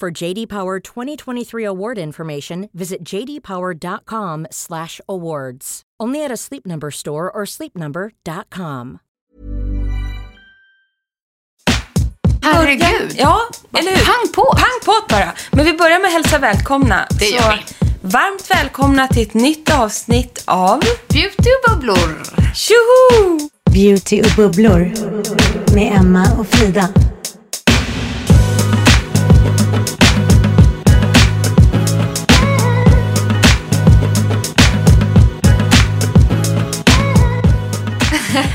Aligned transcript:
For 0.00 0.10
JD 0.22 0.48
Power 0.48 0.80
2023 0.80 1.64
award 1.64 1.98
information, 1.98 2.68
visit 2.72 3.04
jdpower.com/awards. 3.04 5.82
Only 6.02 6.24
at 6.24 6.32
a 6.32 6.36
Sleep 6.36 6.66
Number 6.66 6.90
store 6.90 7.30
or 7.30 7.44
sleepnumber.com. 7.46 8.98
Herregud. 12.42 13.14
Ja, 13.18 13.40
eller 13.78 13.90
hur? 13.90 14.04
Pang 14.04 14.32
på. 14.34 14.42
Pang 14.56 14.80
på 14.84 14.92
bara. 15.08 15.32
Men 15.52 15.64
vi 15.64 15.72
börjar 15.72 15.98
med 16.00 16.06
att 16.06 16.12
hälsa 16.12 16.38
välkomna. 16.38 17.06
Det 17.18 17.28
gör 17.28 17.56
vi. 17.56 17.62
Varmt 18.02 18.50
välkomna 18.50 19.08
till 19.08 19.22
ett 19.22 19.34
nytt 19.34 19.74
avsnitt 19.74 20.42
av 20.46 20.80
Beautybubblor. 21.08 22.22
Tjoho! 22.54 23.38
Beauty 23.70 24.22
och 24.22 24.30
bubblor 24.36 24.92
med 25.74 25.92
Emma 25.96 26.26
och 26.38 26.46
Frida. 26.46 26.88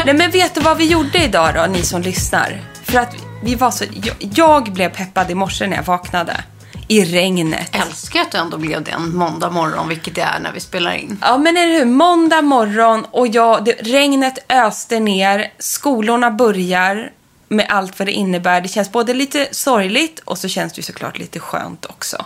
Nej 0.05 0.17
men 0.17 0.31
vet 0.31 0.55
du 0.55 0.61
vad 0.61 0.77
vi 0.77 0.85
gjorde 0.85 1.23
idag 1.23 1.53
då, 1.55 1.65
ni 1.71 1.83
som 1.83 2.01
lyssnar? 2.01 2.61
För 2.83 2.99
att 2.99 3.15
vi 3.43 3.55
var 3.55 3.71
så... 3.71 3.85
Jag, 4.03 4.15
jag 4.19 4.73
blev 4.73 4.89
peppad 4.89 5.31
i 5.31 5.35
morse 5.35 5.67
när 5.67 5.77
jag 5.77 5.83
vaknade. 5.83 6.43
I 6.87 7.05
regnet. 7.05 7.75
Älskar 7.75 8.21
att 8.21 8.31
du 8.31 8.37
ändå 8.37 8.57
blev 8.57 8.83
det 8.83 8.91
en 8.91 9.15
måndag 9.15 9.49
morgon, 9.49 9.89
vilket 9.89 10.15
det 10.15 10.21
är 10.21 10.39
när 10.39 10.51
vi 10.51 10.59
spelar 10.59 10.91
in. 10.91 11.17
Ja, 11.21 11.37
men 11.37 11.57
är 11.57 11.67
det 11.67 11.73
hur? 11.73 11.85
Måndag 11.85 12.41
morgon 12.41 13.05
och 13.11 13.27
jag, 13.27 13.65
det, 13.65 13.71
regnet 13.71 14.51
öste 14.51 14.99
ner. 14.99 15.53
Skolorna 15.59 16.31
börjar 16.31 17.09
med 17.49 17.65
allt 17.69 17.99
vad 17.99 18.07
det 18.07 18.11
innebär. 18.11 18.61
Det 18.61 18.67
känns 18.67 18.91
både 18.91 19.13
lite 19.13 19.47
sorgligt 19.51 20.19
och 20.19 20.37
så 20.37 20.47
känns 20.47 20.73
det 20.73 20.79
ju 20.79 20.83
såklart 20.83 21.17
lite 21.17 21.39
skönt 21.39 21.85
också. 21.85 22.25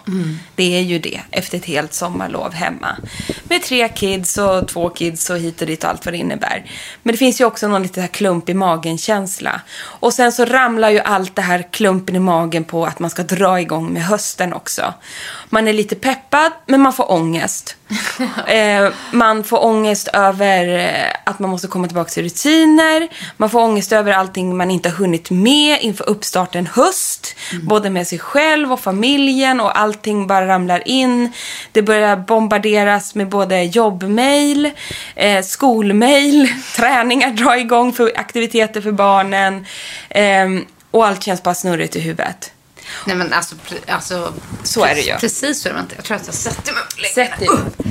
Det 0.56 0.78
är 0.78 0.81
ju 0.81 1.00
det, 1.00 1.22
efter 1.31 1.57
ett 1.57 1.66
helt 1.66 1.94
sommarlov 1.94 2.53
hemma. 2.53 2.97
Med 3.44 3.63
tre 3.63 3.89
kids 3.89 4.38
och 4.38 4.67
två 4.67 4.89
kids 4.89 5.29
och 5.29 5.38
hit 5.38 5.61
och 5.61 5.67
dit 5.67 5.84
och 5.84 5.89
allt 5.89 6.06
vad 6.06 6.13
det 6.13 6.17
innebär. 6.17 6.66
Men 7.03 7.13
det 7.13 7.17
finns 7.17 7.41
ju 7.41 7.45
också 7.45 7.67
någon 7.67 7.84
lite 7.84 8.01
här 8.01 8.07
klump 8.07 8.50
i 8.50 8.53
magen-känsla. 8.53 9.61
Och 9.81 10.13
sen 10.13 10.31
så 10.31 10.45
ramlar 10.45 10.89
ju 10.89 11.00
allt 11.00 11.35
det 11.35 11.41
här 11.41 11.67
klumpen 11.72 12.16
i 12.16 12.19
magen 12.19 12.63
på 12.63 12.85
att 12.85 13.00
man 13.00 13.09
ska 13.09 13.23
dra 13.23 13.61
igång 13.61 13.94
med 13.94 14.05
hösten 14.05 14.53
också. 14.53 14.94
Man 15.53 15.68
är 15.68 15.74
lite 15.74 15.96
peppad, 15.96 16.52
men 16.66 16.81
man 16.81 16.94
får 16.94 17.12
ångest. 17.12 17.75
eh, 18.47 18.90
man 19.12 19.44
får 19.44 19.64
ångest 19.64 20.08
över 20.14 20.80
eh, 20.80 21.16
att 21.24 21.40
man 21.40 21.50
måste 21.50 21.68
komma 21.68 21.88
tillbaka 21.88 22.09
till 22.09 22.24
rutiner. 22.24 23.08
Man 23.38 23.50
får 23.50 23.59
ångest 23.59 23.91
över 23.91 24.12
allting 24.12 24.58
man 24.58 24.72
inte 24.72 24.90
har 24.90 24.96
hunnit 24.96 25.30
med 25.30 25.81
inför 25.81 26.09
uppstarten 26.09 26.68
höst. 26.68 27.36
Både 27.64 27.90
med 27.90 28.08
sig 28.08 28.19
själv 28.19 28.74
och 28.74 28.80
familjen 28.80 29.59
och 29.59 29.80
allting 29.80 30.28
bara 30.28 30.47
ramlar 30.47 30.88
in. 30.88 31.31
Det 31.72 31.81
börjar 31.81 32.16
bombarderas 32.16 33.16
med 33.16 33.30
både 33.30 33.64
jobbmail, 33.64 34.72
eh, 35.16 35.44
skolmail, 35.44 36.47
träningar 36.75 37.31
drar 37.31 37.56
igång 37.56 37.94
för 37.94 38.12
aktiviteter 38.16 38.81
för 38.81 38.91
barnen. 38.91 39.66
Eh, 40.09 40.47
och 40.91 41.06
allt 41.06 41.24
känns 41.24 41.44
bara 41.44 41.56
snurrigt 41.56 41.96
i 41.96 42.00
huvudet. 42.00 42.52
Nej 43.06 43.16
men 43.16 43.34
alltså, 43.34 43.56
alltså 43.88 44.34
Så 44.64 44.86
är 44.86 44.96
det 44.96 45.02
ju. 45.02 45.18
Precis 45.18 45.62
så 45.62 45.70
är 45.70 45.74
det 45.74 45.80
inte. 45.80 45.96
Jag 45.96 46.06
tror 46.06 46.18
att 46.18 46.26
jag 46.26 46.36
sätter 46.36 46.74
mig 46.74 46.82
upp 46.82 46.98
lite. 46.98 47.14
Sätt 47.14 47.40
dig 47.40 47.48
upp. 47.48 47.82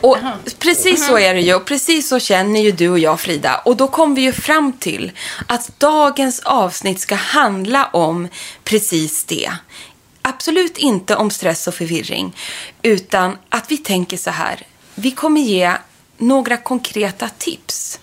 Och 0.00 0.18
precis 0.58 1.06
så 1.06 1.18
är 1.18 1.34
det 1.34 1.40
ju. 1.40 1.54
Och 1.54 1.64
precis 1.64 2.08
så 2.08 2.18
känner 2.18 2.60
ju 2.60 2.70
du 2.70 2.88
och 2.88 2.98
jag, 2.98 3.20
Frida. 3.20 3.62
Och 3.64 3.76
då 3.76 3.88
kom 3.88 4.14
vi 4.14 4.22
ju 4.22 4.32
fram 4.32 4.72
till 4.72 5.12
att 5.46 5.80
dagens 5.80 6.40
avsnitt 6.40 7.00
ska 7.00 7.14
handla 7.14 7.84
om 7.84 8.28
precis 8.64 9.24
det. 9.24 9.52
Absolut 10.22 10.78
inte 10.78 11.16
om 11.16 11.30
stress 11.30 11.68
och 11.68 11.74
förvirring. 11.74 12.36
Utan 12.82 13.38
att 13.48 13.70
vi 13.70 13.78
tänker 13.78 14.16
så 14.16 14.30
här. 14.30 14.66
Vi 14.94 15.10
kommer 15.10 15.40
ge 15.40 15.72
några 16.18 16.56
konkreta 16.56 17.28
tips 17.38 17.98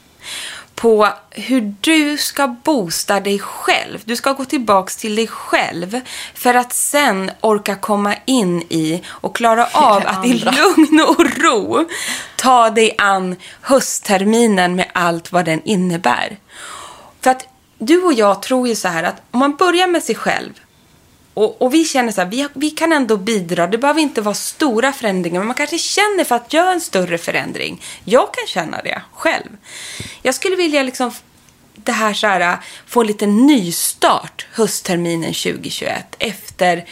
på 0.79 1.09
hur 1.31 1.73
du 1.81 2.17
ska 2.17 2.47
boosta 2.47 3.19
dig 3.19 3.39
själv. 3.39 4.01
Du 4.05 4.15
ska 4.15 4.31
gå 4.31 4.45
tillbaks 4.45 4.95
till 4.95 5.15
dig 5.15 5.27
själv 5.27 6.01
för 6.33 6.53
att 6.53 6.73
sen 6.73 7.31
orka 7.41 7.75
komma 7.75 8.15
in 8.25 8.61
i 8.61 9.01
och 9.07 9.35
klara 9.35 9.67
av 9.73 10.03
att 10.05 10.25
i 10.25 10.33
lugn 10.33 11.01
och 11.07 11.43
ro 11.43 11.85
ta 12.35 12.69
dig 12.69 12.95
an 12.97 13.35
höstterminen 13.61 14.75
med 14.75 14.91
allt 14.93 15.31
vad 15.31 15.45
den 15.45 15.61
innebär. 15.63 16.37
För 17.21 17.31
att 17.31 17.47
du 17.77 18.03
och 18.03 18.13
jag 18.13 18.41
tror 18.41 18.67
ju 18.67 18.75
så 18.75 18.87
här 18.87 19.03
att 19.03 19.21
om 19.31 19.39
man 19.39 19.55
börjar 19.55 19.87
med 19.87 20.03
sig 20.03 20.15
själv 20.15 20.53
och, 21.39 21.61
och 21.61 21.73
vi 21.73 21.85
känner 21.85 22.11
så 22.11 22.21
här, 22.21 22.27
vi, 22.27 22.47
vi 22.53 22.69
kan 22.69 22.93
ändå 22.93 23.17
bidra. 23.17 23.67
Det 23.67 23.77
behöver 23.77 24.01
inte 24.01 24.21
vara 24.21 24.35
stora 24.35 24.93
förändringar, 24.93 25.39
men 25.39 25.47
man 25.47 25.55
kanske 25.55 25.77
känner 25.77 26.23
för 26.23 26.35
att 26.35 26.53
göra 26.53 26.71
en 26.71 26.81
större 26.81 27.17
förändring. 27.17 27.81
Jag 28.03 28.33
kan 28.33 28.47
känna 28.47 28.81
det 28.81 29.01
själv. 29.13 29.57
Jag 30.21 30.35
skulle 30.35 30.55
vilja 30.55 30.83
liksom 30.83 31.11
det 31.75 31.91
här 31.91 32.13
så 32.13 32.27
här, 32.27 32.57
få 32.87 33.01
en 33.01 33.07
liten 33.07 33.47
nystart 33.47 34.47
höstterminen 34.51 35.33
2021 35.33 36.15
efter 36.19 36.85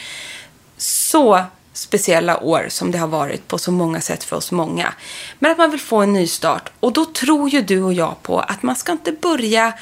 så 0.78 1.44
speciella 1.73 2.40
år 2.40 2.66
som 2.70 2.91
det 2.91 2.97
har 2.97 3.08
varit 3.08 3.47
på 3.47 3.58
så 3.58 3.72
många 3.72 4.02
sätt 4.02 4.23
för 4.23 4.35
oss 4.35 4.52
många. 4.52 4.93
Men 5.40 5.52
att 5.52 5.58
man 5.58 5.72
vill 5.72 5.79
få 5.79 5.97
en 5.97 6.14
nystart. 6.14 6.72
Och 6.79 6.93
då 6.93 7.05
tror 7.05 7.50
ju 7.50 7.61
du 7.61 7.84
och 7.84 7.93
jag 7.93 8.23
på 8.23 8.40
att 8.40 8.64
man 8.64 8.76
ska 8.76 8.91
inte 8.91 9.11
börja 9.11 9.73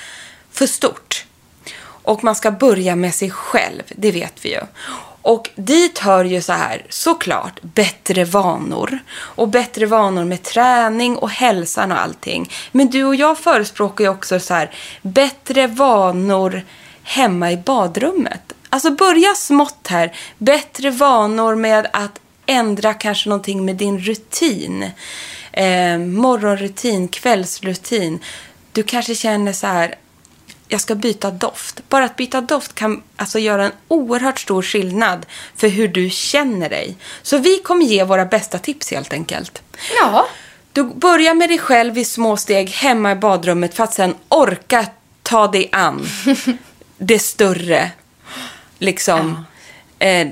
för 0.52 0.68
stort. 0.68 1.05
Och 2.06 2.24
man 2.24 2.36
ska 2.36 2.52
börja 2.52 2.96
med 2.96 3.14
sig 3.14 3.32
själv, 3.32 3.84
det 3.96 4.12
vet 4.12 4.46
vi 4.46 4.50
ju. 4.50 4.62
Och 5.22 5.50
dit 5.56 6.00
hör 6.00 6.26
ju 6.26 6.42
så 6.42 6.54
här, 6.54 6.86
såklart, 6.90 7.62
bättre 7.62 8.26
vanor. 8.26 9.00
Och 9.12 9.48
bättre 9.48 9.86
vanor 9.86 10.26
med 10.26 10.44
träning 10.44 11.18
och 11.18 11.30
hälsan 11.30 11.92
och 11.92 12.02
allting. 12.02 12.52
Men 12.72 12.90
du 12.90 13.04
och 13.04 13.16
jag 13.16 13.38
förespråkar 13.38 14.04
ju 14.04 14.10
också 14.10 14.40
så 14.40 14.54
här, 14.54 14.72
bättre 15.02 15.68
vanor 15.68 16.62
hemma 17.04 17.52
i 17.52 17.58
badrummet. 17.58 18.54
Alltså 18.70 18.92
börja 18.92 19.34
smått 19.36 19.88
här. 19.88 20.16
Bättre 20.38 20.90
vanor 20.90 21.56
med 21.56 21.88
att 21.94 22.20
ändra 22.46 22.94
kanske 22.94 23.30
någonting 23.30 23.66
med 23.66 23.76
din 23.76 24.00
rutin. 24.00 24.92
Eh, 25.52 25.98
morgonrutin, 25.98 27.08
kvällsrutin. 27.08 28.20
Du 28.72 28.84
kanske 28.84 29.16
känner 29.16 29.54
så 29.54 29.68
här, 29.68 29.96
jag 30.76 30.82
ska 30.82 30.96
byta 30.96 31.32
doft. 31.32 31.90
Bara 31.90 32.06
att 32.06 32.16
byta 32.16 32.42
doft 32.42 32.76
kan 32.76 33.04
alltså 33.16 33.40
göra 33.40 33.66
en 33.66 33.72
oerhört 33.88 34.40
stor 34.40 34.62
skillnad 34.62 35.26
för 35.56 35.68
hur 35.68 35.88
du 35.88 36.10
känner 36.10 36.70
dig. 36.70 36.96
Så 37.22 37.38
vi 37.38 37.58
kommer 37.58 37.86
ge 37.86 38.04
våra 38.04 38.26
bästa 38.26 38.60
tips 38.60 38.92
helt 38.92 39.14
enkelt. 39.14 39.62
Ja. 40.00 40.28
Du 40.72 40.84
börjar 40.84 41.34
med 41.34 41.50
dig 41.50 41.58
själv 41.58 41.98
i 41.98 42.06
små 42.06 42.38
steg 42.38 42.70
hemma 42.70 43.12
i 43.12 43.16
badrummet 43.16 43.74
för 43.74 43.84
att 43.84 43.94
sen 43.94 44.16
orka 44.30 44.88
ta 45.24 45.48
dig 45.48 45.70
an 45.72 46.08
det 46.98 47.20
större, 47.20 47.92
liksom, 48.80 49.46
eh, 50.00 50.28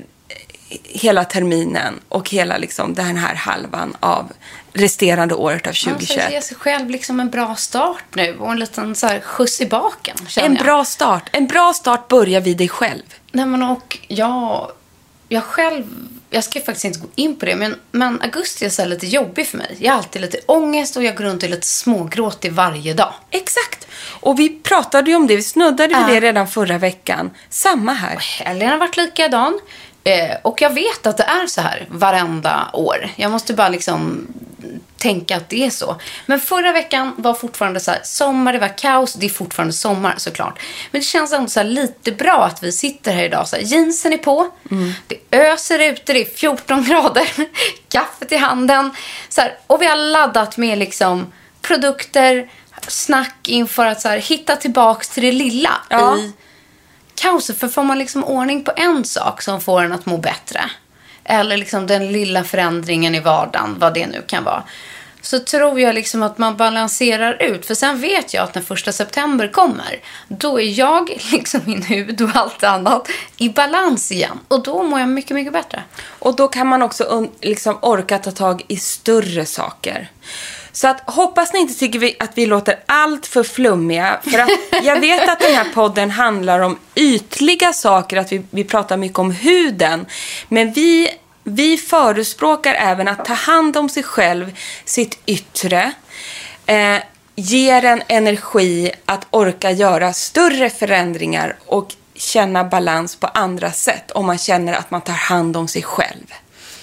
hela 0.84 1.26
terminen 1.26 2.00
och 2.10 2.30
hela 2.30 2.58
liksom, 2.58 2.94
den 2.94 3.18
här 3.18 3.36
halvan 3.36 3.98
av 4.00 4.32
resterande 4.74 5.36
året 5.36 5.62
av 5.62 5.68
Man 5.68 5.76
ska 5.76 5.90
2021. 5.90 6.32
ge 6.32 6.42
sig 6.42 6.58
själv 6.58 6.90
liksom 6.90 7.20
en 7.20 7.30
bra 7.30 7.56
start 7.56 8.04
nu 8.14 8.38
och 8.40 8.52
en 8.52 8.60
liten 8.60 8.96
så 8.96 9.08
här 9.08 9.20
skjuts 9.20 9.62
i 9.62 9.66
baken. 9.66 10.16
En 10.38 10.56
jag. 10.56 10.64
bra 10.64 10.86
start. 10.86 11.30
En 11.32 11.48
bra 11.48 11.74
start 11.74 12.08
börjar 12.08 12.42
vid 12.42 12.58
dig 12.58 12.70
själv. 12.70 13.04
Nej, 13.32 13.46
men 13.46 13.64
och 13.64 13.98
jag, 14.08 14.72
jag 15.30 15.44
själv, 15.44 15.86
jag 16.30 16.44
ska 16.44 16.60
faktiskt 16.60 16.86
inte 16.86 17.00
gå 17.00 17.08
in 17.16 17.36
på 17.36 17.46
det, 17.46 17.56
men, 17.56 17.76
men 17.92 18.22
augusti 18.22 18.66
är 18.66 18.70
så 18.70 18.86
lite 18.86 19.08
jobbig 19.08 19.48
för 19.48 19.58
mig. 19.58 19.76
Jag 19.80 19.92
har 19.92 19.98
alltid 19.98 20.22
lite 20.22 20.38
ångest 20.46 20.96
och 20.98 21.04
jag 21.04 21.18
går 21.18 21.24
runt 21.24 21.44
och 21.44 21.50
är 21.50 21.52
lite 21.52 21.68
smågråtig 21.68 22.52
varje 22.52 22.94
dag. 22.94 23.14
Exakt. 23.30 23.88
Och 24.20 24.40
vi 24.40 24.50
pratade 24.50 25.10
ju 25.12 25.18
om 25.18 25.28
det, 25.28 25.36
vi 25.36 25.44
snuddade 25.44 25.88
vid 25.88 25.98
Ja. 25.98 26.08
det 26.08 26.20
redan 26.20 26.48
förra 26.48 26.78
veckan. 26.78 27.32
Samma 27.50 27.94
här. 27.94 28.18
Helgen 28.18 28.70
har 28.70 28.78
varit 28.78 28.98
likadan. 28.98 29.60
Eh, 30.04 30.38
och 30.42 30.62
jag 30.62 30.74
vet 30.74 31.08
att 31.08 31.18
det 31.18 31.24
är 31.24 31.48
så 31.48 31.62
här 31.62 31.88
varenda 31.90 32.70
år. 32.74 33.10
Jag 33.16 33.32
måste 33.32 33.54
bara 33.54 33.70
liksom 33.70 34.28
tänka 34.98 35.38
att 35.38 35.50
det 35.50 35.66
är 35.66 35.70
så. 35.70 35.96
Men 36.26 36.40
förra 36.40 36.72
veckan 36.72 37.14
var 37.18 37.34
fortfarande 37.34 37.80
så 37.80 37.92
här, 37.92 38.00
sommar, 38.04 38.54
det 38.54 38.60
var 38.60 38.78
kaos. 38.78 39.14
Det 39.14 39.26
är 39.26 39.30
fortfarande 39.30 39.74
sommar 39.74 40.14
såklart. 40.18 40.60
Men 40.92 41.02
det 41.02 41.06
känns 41.06 41.34
ändå 41.34 41.50
så 41.50 41.64
lite 41.64 42.12
bra 42.12 42.46
att 42.46 42.64
vi 42.64 42.72
sitter 42.72 43.12
här 43.14 43.24
idag. 43.24 43.48
Så 43.48 43.56
här, 43.56 43.64
jeansen 43.64 44.14
är 44.14 44.18
på, 44.18 44.50
det 45.08 45.38
öser 45.38 45.80
ute, 45.80 46.14
det 46.14 46.22
är 46.22 46.26
14 46.26 46.84
grader, 46.90 47.30
kaffet 47.90 48.32
i 48.32 48.38
handen. 48.38 48.92
Så 49.30 49.42
här, 49.42 49.58
och 49.68 49.82
vi 49.82 49.86
har 49.86 49.96
laddat 49.96 50.58
med 50.58 50.78
liksom 50.78 51.32
produkter, 51.62 52.50
snack 52.88 53.36
inför 53.48 53.86
att 53.86 54.02
så 54.02 54.10
hitta 54.10 54.56
tillbaks 54.56 55.10
till 55.10 55.24
det 55.24 55.32
lilla 55.32 55.72
Ja. 55.90 56.18
i 56.18 56.34
kaoset. 57.16 57.60
För 57.60 57.68
får 57.68 57.84
man 57.84 58.00
liksom 58.00 58.24
ordning 58.24 58.64
på 58.64 58.72
en 58.76 59.06
sak 59.06 59.42
som 59.42 59.62
får 59.62 59.84
en 59.84 59.92
att 59.92 60.06
må 60.06 60.18
bättre, 60.18 60.62
eller 61.24 61.58
liksom 61.58 61.88
den 61.88 62.12
lilla 62.12 62.44
förändringen 62.44 63.16
i 63.16 63.20
vardagen, 63.20 63.76
vad 63.80 63.94
det 63.94 64.08
nu 64.08 64.24
kan 64.28 64.44
vara, 64.44 64.64
så 65.22 65.40
tror 65.40 65.80
jag 65.80 65.96
liksom 65.96 66.24
att 66.24 66.38
man 66.38 66.58
balanserar 66.58 67.42
ut. 67.44 67.66
För 67.66 67.76
sen 67.76 68.02
vet 68.02 68.34
jag 68.34 68.44
att 68.44 68.56
när 68.56 68.62
första 68.62 68.92
september 68.92 69.48
kommer, 69.48 70.00
då 70.28 70.60
är 70.60 70.80
jag, 70.80 71.10
liksom 71.32 71.62
min 71.66 71.84
hud 71.84 72.22
och 72.22 72.30
allt 72.34 72.64
annat, 72.64 73.08
i 73.38 73.50
balans 73.50 74.12
igen. 74.12 74.40
Och 74.48 74.64
då 74.64 74.84
mår 74.84 75.00
jag 75.00 75.10
mycket, 75.10 75.36
mycket 75.36 75.54
bättre. 75.54 75.84
Och 76.20 76.36
då 76.36 76.48
kan 76.48 76.68
man 76.68 76.82
också 76.82 77.28
liksom 77.42 77.78
orka 77.82 78.20
ta 78.20 78.32
tag 78.32 78.66
i 78.68 78.78
större 78.78 79.46
saker. 79.46 80.10
Så 80.74 80.88
att 80.88 81.10
hoppas 81.10 81.54
ni 81.54 81.60
inte 81.60 81.74
tycker 81.74 82.00
vi, 82.00 82.16
att 82.20 82.32
vi 82.34 82.46
låter 82.46 82.80
allt 82.86 83.26
för 83.26 83.44
flummiga. 83.44 84.20
För 84.24 84.40
att 84.40 84.50
jag 84.84 85.00
vet 85.00 85.30
att 85.30 85.40
den 85.40 85.56
här 85.56 85.74
podden 85.74 86.12
handlar 86.12 86.60
om 86.60 86.80
ytliga 86.96 87.74
saker, 87.74 88.18
att 88.18 88.32
vi, 88.32 88.42
vi 88.50 88.64
pratar 88.64 88.98
mycket 88.98 89.20
om 89.20 89.32
huden. 89.32 90.06
Men 90.50 90.74
vi, 90.74 91.10
vi 91.44 91.78
förespråkar 91.78 92.74
även 92.74 93.08
att 93.08 93.26
ta 93.26 93.34
hand 93.34 93.78
om 93.78 93.90
sig 93.90 94.04
själv, 94.04 94.58
sitt 94.86 95.20
yttre. 95.26 95.92
Eh, 96.66 96.98
ger 97.36 97.86
en 97.86 98.04
energi 98.08 98.92
att 99.06 99.28
orka 99.30 99.72
göra 99.72 100.14
större 100.14 100.70
förändringar 100.70 101.58
och 101.66 101.94
känna 102.16 102.64
balans 102.64 103.16
på 103.16 103.28
andra 103.28 103.72
sätt 103.72 104.12
om 104.12 104.26
man 104.26 104.38
känner 104.38 104.74
att 104.74 104.92
man 104.92 105.02
tar 105.02 105.14
hand 105.14 105.58
om 105.58 105.68
sig 105.68 105.82
själv. 105.82 106.34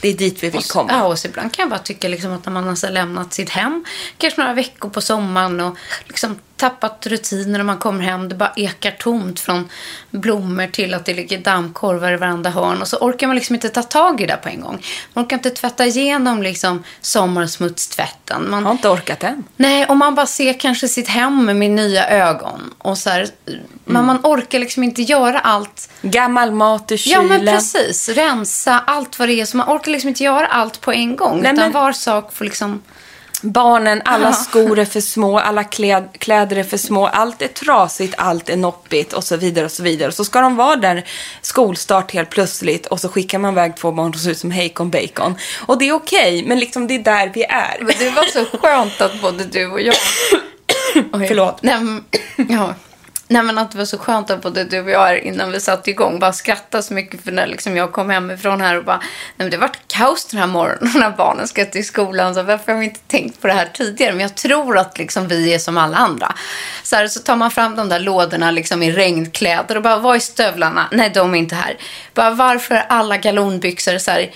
Det 0.00 0.08
är 0.08 0.14
dit 0.14 0.42
vi 0.42 0.50
vill 0.50 0.62
komma. 0.62 0.92
Ja, 0.92 1.06
och 1.06 1.18
så 1.18 1.28
ibland 1.28 1.52
kan 1.52 1.62
jag 1.62 1.70
bara 1.70 1.78
tycka 1.78 2.08
liksom 2.08 2.32
att 2.32 2.44
när 2.44 2.52
man 2.52 2.64
har 2.64 2.90
lämnat 2.90 3.34
sitt 3.34 3.50
hem, 3.50 3.84
kanske 4.18 4.40
några 4.40 4.54
veckor 4.54 4.88
på 4.90 5.00
sommaren 5.00 5.60
och 5.60 5.76
liksom 6.06 6.38
tappat 6.60 7.06
rutiner 7.06 7.58
när 7.58 7.64
man 7.64 7.78
kommer 7.78 8.04
hem, 8.04 8.28
det 8.28 8.34
bara 8.34 8.52
ekar 8.56 8.90
tomt 8.90 9.40
från 9.40 9.68
blommor 10.10 10.66
till 10.66 10.94
att 10.94 11.04
det 11.04 11.14
ligger 11.14 11.38
dammkorvar 11.38 12.12
i 12.12 12.16
varenda 12.16 12.50
hörn 12.50 12.80
och 12.80 12.88
så 12.88 12.96
orkar 12.96 13.26
man 13.26 13.36
liksom 13.36 13.54
inte 13.54 13.68
ta 13.68 13.82
tag 13.82 14.20
i 14.20 14.26
det 14.26 14.36
på 14.42 14.48
en 14.48 14.60
gång. 14.60 14.84
Man 15.12 15.24
orkar 15.24 15.36
inte 15.36 15.50
tvätta 15.50 15.86
igenom 15.86 16.42
liksom 16.42 16.82
sommarsmutstvätten. 17.00 18.50
Man, 18.50 18.64
har 18.64 18.72
inte 18.72 18.88
orkat 18.88 19.22
än. 19.24 19.44
Nej, 19.56 19.86
och 19.86 19.96
man 19.96 20.14
bara 20.14 20.26
ser 20.26 20.52
kanske 20.60 20.88
sitt 20.88 21.08
hem 21.08 21.44
med 21.44 21.70
nya 21.70 22.08
ögon. 22.08 22.74
Och 22.78 22.98
så 22.98 23.10
här, 23.10 23.26
Men 23.84 24.04
man 24.06 24.18
orkar 24.22 24.58
liksom 24.58 24.82
inte 24.82 25.02
göra 25.02 25.38
allt. 25.40 25.90
Gammal 26.02 26.50
mat 26.52 26.92
ur 26.92 27.02
Ja, 27.08 27.22
men 27.22 27.38
kylen. 27.38 27.54
precis. 27.54 28.08
Rensa 28.08 28.82
allt 28.86 29.18
vad 29.18 29.28
det 29.28 29.40
är. 29.40 29.44
Så 29.44 29.56
man 29.56 29.68
orkar 29.68 29.92
liksom 29.92 30.08
inte 30.08 30.24
göra 30.24 30.46
allt 30.46 30.80
på 30.80 30.92
en 30.92 31.16
gång. 31.16 31.40
Nej, 31.42 31.52
utan 31.52 31.64
men- 31.64 31.72
var 31.72 31.92
sak 31.92 32.32
får 32.32 32.44
liksom... 32.44 32.82
Barnen, 33.42 34.02
alla 34.04 34.32
skor 34.32 34.78
är 34.78 34.84
för 34.84 35.00
små, 35.00 35.38
alla 35.38 35.64
kläd, 35.64 36.08
kläder 36.18 36.56
är 36.56 36.62
för 36.62 36.76
små, 36.76 37.06
allt 37.06 37.42
är 37.42 37.48
trasigt, 37.48 38.14
allt 38.18 38.48
är 38.48 38.56
noppigt 38.56 39.12
och 39.12 39.24
så 39.24 39.36
vidare 39.36 39.64
och 39.64 39.72
så 39.72 39.82
vidare. 39.82 40.08
Och 40.08 40.14
så 40.14 40.24
ska 40.24 40.40
de 40.40 40.56
vara 40.56 40.76
där 40.76 41.04
skolstart 41.40 42.12
helt 42.12 42.30
plötsligt 42.30 42.86
och 42.86 43.00
så 43.00 43.08
skickar 43.08 43.38
man 43.38 43.52
iväg 43.52 43.76
två 43.76 43.92
barn 43.92 44.12
som 44.12 44.22
ser 44.22 44.30
ut 44.30 44.38
som 44.38 44.50
hejkon 44.50 44.90
bacon. 44.90 45.34
Och 45.66 45.78
det 45.78 45.88
är 45.88 45.92
okej, 45.92 46.44
men 46.46 46.58
liksom 46.58 46.86
det 46.86 46.94
är 46.94 46.98
där 46.98 47.30
vi 47.34 47.44
är. 47.44 47.78
Men 47.80 47.94
det 47.98 48.10
var 48.10 48.24
så 48.24 48.58
skönt 48.58 49.00
att 49.00 49.22
både 49.22 49.44
du 49.44 49.66
och 49.66 49.80
jag... 49.80 49.94
Oj. 51.12 51.28
Förlåt. 51.28 51.62
Nej, 51.62 51.80
men, 51.80 52.04
ja. 52.48 52.74
Nej, 53.30 53.42
men 53.42 53.58
att 53.58 53.70
det 53.70 53.78
var 53.78 53.84
så 53.84 53.98
skönt 53.98 54.30
att 54.30 54.42
både 54.42 54.64
du 54.64 54.80
och 54.80 54.90
jag 54.90 55.18
innan 55.18 55.52
vi 55.52 55.60
satte 55.60 55.90
igång 55.90 56.18
bara 56.18 56.32
skrattade 56.32 56.82
så 56.82 56.94
mycket 56.94 57.24
för 57.24 57.32
när 57.32 57.46
liksom 57.46 57.76
jag 57.76 57.92
kom 57.92 58.10
hemifrån 58.10 58.60
här 58.60 58.78
och 58.78 58.84
bara, 58.84 58.96
nej 58.96 59.08
men 59.36 59.50
det 59.50 59.56
har 59.56 59.60
varit 59.60 59.80
kaos 59.86 60.24
den 60.24 60.40
här 60.40 60.46
morgonen 60.46 60.92
när 60.94 61.10
barnen 61.10 61.48
ska 61.48 61.64
till 61.64 61.86
skolan. 61.86 62.34
Så 62.34 62.42
varför 62.42 62.72
har 62.72 62.78
vi 62.78 62.84
inte 62.84 63.00
tänkt 63.00 63.40
på 63.40 63.46
det 63.46 63.52
här 63.52 63.68
tidigare? 63.74 64.12
Men 64.12 64.20
jag 64.20 64.34
tror 64.34 64.78
att 64.78 64.98
liksom 64.98 65.28
vi 65.28 65.54
är 65.54 65.58
som 65.58 65.76
alla 65.76 65.96
andra. 65.96 66.34
Så, 66.82 66.96
här, 66.96 67.08
så 67.08 67.20
tar 67.20 67.36
man 67.36 67.50
fram 67.50 67.76
de 67.76 67.88
där 67.88 68.00
lådorna 68.00 68.50
liksom 68.50 68.82
i 68.82 68.92
regnkläder 68.92 69.76
och 69.76 69.82
bara, 69.82 69.96
vad 69.96 70.16
är 70.16 70.20
stövlarna? 70.20 70.88
Nej, 70.92 71.10
de 71.14 71.34
är 71.34 71.38
inte 71.38 71.54
här. 71.54 71.76
Bara, 72.14 72.30
varför 72.30 72.74
är 72.74 72.86
alla 72.88 73.16
galonbyxor 73.16 73.98
så 73.98 74.10
här 74.10 74.30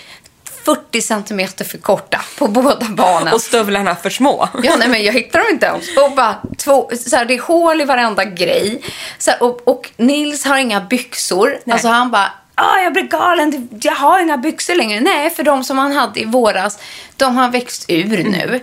40 0.65 1.01
centimeter 1.01 1.65
för 1.65 1.79
korta 1.79 2.21
på 2.39 2.49
båda 2.49 2.87
barnen? 2.89 3.35
Och 3.35 3.41
stövlarna 3.41 3.97
för 3.97 4.11
små. 4.11 4.49
Ja, 4.63 4.77
nej, 4.79 4.89
men 4.89 5.05
jag 5.05 5.13
hittar 5.13 5.39
dem 5.39 5.49
inte 5.51 5.67
ens. 5.67 5.97
Och 5.97 6.13
bara, 6.13 6.37
två, 6.59 6.91
så 7.07 7.17
här, 7.17 7.25
det 7.25 7.35
är 7.35 7.41
hål 7.41 7.81
i 7.81 7.85
varenda 7.85 8.25
grej. 8.25 8.83
Så 9.19 9.31
här, 9.31 9.43
och, 9.43 9.69
och 9.69 9.91
Nils 9.97 10.45
har 10.45 10.57
inga 10.57 10.81
byxor. 10.81 11.59
Alltså 11.71 11.89
han 11.89 12.11
bara, 12.11 12.33
ah, 12.55 12.81
jag 12.81 12.93
blir 12.93 13.03
galen, 13.03 13.69
jag 13.83 13.93
har 13.93 14.21
inga 14.21 14.37
byxor 14.37 14.75
längre. 14.75 15.01
Nej, 15.01 15.31
för 15.31 15.43
de 15.43 15.65
som 15.65 15.79
han 15.79 15.93
hade 15.93 16.21
i 16.21 16.25
våras, 16.25 16.79
de 17.17 17.37
har 17.37 17.51
växt 17.51 17.85
ur 17.89 18.25
nu. 18.25 18.61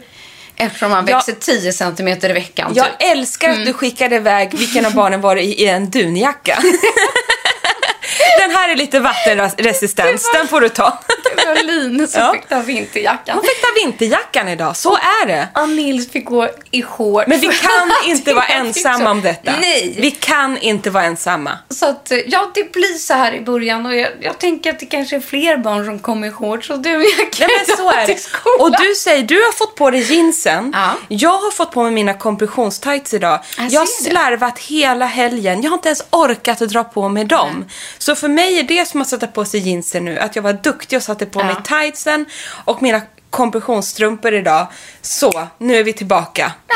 Eftersom 0.55 0.91
han 0.91 1.05
växer 1.05 1.33
10 1.33 1.73
centimeter 1.73 2.29
i 2.29 2.33
veckan. 2.33 2.71
Jag 2.75 2.85
typ. 2.85 2.95
älskar 2.99 3.49
att 3.49 3.65
du 3.65 3.73
skickade 3.73 4.15
iväg 4.15 4.53
vilken 4.53 4.85
av 4.85 4.93
barnen 4.93 5.21
var 5.21 5.35
det 5.35 5.41
i, 5.41 5.67
en 5.67 5.89
dunjacka. 5.89 6.59
Den 8.39 8.51
här 8.51 8.69
är 8.69 8.75
lite 8.75 8.99
vattenresistens, 8.99 10.31
den 10.33 10.47
får 10.47 10.61
du 10.61 10.69
ta. 10.69 10.99
Var 11.35 11.63
Linus 11.63 12.11
som 12.11 12.21
Ja. 12.21 12.31
fick 12.33 12.47
ta 12.49 12.59
vinterjackan. 12.61 13.35
Hon 13.35 13.43
fick 13.43 13.61
ta 13.61 13.67
vinterjackan 13.85 14.47
idag, 14.47 14.77
så 14.77 14.95
är 14.95 15.27
det. 15.27 15.47
Och 15.55 15.69
Nils 15.69 16.11
fick 16.11 16.25
gå 16.25 16.49
i 16.71 16.81
shorts. 16.81 17.27
Men 17.27 17.39
vi 17.39 17.47
kan 17.47 17.91
inte 18.05 18.33
vara 18.33 18.45
fick 18.45 18.55
ensamma 18.55 19.11
om 19.11 19.21
detta. 19.21 19.51
Nej. 19.61 19.95
Vi 19.99 20.11
kan 20.11 20.57
inte 20.57 20.89
vara 20.89 21.03
ensamma. 21.03 21.57
Så 21.69 21.85
att, 21.85 22.11
ja, 22.27 22.51
det 22.55 22.71
blir 22.71 22.93
så 22.97 23.13
här 23.13 23.33
i 23.33 23.41
början 23.41 23.85
och 23.85 23.95
jag, 23.95 24.09
jag 24.21 24.37
tänker 24.37 24.69
att 24.69 24.79
det 24.79 24.85
kanske 24.85 25.15
är 25.15 25.19
fler 25.19 25.57
barn 25.57 25.85
som 25.85 25.99
kommer 25.99 26.27
i 26.27 26.31
shorts 26.31 26.69
och 26.69 26.79
du 26.79 26.95
och 26.95 27.03
jag 27.19 27.31
kan 27.31 27.47
Nej 27.47 27.65
men 27.67 27.77
så 27.77 27.89
är 27.91 28.07
det. 28.07 28.17
Och 28.63 28.71
du 28.71 28.95
säger, 28.95 29.23
du 29.23 29.35
har 29.35 29.51
fått 29.53 29.75
på 29.75 29.91
dig 29.91 30.13
jeansen. 30.13 30.71
Ja. 30.75 30.93
Jag 31.07 31.37
har 31.37 31.51
fått 31.51 31.71
på 31.71 31.83
mig 31.83 31.91
mina 31.91 32.13
kompressionstights 32.13 33.13
idag. 33.13 33.39
Jag 33.57 33.71
Jag 33.71 33.79
har 33.79 33.85
ser 33.85 34.03
det. 34.03 34.09
slarvat 34.11 34.59
hela 34.59 35.05
helgen. 35.05 35.61
Jag 35.61 35.69
har 35.69 35.77
inte 35.77 35.87
ens 35.89 36.03
orkat 36.09 36.61
att 36.61 36.69
dra 36.69 36.83
på 36.83 37.09
mig 37.09 37.25
dem. 37.25 37.65
Så 37.97 38.15
för 38.15 38.27
mig 38.27 38.59
är 38.59 38.63
det 38.63 38.87
som 38.87 39.01
att 39.01 39.07
sätta 39.07 39.27
på 39.27 39.45
sig 39.45 39.59
jeansen 39.69 40.05
nu. 40.05 40.19
Att 40.19 40.35
jag 40.35 40.43
var 40.43 40.53
duktig 40.53 40.97
och 40.97 41.03
satte 41.03 41.25
på 41.25 41.39
Ja. 41.39 41.45
mig 41.45 41.55
tightsen 41.63 42.25
och 42.65 42.81
mina 42.81 43.01
kompressionsstrumpor 43.31 44.33
idag. 44.33 44.67
Så, 45.01 45.47
nu 45.57 45.75
är 45.75 45.83
vi 45.83 45.93
tillbaka. 45.93 46.53
Ja, 46.67 46.75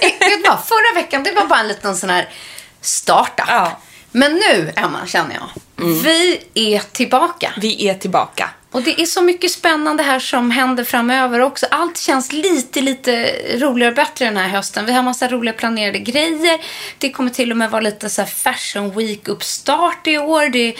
eh, 0.00 0.12
vet 0.20 0.42
du 0.42 0.48
vad? 0.48 0.64
Förra 0.64 0.94
veckan, 0.94 1.22
det 1.22 1.32
var 1.32 1.46
bara 1.46 1.60
en 1.60 1.68
liten 1.68 1.96
sån 1.96 2.10
här 2.10 2.28
startup. 2.80 3.44
Ja. 3.48 3.60
Mm. 3.66 3.72
Men 4.10 4.32
nu, 4.34 4.72
Emma, 4.76 5.06
känner 5.06 5.34
jag. 5.34 5.48
Vi 5.86 6.44
är 6.54 6.78
tillbaka. 6.92 7.52
Vi 7.56 7.88
är 7.88 7.94
tillbaka. 7.94 8.50
Och 8.74 8.82
det 8.82 9.00
är 9.00 9.06
så 9.06 9.22
mycket 9.22 9.50
spännande 9.50 10.02
här 10.02 10.18
som 10.18 10.50
händer 10.50 10.84
framöver 10.84 11.40
också. 11.40 11.66
Allt 11.70 11.98
känns 11.98 12.32
lite, 12.32 12.80
lite 12.80 13.32
roligare 13.58 13.90
och 13.90 13.96
bättre 13.96 14.24
den 14.24 14.36
här 14.36 14.48
hösten. 14.48 14.86
Vi 14.86 14.92
har 14.92 15.02
massa 15.02 15.28
roliga 15.28 15.54
planerade 15.54 15.98
grejer. 15.98 16.60
Det 16.98 17.10
kommer 17.10 17.30
till 17.30 17.50
och 17.50 17.56
med 17.56 17.70
vara 17.70 17.80
lite 17.80 18.08
så 18.10 18.22
här 18.22 18.28
fashion 18.28 18.90
week-uppstart 18.90 20.06
i 20.06 20.18
år. 20.18 20.48
Det, 20.48 20.74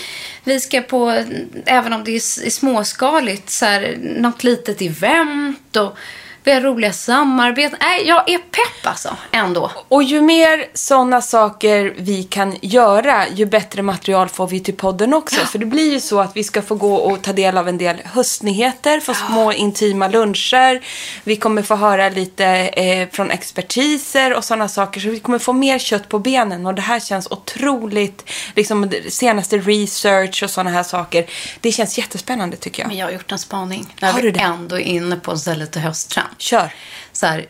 vi 0.45 0.61
ska 0.61 0.81
på, 0.81 1.25
även 1.67 1.93
om 1.93 2.05
det 2.05 2.11
är, 2.11 2.47
är 2.47 2.51
småskaligt, 2.51 3.51
så 3.51 3.65
här, 3.65 3.97
något 4.01 4.45
litet 4.45 4.83
event. 4.83 5.77
Och 5.77 5.99
vi 6.45 6.53
har 6.53 6.61
roliga 6.61 6.93
samarbeten. 6.93 7.79
Nej, 7.81 8.07
jag 8.07 8.31
är 8.31 8.39
pepp 8.39 8.87
alltså, 8.87 9.17
ändå. 9.31 9.71
Och 9.89 10.03
ju 10.03 10.21
mer 10.21 10.67
sådana 10.75 11.21
saker 11.21 11.95
vi 11.99 12.23
kan 12.23 12.57
göra, 12.63 13.29
ju 13.29 13.47
bättre 13.47 13.83
material 13.83 14.29
får 14.29 14.47
vi 14.47 14.61
till 14.61 14.75
podden 14.77 15.15
också. 15.15 15.41
För 15.47 15.59
det 15.59 15.67
blir 15.67 15.93
ju 15.93 16.01
så 16.01 16.21
att 16.21 16.37
vi 16.37 16.45
ska 16.45 16.63
få 16.63 16.75
gå 16.75 16.95
och 16.95 17.23
ta 17.23 17.33
del 17.33 17.59
av 17.59 17.69
en 17.69 17.79
del 17.79 17.97
höstnyheter, 18.05 19.01
få 19.01 19.15
små 19.15 19.53
intima 19.53 20.09
luncher. 20.09 20.85
Vi 21.25 21.37
kommer 21.37 21.63
få 21.63 21.75
höra 21.75 22.09
lite 22.09 22.47
eh, 22.47 23.09
från 23.13 23.31
expertiser 23.31 24.35
och 24.35 24.45
sådana 24.45 24.69
saker. 24.69 25.01
Så 25.01 25.09
vi 25.09 25.21
kommer 25.21 25.39
få 25.39 25.53
mer 25.53 25.79
kött 25.79 26.09
på 26.09 26.19
benen. 26.19 26.67
Och 26.67 26.75
det 26.75 26.83
här 26.83 27.01
känns 27.01 27.27
otroligt, 27.31 28.31
liksom 28.57 28.93
senaste 29.09 29.59
research 29.59 30.43
och 30.43 30.51
sådana 30.51 30.71
här 30.71 30.83
saker. 30.83 31.27
Det 31.61 31.73
känns 31.73 31.99
jättespännande 31.99 32.57
tycker 32.57 32.83
jag. 32.83 32.89
Men 32.89 32.97
jag 32.97 33.07
har 33.07 33.13
gjort 33.13 33.33
en 33.33 33.39
spaning. 33.39 33.95
När 34.01 34.13
Har 34.13 34.17
vi 34.17 34.23
du 34.23 34.31
det? 34.31 34.41
ändå 34.41 34.77
är 34.77 34.81
inne 34.81 35.17
på 35.17 35.31
en 35.31 35.39
så 35.39 35.55
lite 35.55 35.81
hösttrend. 35.81 36.34
Kör. 36.39 36.73
Så 37.13 37.27
här, 37.27 37.47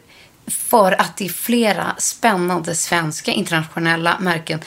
för 0.46 1.00
att 1.00 1.16
det 1.16 1.24
är 1.24 1.28
flera 1.28 1.94
spännande 1.98 2.74
svenska 2.74 3.30
internationella 3.30 4.18
märken. 4.20 4.60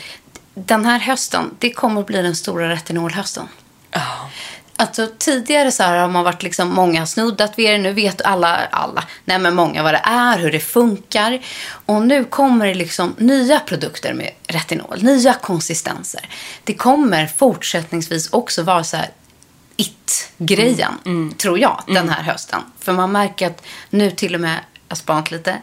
Den 0.53 0.85
här 0.85 0.99
hösten, 0.99 1.55
det 1.59 1.69
kommer 1.69 2.01
att 2.01 2.07
bli 2.07 2.21
den 2.21 2.35
stora 2.35 2.69
retinolhösten. 2.69 3.47
Alltså, 4.79 5.07
tidigare 5.17 5.71
så 5.71 5.83
har 5.83 6.07
man 6.07 6.23
varit 6.23 6.43
liksom, 6.43 6.69
många 6.69 7.05
snuddat 7.05 7.59
vid 7.59 7.69
det. 7.69 7.77
Nu 7.77 7.93
vet 7.93 8.21
alla, 8.21 8.57
alla, 8.71 9.03
nej 9.25 9.39
men 9.39 9.55
många 9.55 9.83
vad 9.83 9.93
det 9.93 10.01
är, 10.03 10.37
hur 10.37 10.51
det 10.51 10.59
funkar. 10.59 11.39
Och 11.85 12.01
nu 12.01 12.23
kommer 12.23 12.67
det 12.67 12.73
liksom 12.73 13.15
nya 13.17 13.59
produkter 13.59 14.13
med 14.13 14.31
retinol, 14.47 15.03
nya 15.03 15.33
konsistenser. 15.33 16.29
Det 16.63 16.73
kommer 16.73 17.27
fortsättningsvis 17.27 18.29
också 18.29 18.63
vara 18.63 18.83
så 18.83 18.97
här 18.97 19.09
it-grejen, 19.77 21.33
tror 21.37 21.59
jag, 21.59 21.83
den 21.87 22.09
här 22.09 22.23
hösten. 22.23 22.61
För 22.79 22.93
man 22.93 23.11
märker 23.11 23.47
att 23.47 23.65
nu 23.89 24.11
till 24.11 24.35
och 24.35 24.41
med, 24.41 24.59
jag 24.89 24.97
spanat 24.97 25.31
lite, 25.31 25.61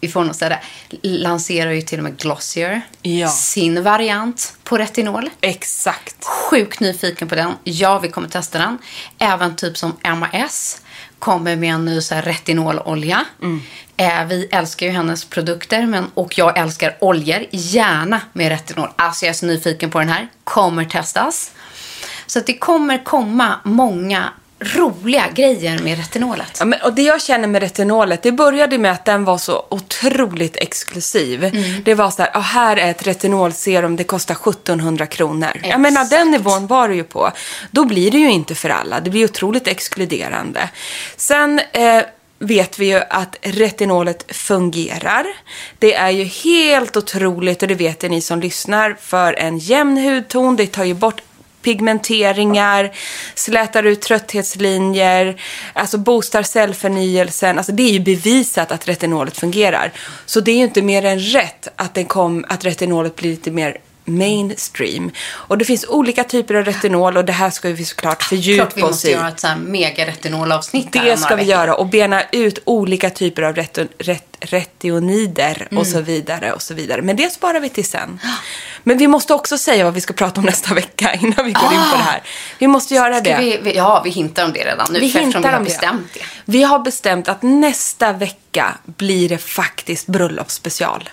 vi 0.00 0.08
får 0.08 0.24
nog 0.24 0.34
säga 0.34 0.48
det, 0.48 1.08
lanserar 1.08 1.70
ju 1.70 1.82
till 1.82 1.98
och 1.98 2.04
med 2.04 2.16
Glossier 2.18 2.82
Ja. 3.02 3.28
sin 3.28 3.82
variant 3.82 4.56
på 4.64 4.78
retinol. 4.78 5.30
Exakt. 5.40 6.24
Sjukt 6.24 6.80
nyfiken 6.80 7.28
på 7.28 7.34
den. 7.34 7.52
Ja, 7.64 7.98
vi 7.98 8.08
kommer 8.08 8.28
testa 8.28 8.58
den. 8.58 8.78
Även 9.18 9.56
typ 9.56 9.76
som 9.78 9.96
MAS 10.16 10.80
kommer 11.18 11.56
med 11.56 11.74
en 11.74 11.84
ny 11.84 12.00
så 12.00 12.14
här 12.14 12.22
retinololja. 12.22 13.24
Eh, 13.96 14.24
vi 14.24 14.48
älskar 14.52 14.86
ju 14.86 14.92
hennes 14.92 15.24
produkter 15.24 15.86
men, 15.86 16.10
och 16.14 16.38
jag 16.38 16.58
älskar 16.58 16.96
oljor. 17.00 17.44
Gärna 17.50 18.20
med 18.32 18.48
retinol. 18.48 18.88
Alltså 18.96 19.24
jag 19.24 19.30
är 19.30 19.34
så 19.34 19.46
nyfiken 19.46 19.90
på 19.90 19.98
den 19.98 20.08
här. 20.08 20.28
Kommer 20.44 20.84
testas. 20.84 21.50
Så 22.26 22.40
det 22.40 22.58
kommer 22.58 23.04
komma 23.04 23.60
många 23.64 24.28
roliga 24.62 25.24
grejer 25.34 25.78
med 25.78 25.98
retinolet. 25.98 26.56
Ja, 26.58 26.64
men, 26.64 26.80
och 26.82 26.92
det 26.92 27.02
jag 27.02 27.22
känner 27.22 27.48
med 27.48 27.62
retinolet, 27.62 28.22
det 28.22 28.32
började 28.32 28.78
med 28.78 28.92
att 28.92 29.04
den 29.04 29.24
var 29.24 29.38
så 29.38 29.66
otroligt 29.68 30.56
exklusiv. 30.56 31.44
Mm. 31.44 31.82
Det 31.84 31.94
var 31.94 32.10
så 32.10 32.22
här, 32.22 32.30
ah, 32.34 32.40
här 32.40 32.76
är 32.76 32.90
ett 32.90 33.06
retinolserum, 33.06 33.96
det 33.96 34.04
kostar 34.04 34.34
1700 34.34 35.06
kronor. 35.06 35.48
Jag 35.54 35.56
Exakt. 35.56 35.80
menar, 35.80 36.04
den 36.10 36.30
nivån 36.30 36.66
var 36.66 36.88
det 36.88 36.94
ju 36.94 37.04
på. 37.04 37.32
Då 37.70 37.84
blir 37.84 38.10
det 38.10 38.18
ju 38.18 38.30
inte 38.30 38.54
för 38.54 38.68
alla. 38.68 39.00
Det 39.00 39.10
blir 39.10 39.24
otroligt 39.24 39.68
exkluderande. 39.68 40.70
Sen 41.16 41.60
eh, 41.72 42.02
vet 42.38 42.78
vi 42.78 42.86
ju 42.86 43.00
att 43.10 43.36
retinolet 43.42 44.24
fungerar. 44.28 45.26
Det 45.78 45.94
är 45.94 46.10
ju 46.10 46.24
helt 46.24 46.96
otroligt, 46.96 47.62
och 47.62 47.68
det 47.68 47.74
vet 47.74 48.02
ni 48.02 48.20
som 48.20 48.40
lyssnar, 48.40 48.96
för 49.00 49.32
en 49.32 49.58
jämn 49.58 49.98
hudton. 49.98 50.56
Det 50.56 50.66
tar 50.66 50.84
ju 50.84 50.94
bort 50.94 51.20
pigmenteringar, 51.62 52.92
slätar 53.34 53.82
ut 53.82 54.02
trötthetslinjer, 54.02 55.40
alltså 55.72 55.98
boostar 55.98 56.42
cellförnyelsen. 56.42 57.58
Alltså 57.58 57.72
det 57.72 57.82
är 57.82 57.92
ju 57.92 58.00
bevisat 58.00 58.72
att 58.72 58.88
retinolet 58.88 59.36
fungerar. 59.36 59.92
Så 60.26 60.40
det 60.40 60.50
är 60.50 60.56
ju 60.56 60.64
inte 60.64 60.82
mer 60.82 61.04
än 61.04 61.18
rätt 61.18 61.68
att, 61.76 61.94
den 61.94 62.04
kom, 62.04 62.44
att 62.48 62.64
retinolet 62.64 63.16
blir 63.16 63.30
lite 63.30 63.50
mer 63.50 63.76
mainstream. 64.04 65.10
Och 65.30 65.58
det 65.58 65.64
finns 65.64 65.84
olika 65.88 66.24
typer 66.24 66.54
av 66.54 66.64
retinol 66.64 67.16
och 67.16 67.24
det 67.24 67.32
här 67.32 67.50
ska 67.50 67.68
vi 67.68 67.84
såklart 67.84 68.18
Klart 68.18 68.22
fördjupa 68.28 68.68
vi 68.74 68.82
oss 68.82 68.90
måste 68.90 69.08
i. 69.08 69.12
göra 69.12 69.28
ett 69.28 69.40
så 69.40 69.46
här 69.46 69.56
mega 69.56 70.06
retinolavsnitt 70.06 70.94
här 70.94 71.04
Det 71.04 71.16
ska 71.16 71.28
vi 71.28 71.34
veckor. 71.44 71.50
göra 71.50 71.74
och 71.74 71.86
bena 71.86 72.22
ut 72.32 72.58
olika 72.64 73.10
typer 73.10 73.42
av 73.42 73.54
reto, 73.56 73.84
ret, 73.98 74.24
retionider 74.40 75.66
och 75.66 75.72
Mm. 75.72 75.84
så 75.84 76.00
vidare 76.00 76.52
och 76.52 76.62
så 76.62 76.74
vidare. 76.74 77.02
Men 77.02 77.16
det 77.16 77.32
sparar 77.32 77.60
vi 77.60 77.68
till 77.68 77.84
sen. 77.84 78.20
Men 78.82 78.98
vi 78.98 79.06
måste 79.08 79.34
också 79.34 79.58
säga 79.58 79.84
vad 79.84 79.94
vi 79.94 80.00
ska 80.00 80.12
prata 80.12 80.40
om 80.40 80.46
nästa 80.46 80.74
vecka 80.74 81.14
innan 81.20 81.44
vi 81.44 81.52
går 81.52 81.72
in 81.72 81.80
på 81.90 81.96
det 81.96 82.02
här. 82.02 82.22
Vi 82.58 82.66
måste 82.66 82.94
göra 82.94 83.16
Ah! 83.16 83.20
Ska 83.20 83.30
det. 83.30 83.38
vi, 83.40 83.58
vi, 83.62 83.76
ja, 83.76 84.00
vi 84.04 84.10
hintar 84.10 84.44
om 84.44 84.52
det 84.52 84.64
redan 84.64 84.86
nu 84.92 85.00
Vi 85.00 85.06
eftersom 85.06 85.42
vi 85.42 85.48
har 85.48 85.56
om 85.56 85.64
det. 85.64 85.70
bestämt 85.70 86.14
det. 86.14 86.20
Vi 86.44 86.62
har 86.62 86.78
bestämt 86.78 87.28
att 87.28 87.42
nästa 87.42 88.12
vecka 88.12 88.74
blir 88.84 89.28
det 89.28 89.38
faktiskt 89.38 90.06
bröllopsspecial. 90.06 91.10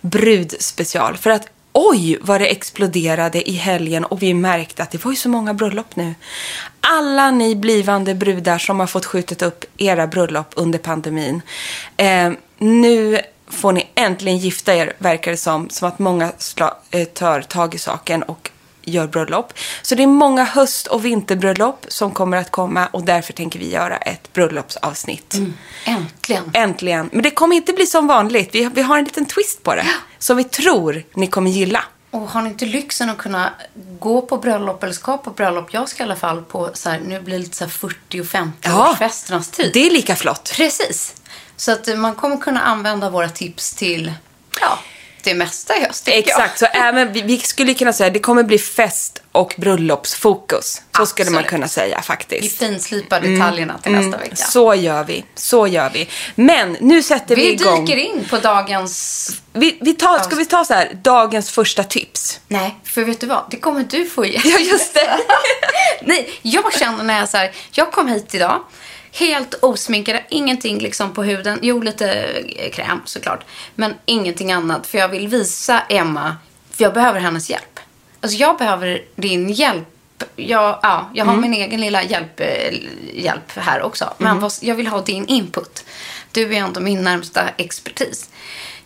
Brudspecial. 0.00 1.16
För 1.16 1.30
att 1.30 1.46
oj 1.72 2.18
vad 2.20 2.40
det 2.40 2.46
exploderade 2.46 3.50
i 3.50 3.52
helgen 3.52 4.04
och 4.04 4.22
vi 4.22 4.34
märkte 4.34 4.82
att 4.82 4.90
det 4.90 5.04
var 5.04 5.12
ju 5.12 5.16
så 5.16 5.28
många 5.28 5.54
bröllop 5.54 5.96
nu. 5.96 6.14
Alla 6.80 7.30
ni 7.30 7.56
blivande 7.56 8.14
brudar 8.14 8.58
som 8.58 8.80
har 8.80 8.86
fått 8.86 9.04
skjutit 9.06 9.42
upp 9.42 9.64
era 9.76 10.06
bröllop 10.06 10.52
under 10.56 10.78
pandemin. 10.78 11.42
Eh, 11.96 12.32
nu 12.58 13.20
får 13.48 13.72
ni 13.72 13.86
äntligen 13.94 14.38
gifta 14.38 14.74
er, 14.74 14.92
verkar 14.98 15.30
det 15.30 15.36
som. 15.36 15.70
Som 15.70 15.88
att 15.88 15.98
många 15.98 16.30
sla- 16.38 16.74
eh, 16.90 17.04
tar 17.04 17.40
tag 17.40 17.74
i 17.74 17.78
saken 17.78 18.22
och 18.22 18.49
gör 18.82 19.06
bröllop. 19.06 19.52
Så 19.82 19.94
det 19.94 20.02
är 20.02 20.06
många 20.06 20.44
höst 20.44 20.86
och 20.86 21.04
vinterbröllop 21.04 21.84
som 21.88 22.10
kommer 22.10 22.36
att 22.36 22.50
komma 22.50 22.86
och 22.86 23.02
därför 23.04 23.32
tänker 23.32 23.58
vi 23.58 23.70
göra 23.70 23.96
ett 23.96 24.32
bröllopsavsnitt. 24.32 25.34
Äntligen. 25.84 26.50
Äntligen. 26.54 27.10
Men 27.12 27.22
det 27.22 27.30
kommer 27.30 27.56
inte 27.56 27.72
bli 27.72 27.86
som 27.86 28.06
vanligt. 28.06 28.48
Vi, 28.52 28.70
vi 28.74 28.82
har 28.82 28.98
en 28.98 29.04
liten 29.04 29.26
twist 29.26 29.62
på 29.62 29.74
det. 29.74 29.86
Som 30.18 30.36
vi 30.36 30.44
tror 30.44 31.02
ni 31.14 31.26
kommer 31.26 31.50
gilla. 31.50 31.84
Och 32.10 32.20
har 32.20 32.42
ni 32.42 32.48
inte 32.48 32.66
lyxen 32.66 33.10
att 33.10 33.18
kunna 33.18 33.52
gå 34.00 34.22
på 34.22 34.36
bröllop 34.36 34.82
eller 34.82 34.92
ska 34.92 35.18
på 35.18 35.30
bröllop? 35.30 35.68
Jag 35.74 35.88
ska 35.88 36.02
i 36.02 36.04
alla 36.04 36.16
fall 36.16 36.42
på 36.42 36.70
så 36.74 36.90
här, 36.90 37.00
nu 37.06 37.20
blir 37.20 37.34
det 37.38 37.42
lite 37.42 37.56
så 37.56 37.64
här 37.64 37.70
40 37.70 38.20
och 38.20 38.26
50 38.26 38.56
Ja. 38.62 38.96
tid. 39.52 39.70
Det 39.74 39.86
är 39.86 39.90
lika 39.90 40.16
flott. 40.16 40.52
Precis. 40.56 41.14
Så 41.56 41.72
att 41.72 41.98
man 41.98 42.14
kommer 42.14 42.36
kunna 42.36 42.60
använda 42.60 43.10
våra 43.10 43.28
tips 43.28 43.74
till 43.74 44.12
ja, 44.60 44.78
det 45.24 45.34
mesta 45.34 45.76
i 45.76 45.84
höst. 45.84 46.08
Exakt, 46.08 46.58
så 46.58 46.66
även, 46.66 47.12
vi, 47.12 47.22
vi 47.22 47.38
skulle 47.38 47.74
kunna 47.74 47.92
säga 47.92 48.06
att 48.06 48.12
det 48.12 48.20
kommer 48.20 48.42
bli 48.42 48.58
fest 48.58 49.22
och 49.32 49.54
bröllopsfokus. 49.56 50.82
Så 50.96 51.06
skulle 51.06 51.30
man 51.30 51.38
Absolut. 51.38 51.50
kunna 51.50 51.68
säga 51.68 51.86
Jag. 51.88 51.98
Vi 51.98 52.02
faktiskt. 52.02 52.58
finslipa 52.58 53.20
detaljerna 53.20 53.78
till 53.78 53.92
nästa 53.92 54.18
vecka. 54.18 54.34
Mm. 54.34 54.36
Så 54.36 54.74
gör 54.74 55.04
vi, 55.04 55.24
så 55.34 55.66
gör 55.66 55.90
vi. 55.90 56.08
Men 56.34 56.76
nu 56.80 57.02
sätter 57.02 57.36
vi, 57.36 57.42
vi 57.42 57.52
igång. 57.52 57.84
dyker 57.84 57.98
in 57.98 58.26
på 58.30 58.38
dagens... 58.38 59.30
Vi, 59.52 59.78
vi 59.80 59.94
tar, 59.94 60.18
ska 60.18 60.36
vi 60.36 60.46
ta 60.46 60.64
så 60.64 60.74
här, 60.74 60.90
dagens 61.02 61.50
första 61.50 61.84
tips? 61.84 62.40
Nej, 62.48 62.76
för 62.84 63.04
vet 63.04 63.20
du 63.20 63.26
vad? 63.26 63.44
Det 63.50 63.56
kommer 63.56 63.84
du 63.84 64.06
få 64.06 64.24
ge. 64.26 64.40
Ja, 64.44 64.58
just 64.58 64.94
det. 64.94 65.18
Nej, 66.02 66.30
jag 66.42 66.72
känner 66.72 67.04
när 67.04 67.18
jag 67.18 67.28
så 67.28 67.36
här, 67.36 67.52
jag 67.70 67.92
kom 67.92 68.08
hit 68.08 68.34
idag. 68.34 68.62
Helt 69.12 69.54
osminkad, 69.54 70.20
ingenting 70.28 70.78
liksom 70.78 71.12
på 71.12 71.22
huden. 71.22 71.58
Jo, 71.62 71.82
lite 71.82 72.12
eh, 72.12 72.70
kräm 72.70 73.00
såklart. 73.04 73.44
Men 73.74 73.94
ingenting 74.04 74.52
annat. 74.52 74.86
För 74.86 74.98
jag 74.98 75.08
vill 75.08 75.28
visa 75.28 75.82
Emma, 75.88 76.36
för 76.70 76.84
jag 76.84 76.94
behöver 76.94 77.20
hennes 77.20 77.50
hjälp. 77.50 77.80
Alltså 78.20 78.38
jag 78.38 78.58
behöver 78.58 79.04
din 79.16 79.48
hjälp. 79.48 79.86
Jag, 80.36 80.78
ja, 80.82 81.10
jag 81.14 81.24
har 81.24 81.36
min 81.36 81.54
egen 81.54 81.80
lilla 81.80 82.02
hjälp, 82.02 82.40
eh, 82.40 82.74
hjälp 83.14 83.52
här 83.56 83.82
också. 83.82 84.14
Men 84.18 84.40
vad, 84.40 84.52
jag 84.60 84.74
vill 84.74 84.86
ha 84.86 85.00
din 85.00 85.26
input. 85.26 85.84
Du 86.32 86.54
är 86.54 86.58
ändå 86.58 86.80
min 86.80 87.04
närmsta 87.04 87.48
expertis. 87.56 88.30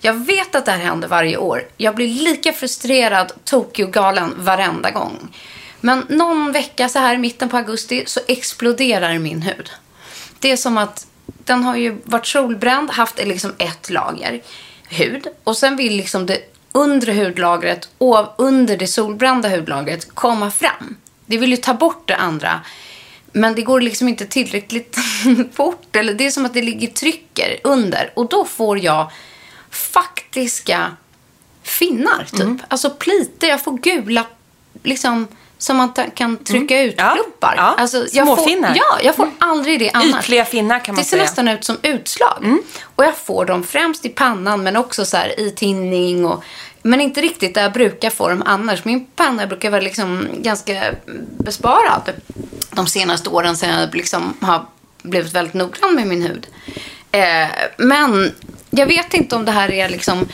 Jag 0.00 0.14
vet 0.26 0.54
att 0.54 0.64
det 0.64 0.72
här 0.72 0.78
händer 0.78 1.08
varje 1.08 1.36
år. 1.36 1.64
Jag 1.76 1.94
blir 1.94 2.08
lika 2.08 2.52
frustrerad, 2.52 3.32
tokig 3.44 3.84
och 3.84 3.92
galen 3.92 4.34
varenda 4.38 4.90
gång. 4.90 5.34
Men 5.80 6.06
någon 6.08 6.52
vecka 6.52 6.88
så 6.88 6.98
här 6.98 7.14
i 7.14 7.18
mitten 7.18 7.48
på 7.48 7.56
augusti 7.56 8.02
så 8.06 8.20
exploderar 8.28 9.18
min 9.18 9.42
hud. 9.42 9.70
Det 10.44 10.50
är 10.50 10.56
som 10.56 10.78
att 10.78 11.06
den 11.26 11.64
har 11.64 11.76
ju 11.76 11.96
varit 12.04 12.26
solbränd, 12.26 12.90
haft 12.90 13.18
liksom 13.18 13.54
ett 13.58 13.90
lager 13.90 14.42
hud. 14.88 15.26
Och 15.44 15.56
sen 15.56 15.76
vill 15.76 15.96
liksom 15.96 16.26
det 16.26 16.38
undre 16.72 17.12
hudlagret 17.12 17.88
och 17.98 18.34
under 18.38 18.76
det 18.76 18.86
solbrända 18.86 19.48
hudlagret 19.48 20.14
komma 20.14 20.50
fram. 20.50 20.96
Det 21.26 21.38
vill 21.38 21.50
ju 21.50 21.56
ta 21.56 21.74
bort 21.74 22.08
det 22.08 22.16
andra. 22.16 22.60
Men 23.32 23.54
det 23.54 23.62
går 23.62 23.80
liksom 23.80 24.08
inte 24.08 24.26
tillräckligt 24.26 24.98
fort. 25.52 25.96
Eller 25.96 26.14
det 26.14 26.26
är 26.26 26.30
som 26.30 26.46
att 26.46 26.54
det 26.54 26.62
ligger 26.62 26.88
trycker 26.88 27.60
under. 27.64 28.12
Och 28.14 28.28
då 28.28 28.44
får 28.44 28.78
jag 28.78 29.10
faktiska 29.70 30.96
finnar, 31.62 32.24
typ. 32.24 32.62
Alltså 32.68 32.90
plitor. 32.90 33.48
Jag 33.48 33.64
får 33.64 33.78
gula, 33.78 34.26
liksom, 34.82 35.28
som 35.58 35.76
man 35.76 35.92
kan 36.14 36.36
trycka 36.36 36.80
ut 36.82 36.94
Ja. 36.98 37.10
pluppar. 37.14 37.54
Ja. 37.56 37.74
Alltså, 37.78 38.06
jag 38.12 38.26
Små 38.26 38.36
får. 38.36 38.50
Ja, 38.74 38.98
jag 39.02 39.16
får 39.16 39.30
aldrig 39.38 39.78
det 39.78 39.90
annars. 39.90 40.24
Ytliga 40.24 40.44
finnar 40.44 40.78
kan 40.84 40.94
man 40.94 41.02
Det 41.02 41.08
ser 41.08 41.10
säga. 41.10 41.22
Mm. 41.22 41.26
nästan 41.26 41.48
ut 41.48 41.64
som 41.64 41.78
utslag. 41.82 42.58
Och 42.96 43.04
jag 43.04 43.16
får 43.16 43.44
dem 43.44 43.62
främst 43.64 44.06
i 44.06 44.08
pannan 44.08 44.62
men 44.62 44.76
också 44.76 45.04
så 45.04 45.16
här 45.16 45.40
i 45.40 45.50
tinning 45.50 46.26
och 46.26 46.44
men 46.82 47.00
inte 47.00 47.20
riktigt 47.20 47.54
där 47.54 47.62
jag 47.62 47.72
brukar 47.72 48.10
få 48.10 48.28
dem 48.28 48.42
annars. 48.46 48.84
Min 48.84 49.06
panna 49.06 49.46
brukar 49.46 49.70
vara 49.70 49.80
liksom 49.80 50.28
ganska 50.38 50.82
besparad 51.38 52.12
de 52.70 52.86
senaste 52.86 53.30
åren 53.30 53.56
sedan 53.56 53.80
jag 53.80 53.94
liksom 53.94 54.34
har 54.40 54.66
blivit 55.02 55.32
väldigt 55.32 55.54
noggrann 55.54 55.94
med 55.94 56.06
min 56.06 56.22
hud. 56.22 56.46
Eh, 57.12 57.48
men 57.76 58.34
jag 58.70 58.86
vet 58.86 59.14
inte 59.14 59.36
om 59.36 59.44
det 59.44 59.52
här 59.52 59.70
är 59.70 59.88
liksom 59.88 60.28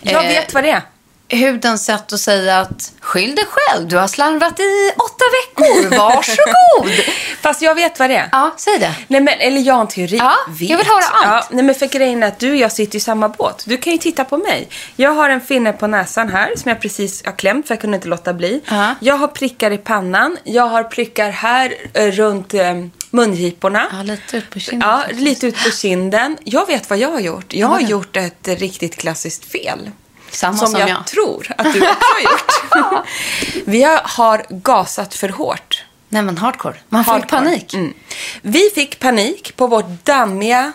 Jag 0.00 0.24
eh, 0.24 0.28
vet 0.28 0.54
vad 0.54 0.64
det 0.64 0.70
är. 0.70 0.82
Hudens 1.30 1.84
sätt 1.84 2.12
att 2.12 2.20
säga 2.20 2.58
att 2.58 2.92
skyll 3.00 3.34
dig 3.34 3.44
själv, 3.50 3.88
du 3.88 3.96
har 3.96 4.08
slarvat 4.08 4.60
i 4.60 4.92
åtta 4.96 5.24
veckor, 5.40 5.98
varsågod. 5.98 7.04
Fast 7.40 7.62
jag 7.62 7.74
vet 7.74 7.98
vad 7.98 8.10
det 8.10 8.16
är. 8.16 8.28
ja, 8.32 8.54
säg 8.56 8.78
det. 8.78 8.94
Nej, 9.08 9.20
men, 9.20 9.34
eller 9.38 9.60
jag 9.60 9.74
har 9.74 9.80
en 9.80 9.88
teori. 9.88 10.16
Ja, 10.16 10.34
vet. 10.48 10.70
jag 10.70 10.78
vill 10.78 10.86
höra 10.86 11.04
allt. 11.12 11.46
Ja, 11.50 11.56
nej, 11.56 11.64
men 11.64 11.74
för 11.74 11.86
grejen 11.86 12.22
är 12.22 12.28
att 12.28 12.38
du 12.38 12.50
och 12.50 12.56
jag 12.56 12.72
sitter 12.72 12.96
i 12.96 13.00
samma 13.00 13.28
båt. 13.28 13.64
Du 13.66 13.76
kan 13.76 13.92
ju 13.92 13.98
titta 13.98 14.24
på 14.24 14.36
mig. 14.38 14.68
Jag 14.96 15.10
har 15.10 15.28
en 15.28 15.40
finne 15.40 15.72
på 15.72 15.86
näsan 15.86 16.28
här 16.28 16.52
som 16.56 16.68
jag 16.68 16.80
precis 16.80 17.24
har 17.24 17.32
klämt 17.32 17.66
för 17.66 17.74
jag 17.74 17.80
kunde 17.80 17.94
inte 17.96 18.08
låta 18.08 18.32
bli. 18.32 18.60
Ja. 18.70 18.94
Jag 19.00 19.14
har 19.16 19.28
prickar 19.28 19.70
i 19.70 19.78
pannan. 19.78 20.36
Jag 20.44 20.66
har 20.66 20.84
prickar 20.84 21.30
här 21.30 21.74
eh, 21.94 22.06
runt 22.06 22.54
eh, 22.54 22.74
mungiporna. 23.10 23.86
Ja, 23.92 24.02
lite 24.02 24.36
ut 24.36 24.50
på 24.50 24.58
kinden. 24.58 24.88
Ja, 24.88 25.04
lite 25.12 25.46
ut 25.46 25.64
på 25.64 25.70
kinden. 25.70 26.36
Jag 26.44 26.66
vet 26.66 26.90
vad 26.90 26.98
jag 26.98 27.10
har 27.10 27.20
gjort. 27.20 27.52
Jag 27.52 27.66
har 27.66 27.80
gjort 27.80 28.16
ett 28.16 28.48
riktigt 28.48 28.96
klassiskt 28.96 29.52
fel. 29.52 29.90
Samma 30.30 30.56
som, 30.58 30.66
som 30.68 30.80
jag, 30.80 30.88
jag. 30.88 31.06
tror 31.06 31.46
att 31.58 31.72
du 31.72 31.80
också 31.80 32.04
har 32.14 32.20
gjort. 32.22 33.04
Vi 33.64 33.82
har- 33.82 34.62
gasat 34.62 35.14
för 35.14 35.28
hårt. 35.28 35.84
Nej 36.08 36.22
men 36.22 36.38
hardcore. 36.38 36.74
Man 36.88 37.04
Hardcore. 37.04 37.28
panik. 37.28 37.74
Mm. 37.74 37.94
Vi 38.42 38.70
fick 38.74 38.98
panik 39.00 39.56
på 39.56 39.66
vårt 39.66 40.04
dammiga, 40.04 40.72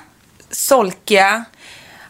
solkiga, 0.51 1.45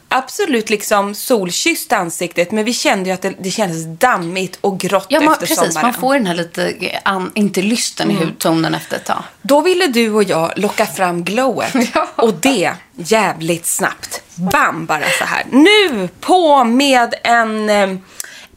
absolut 0.09 0.69
liksom 0.69 1.15
solkysst 1.15 1.93
ansiktet. 1.93 2.51
Men 2.51 2.65
vi 2.65 2.73
kände 2.73 3.09
ju 3.09 3.13
att 3.13 3.21
det, 3.21 3.33
det 3.39 3.51
kändes 3.51 3.99
dammigt 3.99 4.57
och 4.61 4.79
grått 4.79 5.05
Ja, 5.09 5.21
man, 5.21 5.33
efter 5.33 5.47
precis. 5.47 5.73
sommaren. 5.73 5.87
Man 5.87 5.93
får 5.93 6.13
den 6.13 6.25
här 6.25 6.35
lite, 6.35 6.67
eh, 6.69 6.99
an, 7.03 7.31
inte 7.35 7.61
lysten 7.61 8.11
i 8.11 8.13
hudtonen 8.13 8.75
efter 8.75 8.95
ett 8.95 9.05
tag. 9.05 9.23
Då 9.41 9.61
ville 9.61 9.87
du 9.87 10.11
och 10.13 10.23
jag 10.23 10.53
locka 10.55 10.85
fram 10.85 11.23
glowet. 11.23 11.73
Ja. 11.93 12.07
Och 12.15 12.33
det 12.33 12.73
jävligt 12.95 13.65
snabbt. 13.65 14.21
Bam, 14.35 14.85
bara 14.85 15.09
så 15.19 15.25
här. 15.25 15.43
Nu 15.51 16.09
på 16.19 16.63
med 16.63 17.13
en... 17.23 17.69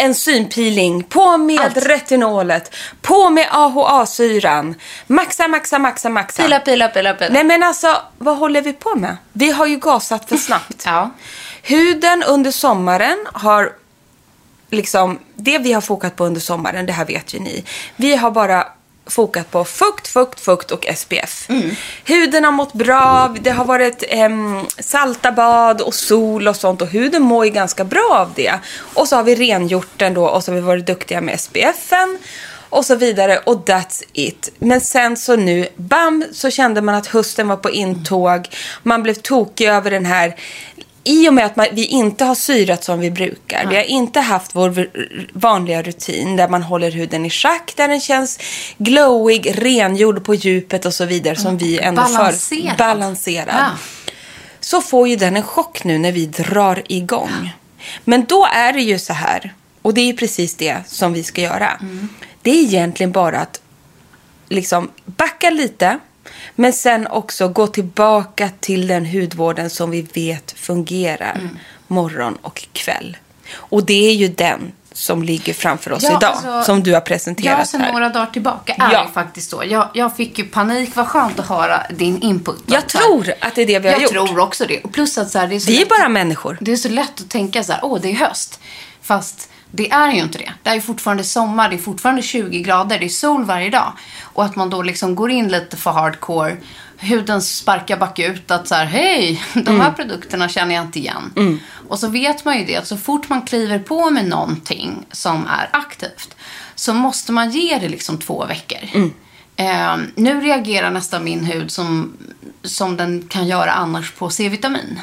En 0.00 0.14
synpeeling, 0.14 1.02
på 1.02 1.36
med 1.36 1.60
Allt. 1.60 1.76
retinolet, 1.86 2.74
på 3.02 3.30
med 3.30 3.46
AHA-syran. 3.50 4.74
Maxa, 5.06 5.48
maxa, 5.48 5.78
maxa, 5.78 6.08
maxa. 6.08 6.42
Pila, 6.42 6.60
pila, 6.60 6.88
pila, 6.88 7.14
pila. 7.14 7.30
Nej 7.32 7.44
men 7.44 7.62
alltså, 7.62 7.96
vad 8.18 8.36
håller 8.36 8.62
vi 8.62 8.72
på 8.72 8.94
med? 8.94 9.16
Vi 9.32 9.50
har 9.50 9.66
ju 9.66 9.76
gasat 9.76 10.28
för 10.28 10.36
snabbt. 10.36 10.82
Ja. 10.86 11.10
Huden 11.62 12.22
under 12.22 12.50
sommaren 12.50 13.26
har 13.32 13.72
liksom, 14.70 15.18
det 15.34 15.58
vi 15.58 15.72
har 15.72 15.80
fokat 15.80 16.16
på 16.16 16.24
under 16.24 16.40
sommaren, 16.40 16.86
det 16.86 16.92
här 16.92 17.04
vet 17.04 17.34
ju 17.34 17.38
ni. 17.40 17.64
Vi 17.96 18.16
har 18.16 18.30
bara 18.30 18.66
fokat 19.08 19.50
på 19.50 19.64
fukt, 19.64 20.08
fukt, 20.08 20.40
fukt 20.40 20.70
och 20.70 20.86
SPF. 20.96 21.48
Huden 22.04 22.44
har 22.44 22.52
mått 22.52 22.72
bra, 22.72 23.34
det 23.40 23.50
har 23.50 23.64
varit 23.64 24.04
em, 24.08 24.66
salta 24.78 25.32
bad 25.32 25.80
och 25.80 25.94
sol 25.94 26.48
och 26.48 26.56
sånt 26.56 26.82
och 26.82 26.88
huden 26.88 27.22
mår 27.22 27.44
ju 27.44 27.50
ganska 27.50 27.84
bra 27.84 28.08
av 28.10 28.32
det. 28.34 28.54
Och 28.94 29.08
så 29.08 29.16
har 29.16 29.22
vi 29.22 29.34
rengjort 29.34 29.90
den 29.96 30.14
då 30.14 30.28
och 30.28 30.44
så 30.44 30.50
har 30.50 30.56
vi 30.56 30.60
varit 30.60 30.86
duktiga 30.86 31.20
med 31.20 31.40
SPFen 31.40 32.18
och 32.70 32.84
så 32.84 32.94
vidare 32.94 33.38
och 33.38 33.68
that's 33.68 34.02
it. 34.12 34.52
Men 34.58 34.80
sen 34.80 35.16
så 35.16 35.36
nu, 35.36 35.68
bam, 35.76 36.24
så 36.32 36.50
kände 36.50 36.82
man 36.82 36.94
att 36.94 37.06
hösten 37.06 37.48
var 37.48 37.56
på 37.56 37.70
intåg. 37.70 38.48
Man 38.82 39.02
blev 39.02 39.14
tokig 39.14 39.66
över 39.66 39.90
den 39.90 40.06
här 40.06 40.36
i 41.08 41.28
och 41.28 41.34
med 41.34 41.46
att 41.46 41.56
man, 41.56 41.66
vi 41.72 41.84
inte 41.84 42.24
har 42.24 42.34
syrat 42.34 42.84
som 42.84 43.00
vi 43.00 43.10
brukar. 43.10 43.66
Vi 43.66 43.76
har 43.76 43.82
inte 43.82 44.20
haft 44.20 44.54
vår 44.54 44.88
vanliga 45.32 45.82
rutin 45.82 46.36
där 46.36 46.48
man 46.48 46.62
håller 46.62 46.90
huden 46.90 47.24
i 47.24 47.30
schack, 47.30 47.72
där 47.76 47.88
den 47.88 48.00
känns 48.00 48.38
glowig, 48.78 49.54
rengjord 49.58 50.24
på 50.24 50.34
djupet 50.34 50.86
och 50.86 50.94
så 50.94 51.04
vidare 51.04 51.36
som 51.36 51.58
vi 51.58 51.78
ändå 51.78 52.02
Balanserad. 52.02 52.68
för 52.68 52.78
balanserad. 52.78 53.54
Ja. 53.58 53.70
Så 54.60 54.80
får 54.80 55.08
ju 55.08 55.16
den 55.16 55.36
en 55.36 55.42
chock 55.42 55.84
nu 55.84 55.98
när 55.98 56.12
vi 56.12 56.26
drar 56.26 56.82
igång. 56.88 57.52
Men 58.04 58.24
då 58.24 58.46
är 58.52 58.72
det 58.72 58.82
ju 58.82 58.98
så 58.98 59.12
här, 59.12 59.54
och 59.82 59.94
det 59.94 60.00
är 60.00 60.12
precis 60.12 60.54
det 60.54 60.76
som 60.86 61.12
vi 61.12 61.22
ska 61.24 61.40
göra. 61.40 61.70
Mm. 61.80 62.08
Det 62.42 62.50
är 62.50 62.62
egentligen 62.62 63.12
bara 63.12 63.40
att 63.40 63.60
liksom 64.48 64.90
backa 65.04 65.50
lite. 65.50 65.98
Men 66.60 66.72
sen 66.72 67.06
också 67.06 67.48
gå 67.48 67.66
tillbaka 67.66 68.50
till 68.60 68.86
den 68.86 69.06
hudvården 69.06 69.70
som 69.70 69.90
vi 69.90 70.02
vet 70.14 70.50
fungerar 70.52 71.32
Mm. 71.40 71.58
morgon 71.86 72.38
och 72.42 72.66
kväll. 72.72 73.16
Och 73.54 73.86
det 73.86 74.08
är 74.08 74.12
ju 74.14 74.28
den 74.28 74.72
som 74.92 75.22
ligger 75.22 75.52
framför 75.54 75.92
oss 75.92 76.02
Ja, 76.02 76.16
idag. 76.16 76.30
alltså, 76.30 76.62
som 76.62 76.82
du 76.82 76.90
har 76.90 76.96
Ja, 76.96 77.00
presenterat 77.00 77.68
sen 77.68 77.80
här. 77.80 77.92
några 77.92 78.08
dagar 78.08 78.26
tillbaka 78.26 78.72
är 78.74 78.92
Ja. 78.92 79.02
det 79.02 79.12
faktiskt 79.14 79.50
så. 79.50 79.62
Jag, 79.66 79.88
jag 79.94 80.16
fick 80.16 80.38
ju 80.38 80.44
panik. 80.44 80.90
Vad 80.96 81.06
skönt 81.06 81.38
att 81.38 81.46
höra 81.48 81.82
din 81.90 82.22
input. 82.22 82.62
Jag 82.66 82.74
här- 82.74 82.82
tror 82.86 83.32
att 83.40 83.54
det 83.54 83.62
är 83.62 83.66
det 83.66 83.78
vi 83.78 83.88
har 83.88 83.94
jag 83.94 84.02
gjort. 84.02 84.10
tror 84.10 84.38
också 84.38 84.66
det. 84.66 84.80
Och 84.80 84.92
plus 84.92 85.18
att 85.18 85.30
så 85.30 85.38
här, 85.38 85.46
det 85.46 85.54
är 85.54 85.60
så 85.60 85.70
Vi 85.70 85.76
är 85.76 85.80
lätt- 85.80 85.88
bara 85.88 86.08
människor. 86.08 86.58
Det 86.60 86.72
är 86.72 86.76
så 86.76 86.88
lätt 86.88 87.20
att 87.20 87.28
tänka 87.30 87.64
så 87.64 87.72
här, 87.72 87.80
åh 87.84 87.98
det 88.02 88.08
är 88.10 88.14
höst. 88.14 88.60
Fast 89.02 89.50
det 89.70 89.90
är 89.90 90.12
ju 90.12 90.20
inte 90.22 90.38
det. 90.38 90.52
Det 90.62 90.70
är 90.70 90.80
fortfarande 90.80 91.24
sommar, 91.24 91.68
det 91.68 91.76
är 91.76 91.78
fortfarande 91.78 92.22
20 92.22 92.60
grader, 92.60 92.98
det 92.98 93.04
är 93.04 93.08
sol 93.08 93.44
varje 93.44 93.70
dag. 93.70 93.92
Och 94.22 94.44
att 94.44 94.56
man 94.56 94.70
då 94.70 94.82
liksom 94.82 95.14
går 95.14 95.30
in 95.30 95.48
lite 95.48 95.76
för 95.76 95.90
hardcore. 95.90 96.56
Huden 96.96 97.42
sparkar 97.42 97.96
bakut 97.96 98.50
att 98.50 98.68
så 98.68 98.74
här, 98.74 98.84
hej, 98.84 99.42
de 99.54 99.80
här 99.80 99.92
produkterna 99.92 100.48
känner 100.48 100.74
jag 100.74 100.84
inte 100.84 100.98
igen. 100.98 101.32
Och 101.88 101.98
så 101.98 102.08
vet 102.08 102.44
man 102.44 102.58
ju 102.58 102.64
det, 102.64 102.76
att 102.76 102.86
så 102.86 102.96
fort 102.96 103.28
man 103.28 103.42
kliver 103.42 103.78
på 103.78 104.10
med 104.10 104.28
någonting 104.28 105.06
som 105.12 105.46
är 105.46 105.68
aktivt 105.72 106.36
så 106.74 106.94
måste 106.94 107.32
man 107.32 107.50
ge 107.50 107.78
det 107.78 107.88
liksom 107.88 108.18
två 108.18 108.46
veckor. 108.46 108.78
Eh, 109.56 109.96
nu 110.14 110.40
reagerar 110.40 110.90
nästan 110.90 111.24
min 111.24 111.44
hud 111.44 111.70
som, 111.70 112.16
som 112.62 112.96
den 112.96 113.28
kan 113.28 113.46
göra 113.46 113.72
annars 113.72 114.12
på 114.12 114.30
C-vitamin. 114.30 115.00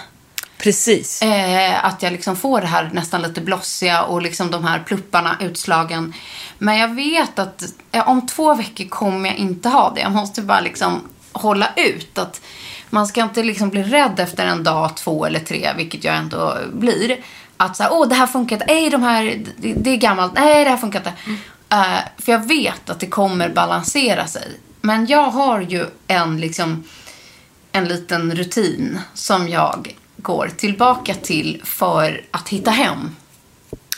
Precis. 0.65 1.21
Eh, 1.21 1.85
att 1.85 2.03
jag 2.03 2.11
liksom 2.11 2.35
får 2.35 2.61
det 2.61 2.67
här 2.67 2.89
nästan 2.93 3.21
lite 3.21 3.41
blossiga 3.41 4.03
och 4.03 4.21
liksom 4.21 4.51
de 4.51 4.63
här 4.63 4.79
plupparna 4.79 5.37
utslagen. 5.41 6.13
Men 6.57 6.77
jag 6.77 6.95
vet 6.95 7.39
att 7.39 7.63
eh, 7.91 8.09
om 8.09 8.27
två 8.27 8.55
veckor 8.55 8.85
kommer 8.85 9.29
jag 9.29 9.37
inte 9.37 9.69
ha 9.69 9.93
det. 9.95 10.01
Jag 10.01 10.11
måste 10.11 10.41
bara 10.41 10.59
liksom 10.59 11.01
hålla 11.31 11.69
ut. 11.75 12.17
att 12.17 12.41
Man 12.89 13.07
ska 13.07 13.21
inte 13.21 13.43
liksom 13.43 13.69
bli 13.69 13.83
rädd 13.83 14.19
efter 14.19 14.45
en 14.45 14.63
dag, 14.63 14.95
två 14.95 15.25
eller 15.25 15.39
tre, 15.39 15.69
vilket 15.77 16.03
jag 16.03 16.15
ändå 16.15 16.57
blir. 16.73 17.17
Att 17.57 17.77
så 17.77 17.83
här, 17.83 17.93
åh 17.93 18.07
det 18.07 18.15
här 18.15 18.27
funkar 18.27 18.55
inte, 18.55 18.65
nej 18.67 18.89
de 18.89 19.03
här, 19.03 19.45
det, 19.57 19.73
det 19.73 19.89
är 19.89 19.97
gammalt, 19.97 20.33
nej 20.35 20.63
det 20.63 20.69
här 20.69 20.77
funkar 20.77 20.99
inte. 20.99 21.13
Eh, 21.69 21.99
för 22.17 22.31
jag 22.31 22.47
vet 22.47 22.89
att 22.89 22.99
det 22.99 23.07
kommer 23.07 23.49
balansera 23.49 24.27
sig. 24.27 24.59
Men 24.81 25.05
jag 25.05 25.29
har 25.29 25.61
ju 25.61 25.85
en 26.07 26.41
liksom 26.41 26.83
en 27.71 27.87
liten 27.87 28.35
rutin 28.35 28.99
som 29.13 29.49
jag 29.49 29.95
går 30.25 30.47
tillbaka 30.47 31.13
till 31.13 31.61
för 31.63 32.21
att 32.31 32.49
hitta 32.49 32.71
hem. 32.71 33.15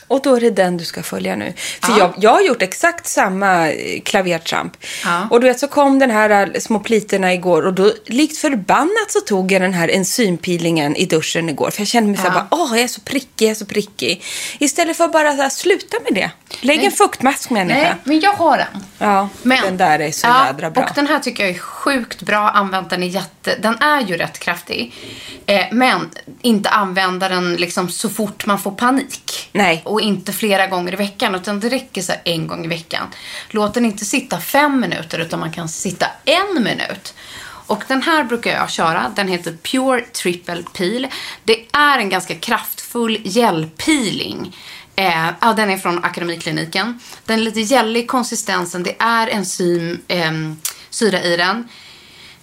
Och 0.08 0.22
då 0.24 0.36
är 0.36 0.42
det 0.42 0.50
den 0.50 0.78
du 0.78 0.86
ska 0.86 1.04
följa 1.04 1.36
nu. 1.36 1.54
För 1.82 1.92
Ja. 1.92 1.98
jag, 2.00 2.14
jag 2.18 2.32
har 2.32 2.42
gjort 2.42 2.62
exakt 2.62 3.08
samma 3.08 3.72
eh, 3.72 4.02
klavertramp. 4.02 4.78
Ja. 5.04 5.28
Och 5.32 5.42
du 5.42 5.48
vet 5.48 5.60
så 5.60 5.68
kom 5.68 6.00
den 6.00 6.12
här 6.12 6.30
eh, 6.54 6.60
små 6.60 6.80
plitorna 6.80 7.34
igår 7.34 7.66
och 7.66 7.74
då 7.74 7.92
likt 8.06 8.38
förbannat 8.38 9.12
så 9.12 9.20
tog 9.20 9.52
jag 9.52 9.62
den 9.62 9.74
här 9.74 9.88
enzympeelingen 9.90 10.96
i 10.96 11.06
duschen 11.06 11.50
igår. 11.50 11.70
För 11.70 11.82
jag 11.82 11.88
kände 11.88 12.10
mig 12.10 12.18
så 12.18 12.30
här 12.30 12.34
Ja. 12.38 12.58
åh 12.58 12.70
jag 12.72 12.80
är 12.84 12.88
så 12.88 13.02
prickig, 13.02 13.46
jag 13.46 13.52
är 13.52 13.56
så 13.56 13.66
prickig. 13.66 14.24
Istället 14.60 14.98
för 14.98 15.04
att 15.04 15.12
bara 15.12 15.36
så 15.36 15.42
här, 15.42 15.50
sluta 15.50 15.98
med 16.10 16.14
det. 16.14 16.32
Lägg 16.62 16.78
Nej. 16.78 16.86
en 16.86 16.92
fuktmask 16.92 17.50
människa. 17.50 17.80
Nej, 17.82 17.96
men 18.04 18.20
jag 18.20 18.34
har 18.34 18.58
en. 18.58 18.84
Ja, 18.98 19.30
Men, 19.44 19.62
den 19.64 19.78
där 19.78 20.00
är 20.00 20.12
så 20.12 20.28
ja, 20.28 20.46
jädra 20.48 20.70
bra. 20.72 20.84
Och 20.84 20.90
den 20.96 21.08
här 21.08 21.20
tycker 21.20 21.44
jag 21.46 21.56
är 21.56 21.60
sjukt 21.60 22.22
bra. 22.22 22.50
Använt 22.50 22.90
den 22.90 23.04
är 23.04 23.08
jätte... 23.08 23.56
Den 23.62 23.78
är 23.82 24.02
ju 24.02 24.18
rätt 24.18 24.40
kraftig. 24.40 24.94
Eh, 25.46 25.66
men 25.72 26.10
inte 26.42 26.70
använda 26.70 27.30
den 27.30 27.56
liksom 27.56 27.90
så 27.90 28.10
fort 28.10 28.46
man 28.46 28.60
får 28.60 28.72
panik. 28.72 29.50
Nej. 29.52 29.82
Och 29.86 29.97
och 29.98 30.02
inte 30.02 30.34
flera 30.34 30.68
gånger 30.68 30.94
i 30.94 30.96
veckan. 30.96 31.36
Utan 31.36 31.60
det 31.60 31.70
räcker 31.70 32.02
så 32.02 32.14
en 32.24 32.48
gång 32.48 32.66
i 32.66 32.68
veckan. 32.68 33.08
Låt 33.50 33.74
den 33.74 33.86
inte 33.86 34.06
sitta 34.06 34.40
fem 34.40 34.80
minuter 34.80 35.20
utan 35.20 35.40
man 35.40 35.52
kan 35.52 35.70
sitta 35.70 36.08
en 36.26 36.64
minut. 36.64 37.14
Och 37.68 37.84
den 37.88 38.02
här 38.02 38.24
brukar 38.24 38.52
jag 38.52 38.70
köra. 38.70 39.12
Den 39.16 39.28
heter 39.28 39.52
Pure 39.52 40.02
Triple 40.02 40.64
Peel. 40.74 41.08
Det 41.44 41.66
är 41.72 41.98
en 41.98 42.10
ganska 42.10 42.36
kraftfull 42.36 43.18
gelpeeling. 43.24 44.56
Eh, 44.96 45.30
ja, 45.42 45.54
den 45.54 45.70
är 45.70 45.78
från 45.78 46.04
Akademikliniken. 46.04 47.00
Den 47.26 47.40
är 47.40 47.44
lite 47.44 47.62
gällig 47.62 48.04
i 48.04 48.06
konsistensen. 48.06 48.84
Det 48.84 48.96
är 49.00 49.28
enzym, 49.28 50.00
eh, 50.08 50.32
syra 50.90 51.22
i 51.22 51.38
den. 51.38 51.68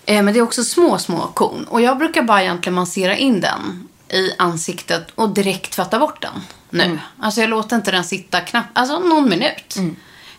Eh, 0.07 0.23
men 0.23 0.35
det 0.35 0.40
är 0.40 0.43
också 0.43 0.64
små, 0.64 0.99
små 0.99 1.27
korn. 1.35 1.64
Och 1.64 1.81
jag 1.81 1.99
brukar 1.99 2.23
bara 2.23 2.43
egentligen 2.43 2.75
massera 2.75 3.17
in 3.17 3.40
den 3.40 3.88
i 4.14 4.35
ansiktet 4.38 5.07
och 5.14 5.29
direkt 5.31 5.72
tvätta 5.72 5.98
bort 5.98 6.22
den 6.22 6.33
nu. 6.70 6.98
Alltså 7.20 7.40
jag 7.40 7.50
låter 7.50 7.77
inte 7.77 7.90
den 7.90 8.05
sitta 8.05 8.40
knappt, 8.40 8.68
alltså 8.72 8.98
någon 8.98 9.29
minut. 9.29 9.77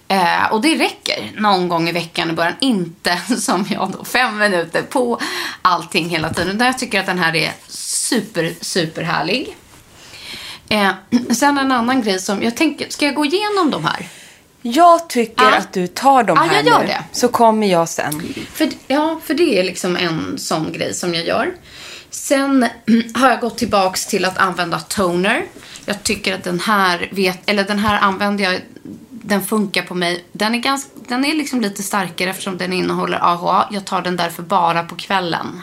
Eh, 0.08 0.46
och 0.52 0.62
det 0.62 0.76
räcker 0.76 1.32
någon 1.38 1.68
gång 1.70 1.90
i 1.90 1.92
veckan 1.92 2.30
i 2.30 2.34
början. 2.34 2.54
Inte 2.60 3.18
som 3.38 3.66
jag 3.70 3.92
då, 3.98 4.04
fem 4.06 4.38
minuter 4.38 4.82
på 4.82 5.20
allting 5.62 6.10
hela 6.10 6.34
tiden. 6.34 6.58
Där 6.58 6.66
jag 6.66 6.78
tycker 6.80 7.00
att 7.00 7.06
den 7.06 7.20
här 7.20 7.36
är 7.36 7.52
super, 7.68 8.54
super 8.62 9.02
härlig. 9.04 9.58
Eh, 10.70 10.92
sen 11.36 11.58
en 11.58 11.72
annan 11.72 12.02
grej 12.02 12.20
som 12.20 12.44
jag 12.44 12.58
tänker, 12.58 12.90
ska 12.90 13.06
jag 13.06 13.16
gå 13.16 13.26
igenom 13.26 13.72
de 13.72 13.86
här? 13.86 14.08
Jag 14.62 15.10
tycker 15.10 15.44
Ja. 15.44 15.56
att 15.58 15.74
du 15.74 15.88
tar 15.88 16.24
de 16.24 16.38
Ja, 16.38 16.44
här 16.44 16.56
jag 16.56 16.66
gör 16.66 16.80
nu. 16.80 16.88
det. 16.88 17.04
Så 17.12 17.28
kommer 17.28 17.68
jag 17.68 17.90
sen. 17.90 18.34
För, 18.54 18.70
ja, 18.88 19.20
för 19.26 19.34
det 19.34 19.60
är 19.60 19.64
liksom 19.64 19.96
en 19.96 20.38
sån 20.38 20.72
grej 20.74 20.94
som 20.94 21.14
jag 21.16 21.26
gör. 21.26 21.54
Sen 22.16 22.68
har 23.16 23.30
jag 23.30 23.40
gått 23.40 23.58
tillbaks 23.58 24.08
till 24.08 24.26
att 24.26 24.38
använda 24.38 24.80
toner. 24.80 25.46
Jag 25.86 26.04
tycker 26.04 26.36
att 26.36 26.44
den 26.44 26.60
här, 26.60 27.10
vet, 27.12 27.50
eller 27.50 27.64
den 27.64 27.80
här 27.80 28.00
använder 28.00 28.44
jag, 28.44 28.62
den 29.10 29.46
funkar 29.46 29.82
på 29.82 29.96
mig. 29.96 30.26
Den 30.32 30.56
är, 30.56 30.60
ganska, 30.60 30.92
den 31.08 31.26
är 31.26 31.34
liksom 31.34 31.62
lite 31.62 31.84
starkare 31.84 32.30
eftersom 32.30 32.58
den 32.58 32.74
innehåller 32.74 33.20
AHA. 33.22 33.68
Jag 33.72 33.86
tar 33.86 34.02
den 34.02 34.16
därför 34.16 34.44
bara 34.44 34.84
på 34.84 34.96
kvällen. 34.96 35.62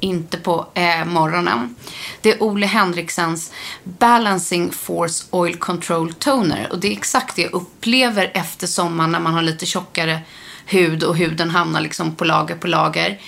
Inte 0.00 0.36
på 0.36 0.66
eh, 0.74 1.04
morgonen. 1.04 1.74
Det 2.20 2.30
är 2.30 2.42
Ole 2.42 2.66
Henriksens 2.66 3.52
Balancing 3.84 4.72
Force 4.72 5.26
Oil 5.30 5.56
Control 5.56 6.12
Toner. 6.12 6.68
Och 6.70 6.78
det 6.78 6.88
är 6.88 6.92
exakt 6.92 7.36
det 7.36 7.42
jag 7.42 7.54
upplever 7.54 8.30
efter 8.34 8.66
sommaren 8.66 9.12
när 9.12 9.20
man 9.20 9.34
har 9.34 9.42
lite 9.42 9.66
tjockare 9.66 10.20
hud 10.66 11.02
och 11.02 11.16
huden 11.16 11.50
hamnar 11.50 11.80
liksom 11.80 12.14
på 12.14 12.24
lager 12.24 12.54
på 12.54 12.66
lager. 12.66 13.18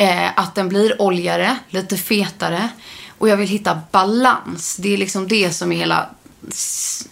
Eh, 0.00 0.30
att 0.34 0.54
den 0.54 0.68
blir 0.68 1.02
oljigare, 1.02 1.56
lite 1.68 1.96
fetare. 1.96 2.68
Och 3.18 3.28
jag 3.28 3.36
vill 3.36 3.48
hitta 3.48 3.80
balans. 3.90 4.76
Det 4.76 4.94
är 4.94 4.98
liksom 4.98 5.28
det 5.28 5.52
som 5.52 5.72
är 5.72 5.76
hela 5.76 6.10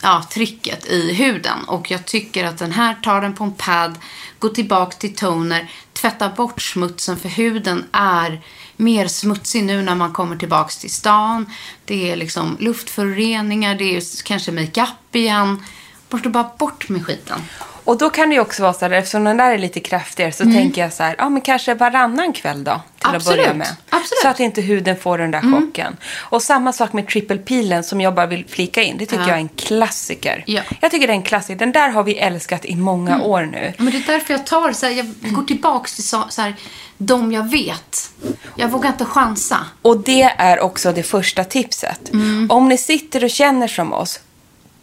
ja, 0.03 0.24
tricket 0.31 0.87
i 0.87 1.12
huden. 1.14 1.64
Och 1.66 1.90
jag 1.90 2.07
tycker 2.07 2.44
att 2.44 2.59
den 2.59 2.72
här 2.72 2.94
tar 2.94 3.20
den 3.20 3.35
på 3.35 3.44
en 3.44 3.53
pad, 3.53 3.98
går 4.38 4.48
tillbaka 4.48 4.96
till 4.96 5.14
toner, 5.14 5.70
tvättar 5.92 6.29
bort 6.29 6.62
smutsen 6.62 7.16
för 7.16 7.29
huden 7.29 7.85
är 7.92 8.42
mer 8.77 9.09
smutsig 9.09 9.64
nu 9.64 9.83
när 9.83 9.94
man 9.94 10.12
kommer 10.12 10.37
tillbaka 10.37 10.70
till 10.81 10.92
stan. 10.92 11.46
Det 11.85 12.11
är 12.11 12.16
liksom 12.16 12.57
luftföroreningar, 12.61 13.74
det 13.74 13.96
är 13.96 14.24
kanske 14.24 14.53
makeup 14.53 15.14
igen. 15.14 15.64
Borsta 16.09 16.29
bara 16.29 16.51
bort 16.59 16.88
med 16.88 17.07
skiten. 17.07 17.40
Och 17.88 17.98
då 17.98 18.11
kan 18.11 18.31
det 18.31 18.40
också 18.40 18.62
vara 18.62 18.72
så 18.72 18.85
här, 18.85 18.90
eftersom 18.92 19.24
den 19.24 19.37
där 19.37 19.51
är 19.51 19.59
lite 19.59 19.81
kraftigare 19.81 20.33
så 20.33 20.44
tänker 20.44 20.81
jag 20.81 20.92
så 20.92 21.03
här, 21.03 21.14
ja 21.18 21.29
men 21.29 21.40
kanske 21.42 21.74
varannan 21.74 22.33
kväll 22.33 22.64
då. 22.64 22.81
Till 22.98 23.09
att 23.09 23.14
Absolut. 23.14 23.38
börja 23.38 23.55
med. 23.55 23.68
Absolut. 23.90 24.22
Så 24.22 24.29
att 24.29 24.40
inte 24.40 24.61
huden 24.61 24.96
får 24.96 25.18
den 25.18 25.31
där 25.31 25.40
chocken. 25.40 25.96
Och 26.16 26.42
samma 26.42 26.72
sak 26.72 26.92
med 26.92 27.09
triple 27.09 27.37
peelen 27.37 27.85
som 27.85 28.01
jag 28.01 28.14
bara 28.14 28.27
vill 28.27 28.44
flika 28.48 28.83
in. 28.83 28.98
Det 28.98 29.07
tycker 29.07 29.22
Ja. 29.22 29.29
jag 29.29 29.37
är 29.37 29.40
en 29.40 29.48
klassiker. 29.48 30.44
Ja. 30.46 30.62
Jag 30.81 30.90
tycker 30.90 31.07
det 31.07 31.12
är 31.12 31.16
en 31.16 31.22
klassiker. 31.22 31.59
Den 31.59 31.72
där 31.72 31.88
har 31.88 32.03
vi 32.03 32.14
älskat 32.14 32.64
i 32.64 32.77
många 32.77 33.22
år 33.22 33.42
nu. 33.42 33.72
Men 33.79 33.90
det 33.90 33.98
är 33.98 34.07
därför 34.07 34.35
jag 34.35 34.46
tar 34.46 34.72
så 34.72 34.87
här, 34.87 34.92
jag 34.92 35.07
går 35.35 35.42
tillbaks 35.42 35.94
till 35.94 36.09
så, 36.09 36.24
så 36.29 36.42
här, 36.42 36.55
de 36.98 37.33
jag 37.33 37.51
vet. 37.51 38.11
Jag 38.57 38.68
vågar 38.68 38.88
inte 38.88 39.05
chansa. 39.05 39.59
Och 39.83 40.01
det 40.01 40.22
är 40.22 40.61
också 40.61 40.92
det 40.92 41.03
första 41.03 41.44
tipset. 41.44 42.12
Mm. 42.12 42.51
Om 42.51 42.68
ni 42.68 42.79
sitter 42.79 43.24
och 43.24 43.31
känner 43.31 43.68
som 43.68 43.92
oss, 43.92 44.20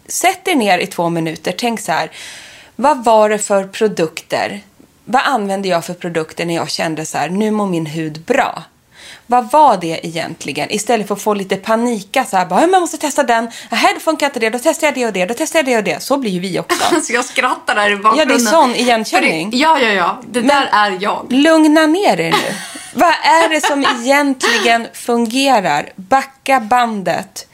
sätt 0.07 0.47
er 0.47 0.55
ner 0.55 0.79
i 0.79 0.87
två 0.87 1.09
minuter. 1.09 1.55
Tänk 1.57 1.79
så 1.79 1.91
här, 1.91 2.11
vad 2.75 3.03
var 3.03 3.29
det 3.29 3.37
för 3.39 3.63
produkter? 3.63 4.61
Vad 5.05 5.21
använde 5.25 5.67
jag 5.67 5.85
för 5.85 5.93
produkter 5.93 6.45
när 6.45 6.55
jag 6.55 6.69
kände 6.69 7.05
så 7.05 7.17
här, 7.17 7.29
nu 7.29 7.51
mår 7.51 7.67
min 7.67 7.85
hud 7.85 8.21
bra? 8.21 8.63
Vad 9.27 9.51
var 9.51 9.77
det 9.77 9.99
egentligen? 10.07 10.71
Istället 10.71 11.07
för 11.07 11.15
att 11.15 11.21
få 11.21 11.33
lite 11.33 11.55
panika 11.55 12.25
så 12.25 12.37
här, 12.37 12.45
bara, 12.45 12.59
"Ja, 12.61 12.65
men 12.67 12.73
jag 12.73 12.81
måste 12.81 12.97
testa 12.97 13.23
den. 13.23 13.49
Nej, 13.71 13.91
då 13.93 13.99
funkar 13.99 14.25
inte 14.25 14.39
det. 14.39 14.49
Då 14.49 14.59
testar 14.63 14.87
jag 14.87 14.93
det 14.95 15.05
och 15.05 15.13
det. 15.13 15.25
Då 15.25 15.33
testar 15.37 15.59
jag 15.59 15.65
det 15.65 15.77
och 15.77 15.83
det. 15.83 16.03
Så 16.03 16.17
blir 16.17 16.31
ju 16.31 16.39
vi 16.39 16.59
också. 16.59 16.83
Alltså 16.95 17.13
jag 17.13 17.25
skrattar 17.25 17.75
där 17.75 17.89
i 17.91 17.95
bakgrunden. 17.95 18.29
Ja, 18.29 18.35
det 18.35 18.41
är 18.43 18.51
sån 18.51 18.75
igenkänning. 18.75 19.49
Det- 19.49 19.57
Ja, 19.57 19.79
ja, 19.79 19.89
ja. 19.89 20.21
Det 20.27 20.41
där 20.41 20.69
är 20.71 20.97
jag. 21.01 21.25
Lugna 21.29 21.85
ner 21.87 22.19
er 22.19 22.31
nu. 22.31 22.55
Vad 22.93 23.09
är 23.23 23.49
det 23.49 23.65
som 23.65 23.85
egentligen 24.01 24.87
fungerar? 24.93 25.89
Backa 25.95 26.59
bandet. 26.59 27.47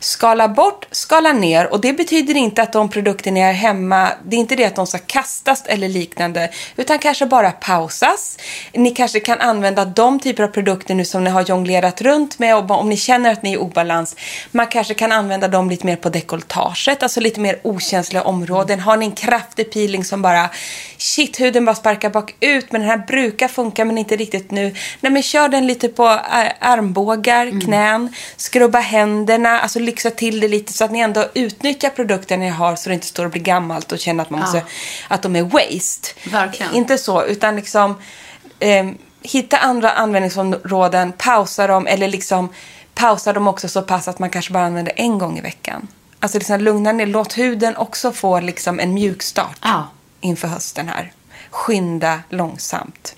Skala 0.00 0.48
bort, 0.48 0.86
skala 0.90 1.32
ner. 1.32 1.72
Och 1.72 1.80
det 1.80 1.92
betyder 1.92 2.34
inte 2.36 2.62
att 2.62 2.72
de 2.72 2.88
produkter 2.88 3.30
ni 3.30 3.40
har 3.40 3.52
hemma, 3.52 4.08
det 4.24 4.36
är 4.36 4.40
inte 4.40 4.56
det 4.56 4.64
att 4.64 4.76
de 4.76 4.86
ska 4.86 4.98
kastas 4.98 5.62
eller 5.66 5.88
liknande. 5.88 6.50
Utan 6.76 6.98
kanske 6.98 7.26
bara 7.26 7.50
pausas. 7.50 8.38
Ni 8.72 8.90
kanske 8.90 9.20
kan 9.20 9.40
använda 9.40 9.84
de 9.84 10.20
typer 10.20 10.42
av 10.42 10.48
produkter 10.48 10.94
nu 10.94 11.04
som 11.04 11.24
ni 11.24 11.30
har 11.30 11.42
jonglerat 11.42 12.00
runt 12.00 12.38
med. 12.38 12.56
Och 12.56 12.70
om 12.70 12.88
ni 12.88 12.96
känner 12.96 13.32
att 13.32 13.42
ni 13.42 13.50
är 13.50 13.54
i 13.54 13.58
obalans. 13.58 14.16
Man 14.50 14.66
kanske 14.66 14.94
kan 14.94 15.12
använda 15.12 15.48
dem 15.48 15.70
lite 15.70 15.86
mer 15.86 15.96
på 15.96 16.08
dekolletaget. 16.08 17.02
Alltså 17.02 17.20
lite 17.20 17.40
mer 17.40 17.60
okänsliga 17.62 18.22
områden. 18.22 18.80
Har 18.80 18.96
ni 18.96 19.06
en 19.06 19.12
kraftig 19.12 19.72
peeling 19.72 20.04
som 20.04 20.22
bara, 20.22 20.50
shit 20.98 21.40
huden 21.40 21.64
bara 21.64 21.74
sparkar 21.74 22.10
bakut. 22.10 22.72
Men 22.72 22.80
den 22.80 22.90
här 22.90 22.98
brukar 22.98 23.48
funka 23.48 23.84
men 23.84 23.98
inte 23.98 24.16
riktigt 24.16 24.50
nu. 24.50 24.74
Nej 25.00 25.12
men 25.12 25.22
kör 25.22 25.48
den 25.48 25.66
lite 25.66 25.88
på 25.88 26.08
ar- 26.08 26.52
armbågar, 26.60 27.60
knän. 27.64 28.14
Skrubba 28.36 28.78
händerna. 29.34 29.60
Alltså 29.60 29.78
lyxa 29.78 30.10
till 30.10 30.40
det 30.40 30.48
lite 30.48 30.72
så 30.72 30.84
att 30.84 30.90
ni 30.90 30.98
ändå 31.00 31.24
utnyttjar 31.34 31.90
produkten 31.90 32.40
ni 32.40 32.48
har. 32.48 32.76
Så 32.76 32.88
det 32.88 32.94
inte 32.94 33.06
står 33.06 33.24
och 33.24 33.30
blir 33.30 33.42
gammalt 33.42 33.92
och 33.92 33.98
känner 33.98 34.22
att, 34.22 34.30
man 34.30 34.40
Ja. 34.40 34.46
måste, 34.46 34.62
att 35.08 35.22
de 35.22 35.36
är 35.36 35.42
waste. 35.42 36.08
Verkligen. 36.30 36.74
Inte 36.74 36.98
så, 36.98 37.24
utan 37.24 37.56
liksom 37.56 37.94
eh, 38.60 38.86
hitta 39.22 39.56
andra 39.58 39.90
användningsområden, 39.90 41.12
pausa 41.12 41.66
dem 41.66 41.86
eller 41.86 42.08
liksom 42.08 42.48
pausa 42.94 43.32
dem 43.32 43.48
också 43.48 43.68
så 43.68 43.82
pass 43.82 44.08
att 44.08 44.18
man 44.18 44.30
kanske 44.30 44.52
bara 44.52 44.64
använder 44.66 44.92
en 44.96 45.18
gång 45.18 45.38
i 45.38 45.40
veckan. 45.40 45.88
Alltså 46.20 46.38
liksom 46.38 46.60
lugna 46.60 46.92
ner, 46.92 47.06
låt 47.06 47.38
huden 47.38 47.76
också 47.76 48.12
få 48.12 48.40
liksom 48.40 48.80
en 48.80 48.94
mjuk 48.94 49.22
start 49.22 49.58
Ja. 49.62 49.88
inför 50.20 50.48
hösten 50.48 50.88
här. 50.88 51.12
Skynda 51.50 52.20
långsamt. 52.28 53.14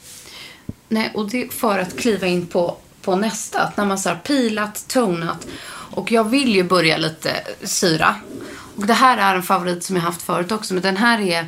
Nej, 0.88 1.11
och 1.14 1.31
det 1.31 1.42
är 1.42 1.48
för 1.48 1.79
att 1.79 1.98
kliva 1.98 2.26
in 2.26 2.46
på, 2.46 2.76
på 3.02 3.16
nästa. 3.16 3.61
Att 3.62 3.76
när 3.76 3.85
man 3.85 3.98
så 3.98 4.09
här 4.09 4.16
pilat, 4.16 4.85
tonat. 4.88 5.46
Och 5.96 6.12
jag 6.12 6.24
vill 6.24 6.54
ju 6.54 6.62
börja 6.62 6.96
lite 6.96 7.42
syra. 7.62 8.14
Och 8.76 8.87
det 8.87 8.94
här 8.94 9.18
är 9.18 9.35
en 9.35 9.42
favorit 9.42 9.85
som 9.85 9.96
jag 9.96 10.02
haft 10.02 10.22
förut 10.22 10.52
också. 10.52 10.74
Men 10.74 10.82
den 10.82 10.96
här 10.96 11.20
är... 11.20 11.46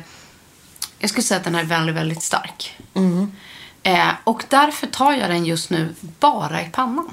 Jag 0.99 1.09
skulle 1.09 1.23
säga 1.23 1.37
att 1.37 1.43
den 1.43 1.55
här 1.55 1.61
är 1.61 1.67
väldigt, 1.67 1.95
väldigt 1.95 2.23
stark. 2.23 2.77
Eh, 3.83 4.09
och 4.23 4.43
därför 4.49 4.87
tar 4.87 5.13
jag 5.13 5.29
den 5.29 5.45
just 5.45 5.69
nu 5.69 5.95
bara 6.19 6.61
i 6.61 6.69
pannan. 6.71 7.09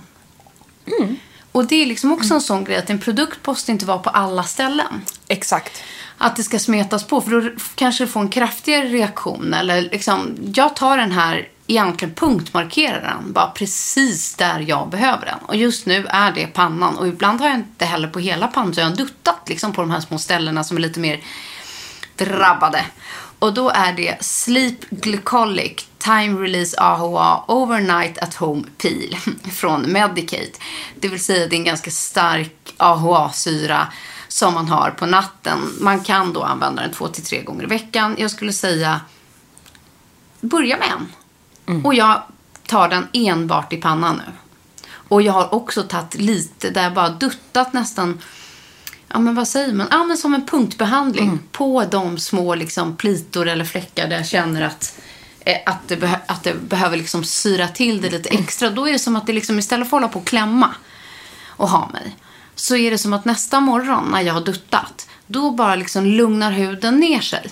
Och 1.52 1.66
det 1.66 1.82
är 1.82 1.86
liksom 1.86 2.12
också 2.12 2.34
en 2.34 2.40
sån 2.40 2.64
grej 2.64 2.76
att 2.76 2.90
en 2.90 2.98
produkt 2.98 3.46
måste 3.46 3.72
inte 3.72 3.86
vara 3.86 3.98
på 3.98 4.10
alla 4.10 4.42
ställen 4.42 5.02
Exakt. 5.28 5.82
att 6.18 6.36
det 6.36 6.42
ska 6.42 6.58
smetas 6.58 7.04
på 7.06 7.20
för 7.20 7.30
då 7.30 7.50
kanske 7.74 8.04
det 8.04 8.08
får 8.08 8.20
en 8.20 8.28
kraftigare 8.28 8.88
reaktion. 8.88 9.54
Eller 9.54 9.82
liksom, 9.82 10.36
jag 10.54 10.76
tar 10.76 10.98
den 10.98 11.12
här 11.12 11.48
egentligen 11.66 12.14
punktmarkerar 12.14 13.00
den 13.00 13.32
bara 13.32 13.50
precis 13.50 14.34
där 14.34 14.64
jag 14.68 14.88
behöver 14.88 15.26
den. 15.26 15.38
Och 15.38 15.56
just 15.56 15.86
nu 15.86 16.06
är 16.06 16.32
det 16.32 16.46
pannan. 16.46 16.98
Och 16.98 17.08
ibland 17.08 17.40
har 17.40 17.48
jag 17.48 17.56
inte 17.56 17.84
heller 17.84 18.08
på 18.08 18.18
hela 18.18 18.46
pannan 18.46 18.74
så 18.74 18.80
jag 18.80 18.86
har 18.86 18.96
duttat 18.96 19.48
liksom 19.48 19.72
på 19.72 19.80
de 19.80 19.90
här 19.90 20.00
små 20.00 20.18
ställena 20.18 20.64
som 20.64 20.76
är 20.76 20.80
lite 20.80 21.00
mer 21.00 21.20
drabbade. 22.16 22.84
Och 23.38 23.54
då 23.54 23.70
är 23.70 23.92
det 23.92 24.24
Sleep 24.24 24.90
Glycolic 24.90 25.86
Time 25.98 26.40
Release 26.40 26.80
AHA 26.80 27.44
Overnight 27.48 28.18
at 28.18 28.34
Home 28.34 28.64
Peel 28.78 29.16
från 29.52 29.92
Medicate. 29.92 30.52
Det 31.00 31.08
vill 31.08 31.24
säga 31.24 31.46
det 31.46 31.56
är 31.56 31.58
en 31.58 31.64
ganska 31.64 31.90
stark 31.90 32.74
AHA-syra 32.76 33.86
som 34.28 34.54
man 34.54 34.68
har 34.68 34.90
på 34.90 35.06
natten. 35.06 35.58
Man 35.80 36.04
kan 36.04 36.32
då 36.32 36.42
använda 36.42 36.82
den 36.82 36.92
två 36.92 37.08
till 37.08 37.24
tre 37.24 37.42
gånger 37.42 37.62
i 37.62 37.66
veckan. 37.66 38.16
Jag 38.18 38.30
skulle 38.30 38.52
säga 38.52 39.00
börja 40.40 40.76
med 40.76 40.88
en. 40.88 41.12
Och 41.84 41.94
jag 41.94 42.22
tar 42.66 42.88
den 42.88 43.08
enbart 43.12 43.72
i 43.72 43.76
pannan 43.76 44.16
nu. 44.16 44.32
Och 45.08 45.22
jag 45.22 45.32
har 45.32 45.54
också 45.54 45.82
tagit 45.82 46.14
lite 46.14 46.70
där 46.70 46.82
jag 46.82 46.94
bara 46.94 47.08
duttat 47.08 47.72
nästan 47.72 48.20
Ja, 49.08 49.18
men 49.18 49.34
vad 49.34 49.48
säger 49.48 49.72
man? 49.72 49.86
Ja, 49.90 50.04
men 50.04 50.16
som 50.16 50.34
en 50.34 50.46
punktbehandling 50.46 51.38
på 51.52 51.84
de 51.90 52.18
små 52.18 52.54
liksom, 52.54 52.96
plitor 52.96 53.48
eller 53.48 53.64
fläckar 53.64 54.08
där 54.08 54.16
jag 54.16 54.26
känner 54.26 54.62
att, 54.62 55.00
eh, 55.40 55.56
att, 55.66 55.88
det, 55.88 56.20
att 56.26 56.44
det 56.44 56.54
behöver 56.54 56.96
liksom 56.96 57.24
syra 57.24 57.68
till 57.68 58.02
det 58.02 58.10
lite 58.10 58.28
extra. 58.28 58.70
Då 58.70 58.88
är 58.88 58.92
det 58.92 58.98
som 58.98 59.16
att 59.16 59.26
det 59.26 59.32
liksom, 59.32 59.58
istället 59.58 59.90
för 59.90 59.96
att 59.96 60.02
hålla 60.02 60.12
på 60.12 60.18
och 60.18 60.26
klämma 60.26 60.74
och 61.46 61.68
ha 61.68 61.88
mig, 61.92 62.16
så 62.54 62.76
är 62.76 62.90
det 62.90 62.98
som 62.98 63.12
att 63.12 63.24
nästa 63.24 63.60
morgon 63.60 64.08
när 64.10 64.20
jag 64.20 64.34
har 64.34 64.40
duttat, 64.40 65.08
då 65.26 65.50
bara 65.50 65.76
liksom 65.76 66.06
lugnar 66.06 66.52
huden 66.52 67.00
ner 67.00 67.20
sig. 67.20 67.50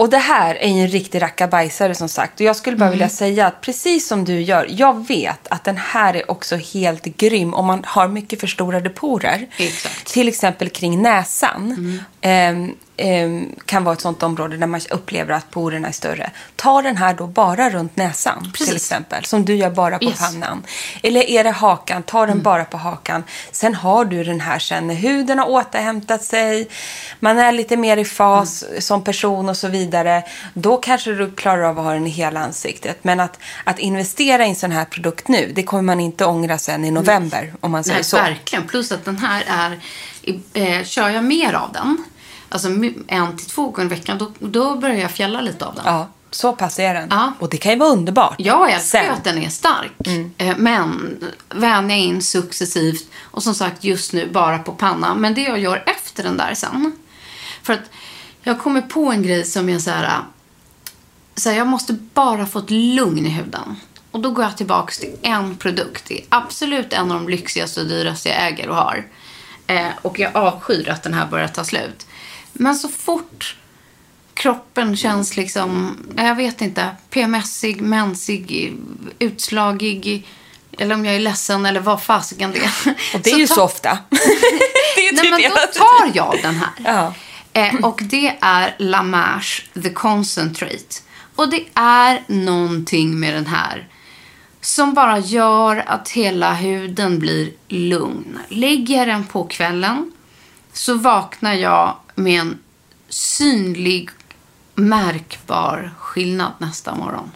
Och 0.00 0.10
det 0.10 0.18
här 0.18 0.54
är 0.54 0.68
ju 0.68 0.80
en 0.80 0.88
riktig 0.88 1.22
rackabajsare 1.22 1.94
som 1.94 2.08
sagt. 2.08 2.34
Och 2.40 2.46
jag 2.46 2.56
skulle 2.56 2.76
bara 2.76 2.84
Mm. 2.86 2.92
vilja 2.98 3.08
säga 3.08 3.46
att 3.46 3.60
precis 3.60 4.08
som 4.08 4.24
du 4.24 4.40
gör, 4.40 4.66
jag 4.70 5.06
vet 5.08 5.48
att 5.48 5.64
den 5.64 5.76
här 5.76 6.16
är 6.16 6.30
också 6.30 6.56
helt 6.56 7.04
grym 7.04 7.54
om 7.54 7.66
man 7.66 7.82
har 7.86 8.08
mycket 8.08 8.40
förstorade 8.40 8.90
porer. 8.90 9.46
Exakt. 9.56 9.94
Mm. 9.94 10.04
Till 10.04 10.28
exempel 10.28 10.68
kring 10.68 11.02
näsan. 11.02 11.98
Ehm, 12.20 12.74
ehm, 13.00 13.54
kan 13.64 13.84
vara 13.84 13.92
ett 13.94 14.00
sånt 14.00 14.22
område 14.22 14.56
där 14.56 14.66
man 14.66 14.80
upplever 14.90 15.34
att 15.34 15.50
porerna 15.50 15.88
är 15.88 15.92
större. 15.92 16.30
Ta 16.56 16.82
den 16.82 16.96
här 16.96 17.14
då 17.14 17.26
bara 17.26 17.70
runt 17.70 17.96
näsan 17.96 18.42
till 18.42 18.52
Precis. 18.52 18.74
exempel. 18.74 19.24
Som 19.24 19.44
du 19.44 19.54
gör 19.56 19.70
bara 19.70 19.98
på 19.98 20.04
Yes. 20.04 20.18
pannan. 20.18 20.62
Eller 21.02 21.20
är 21.30 21.44
det 21.44 21.50
hakan, 21.50 22.02
ta 22.02 22.18
Mm. 22.24 22.28
den 22.36 22.42
bara 22.42 22.64
på 22.64 22.76
hakan. 22.76 23.24
Sen 23.52 23.74
har 23.74 24.04
du 24.04 24.24
den 24.24 24.40
här 24.40 24.58
sen 24.58 24.86
när 24.86 24.94
huden 24.94 25.38
har 25.38 25.48
återhämtat 25.50 26.24
sig. 26.24 26.68
Man 27.20 27.38
är 27.38 27.52
lite 27.52 27.76
mer 27.76 27.96
i 27.96 28.04
fas 28.04 28.62
Mm. 28.62 28.80
som 28.80 29.04
person 29.04 29.48
och 29.48 29.56
så 29.56 29.68
vidare. 29.68 30.22
Då 30.54 30.76
kanske 30.76 31.10
du 31.12 31.30
klarar 31.30 31.62
av 31.62 31.78
att 31.78 31.84
ha 31.84 31.92
den 31.92 32.06
i 32.06 32.10
hela 32.10 32.40
ansiktet. 32.40 33.04
Men 33.04 33.20
att, 33.20 33.38
att 33.64 33.78
investera 33.78 34.46
i 34.46 34.48
en 34.48 34.54
sån 34.54 34.72
här 34.72 34.84
produkt 34.84 35.28
nu, 35.28 35.52
det 35.54 35.62
kommer 35.62 35.82
man 35.82 36.00
inte 36.00 36.24
ångra 36.24 36.58
sen 36.58 36.84
i 36.84 36.90
november. 36.90 37.52
Om 37.60 37.70
man 37.72 37.84
säger 37.84 37.96
Nej, 37.96 38.04
så. 38.04 38.16
verkligen. 38.16 38.66
Plus 38.66 38.92
att 38.92 39.04
den 39.04 39.16
här 39.18 39.44
är, 39.48 39.80
eh, 40.54 40.84
kör 40.84 41.08
jag 41.08 41.24
mer 41.24 41.54
av 41.54 41.72
den, 41.72 42.04
alltså 42.50 42.68
en 43.06 43.36
till 43.36 43.46
två 43.46 43.70
gånger 43.70 43.86
i 43.86 43.88
veckan, 43.88 44.18
då, 44.18 44.30
då 44.38 44.76
börjar 44.76 44.96
jag 44.96 45.10
fjälla 45.10 45.40
lite 45.40 45.66
av 45.66 45.74
den. 45.74 45.84
Ja. 45.86 46.08
Så 46.32 46.52
pass 46.52 46.78
är 46.78 46.94
den. 46.94 47.08
Ja. 47.10 47.32
Och 47.38 47.48
det 47.50 47.56
kan 47.56 47.72
ju 47.72 47.78
vara 47.78 47.90
underbart. 47.90 48.34
Ja, 48.38 48.70
jag 48.70 48.80
Sen. 48.80 49.04
vet 49.04 49.12
att 49.12 49.24
den 49.24 49.38
är 49.38 49.48
stark. 49.48 49.92
Eh, 50.38 50.56
Men 50.56 51.16
vänja 51.48 51.96
in 51.96 52.22
successivt. 52.22 53.08
Och 53.20 53.42
som 53.42 53.54
sagt, 53.54 53.84
just 53.84 54.12
nu 54.12 54.28
bara 54.30 54.58
på 54.58 54.72
panna. 54.72 55.14
Men 55.14 55.34
det 55.34 55.40
jag 55.42 55.58
gör 55.58 55.82
efter 55.86 56.22
den 56.22 56.36
där 56.36 56.54
sen. 56.54 56.92
För 57.62 57.72
att 57.72 57.90
jag 58.42 58.60
kommer 58.60 58.80
på 58.82 59.12
en 59.12 59.22
grej 59.22 59.44
som 59.44 59.68
jag 59.68 59.82
så 59.82 59.90
här, 59.90 60.18
så 61.34 61.50
här, 61.50 61.56
jag 61.56 61.66
måste 61.66 61.92
bara 61.92 62.46
få 62.46 62.58
ett 62.58 62.70
lugn 62.70 63.26
i 63.26 63.30
huden. 63.30 63.76
Och 64.10 64.20
då 64.20 64.30
går 64.30 64.44
jag 64.44 64.56
tillbaka 64.56 64.92
till 64.92 65.16
en 65.22 65.56
produkt. 65.56 66.04
Det 66.08 66.18
är 66.20 66.24
absolut 66.28 66.92
en 66.92 67.10
av 67.12 67.16
de 67.18 67.28
lyxigaste 67.28 67.80
och 67.80 67.86
dyraste 67.86 68.28
jag 68.28 68.46
äger 68.46 68.68
och 68.68 68.76
har. 68.76 69.06
Eh, 69.66 69.88
och 70.02 70.18
jag 70.18 70.36
avskyr 70.36 70.88
att 70.88 71.02
den 71.02 71.14
här 71.14 71.26
börjar 71.26 71.48
ta 71.48 71.64
slut. 71.64 72.06
Men 72.52 72.74
så 72.74 72.88
fort 72.88 73.56
kroppen 74.34 74.96
känns 74.96 75.36
liksom, 75.36 75.96
jag 76.16 76.34
vet 76.34 76.60
inte, 76.60 76.96
PMSig, 77.10 77.80
mensig, 77.80 78.72
utslagig. 79.18 80.26
Eller 80.78 80.94
om 80.94 81.04
jag 81.04 81.14
är 81.14 81.20
ledsen 81.20 81.66
eller 81.66 81.80
vad 81.80 82.02
fasiken 82.02 82.52
det 82.52 82.58
är. 82.58 82.94
Och 83.14 83.20
det 83.20 83.30
är 83.30 83.38
ju 83.38 83.46
ta- 83.46 83.54
så 83.54 83.62
ofta. 83.62 83.98
det 84.10 85.08
är 85.08 85.12
Nej, 85.12 85.22
typ 85.22 85.30
men 85.30 85.42
då 85.42 85.80
tar 85.80 86.10
jag 86.14 86.38
den 86.42 86.54
här. 86.54 86.70
Ja. 86.84 87.14
Eh, 87.52 87.74
och 87.74 88.00
det 88.02 88.36
är 88.40 88.74
La 88.78 89.02
Merche 89.02 89.62
The 89.82 89.90
Concentrate. 89.90 91.00
Och 91.36 91.48
det 91.48 91.64
är 91.74 92.22
någonting 92.26 93.20
med 93.20 93.34
den 93.34 93.46
här 93.46 93.88
som 94.60 94.94
bara 94.94 95.18
gör 95.18 95.84
att 95.86 96.08
hela 96.08 96.54
huden 96.54 97.18
blir 97.18 97.52
lugn. 97.68 98.38
Lägger 98.48 98.96
jag 98.98 99.08
den 99.08 99.26
på 99.26 99.44
kvällen 99.44 100.12
så 100.72 100.94
vaknar 100.94 101.54
jag 101.54 101.96
med 102.20 102.40
en 102.40 102.58
synlig, 103.08 104.10
märkbar 104.74 105.94
skillnad 105.98 106.52
nästa 106.58 106.94
morgon. 106.94 107.30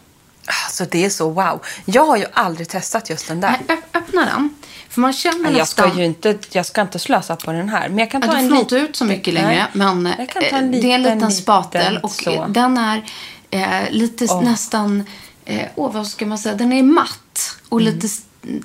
Alltså 0.67 0.85
det 0.91 1.05
är 1.05 1.11
så 1.11 1.31
wow. 1.31 1.63
Jag 1.85 2.07
har 2.07 2.17
ju 2.17 2.25
aldrig 2.33 2.69
testat 2.69 3.11
just 3.11 3.29
den 3.29 3.41
där. 3.41 3.61
Nej, 3.69 3.81
öppna 3.95 4.25
den. 4.25 4.51
För 4.89 5.01
man 5.01 5.13
känner 5.13 5.51
jag 5.59 5.69
ska 5.69 5.83
nästan... 5.83 5.99
ju 5.99 6.05
inte, 6.05 6.39
jag 6.53 6.67
ska 6.67 6.81
inte 6.83 6.99
slösa 6.99 7.37
på 7.37 7.53
den 7.53 7.69
här. 7.69 7.89
Men 7.89 7.99
jag 7.99 8.11
kan 8.11 8.23
ta 8.23 8.27
Ja, 8.29 8.33
du 8.35 8.39
en 8.39 8.49
får 8.49 8.59
inte 8.59 8.75
liten. 8.75 8.89
ut 8.91 8.97
så 8.97 9.05
mycket 9.05 9.35
längre. 9.35 9.49
Nej. 9.49 9.67
Men 9.73 10.15
Jag 10.19 10.29
kan 10.29 10.43
ta 10.43 10.49
eh, 10.49 10.51
det 10.51 10.57
är 10.57 10.95
en 10.95 11.03
liten, 11.03 11.03
liten 11.03 11.33
spatel 11.33 11.81
liten 11.95 12.05
och 12.05 12.11
så. 12.11 12.31
eh, 12.33 12.49
den 12.49 12.79
är 12.79 13.05
eh, 13.51 13.91
lite 13.91 14.27
Åh. 14.31 14.43
nästan, 14.45 15.05
eh, 15.45 15.67
åh 15.75 15.93
vad 15.93 16.07
ska 16.07 16.27
man 16.27 16.39
säga, 16.39 16.55
den 16.55 16.73
är 16.73 16.83
matt 16.83 17.57
och 17.69 17.81
Mm. 17.81 17.95
lite, 17.95 18.09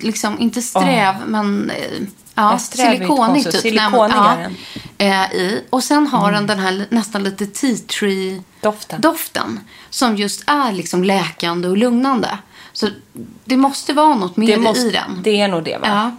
liksom 0.05 0.39
inte 0.39 0.61
sträv 0.61 1.15
men 1.27 1.69
eh, 1.69 2.01
ja, 2.41 2.59
silikonig 2.59 3.43
typ. 3.43 3.55
Silikonig 3.55 4.15
är 4.15 4.37
den. 4.37 4.55
eh, 4.97 5.31
i. 5.33 5.63
Och 5.69 5.83
sen 5.83 6.07
har 6.07 6.31
den 6.31 6.47
den 6.47 6.59
här 6.59 6.85
nästan 6.89 7.23
lite 7.23 7.45
tea 7.45 7.77
tree 7.99 8.41
Doften. 8.61 9.01
doften 9.01 9.59
som 9.89 10.15
just 10.15 10.43
är 10.47 10.71
liksom 10.71 11.03
läkande 11.03 11.67
och 11.67 11.77
lugnande. 11.77 12.37
Så 12.73 12.89
det 13.45 13.57
måste 13.57 13.93
vara 13.93 14.15
något 14.15 14.37
mer 14.37 14.57
måste, 14.57 14.81
i 14.81 14.91
den. 14.91 15.21
det 15.23 15.41
är 15.41 15.47
nog 15.47 15.63
det 15.63 15.77
va? 15.77 15.87
Ja. 15.87 16.11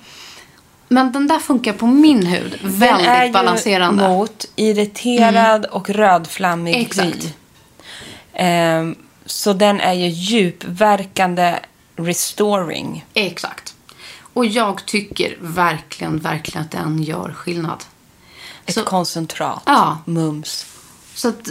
Men 0.89 1.13
den 1.13 1.27
där 1.27 1.39
funkar 1.39 1.73
på 1.73 1.87
min 1.87 2.27
hud 2.27 2.59
väldigt 2.63 3.07
den 3.07 3.17
är 3.17 3.25
ju 3.25 3.33
balanserande. 3.33 4.09
mot 4.09 4.45
irriterad 4.57 5.65
och 5.65 5.91
rödflammig 5.91 6.75
Exakt. 6.77 7.25
hy. 7.25 7.31
Ehm, 8.35 8.95
så 9.27 9.53
den 9.53 9.81
är 9.81 9.93
ju 9.93 10.09
djupverkande 10.09 11.59
restoring. 11.97 13.05
Exakt. 13.15 13.75
Och 14.33 14.47
jag 14.47 14.87
tycker 14.87 15.37
verkligen, 15.41 16.19
verkligen 16.19 16.63
att 16.65 16.71
den 16.71 17.03
gör 17.03 17.33
skillnad. 17.33 17.85
Ett 18.67 18.75
Så- 18.75 18.83
koncentrat. 18.85 19.63
Ja. 19.67 19.99
Mums. 20.05 20.67
Så 21.15 21.29
att 21.29 21.49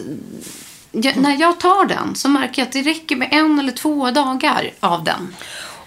jag, 0.91 1.17
när 1.17 1.35
jag 1.37 1.59
tar 1.59 1.85
den 1.85 2.15
så 2.15 2.29
märker 2.29 2.61
jag 2.61 2.67
att 2.67 2.73
det 2.73 2.81
räcker 2.81 3.15
med 3.15 3.29
en 3.31 3.59
eller 3.59 3.71
två 3.71 4.11
dagar 4.11 4.71
av 4.79 5.03
den. 5.03 5.35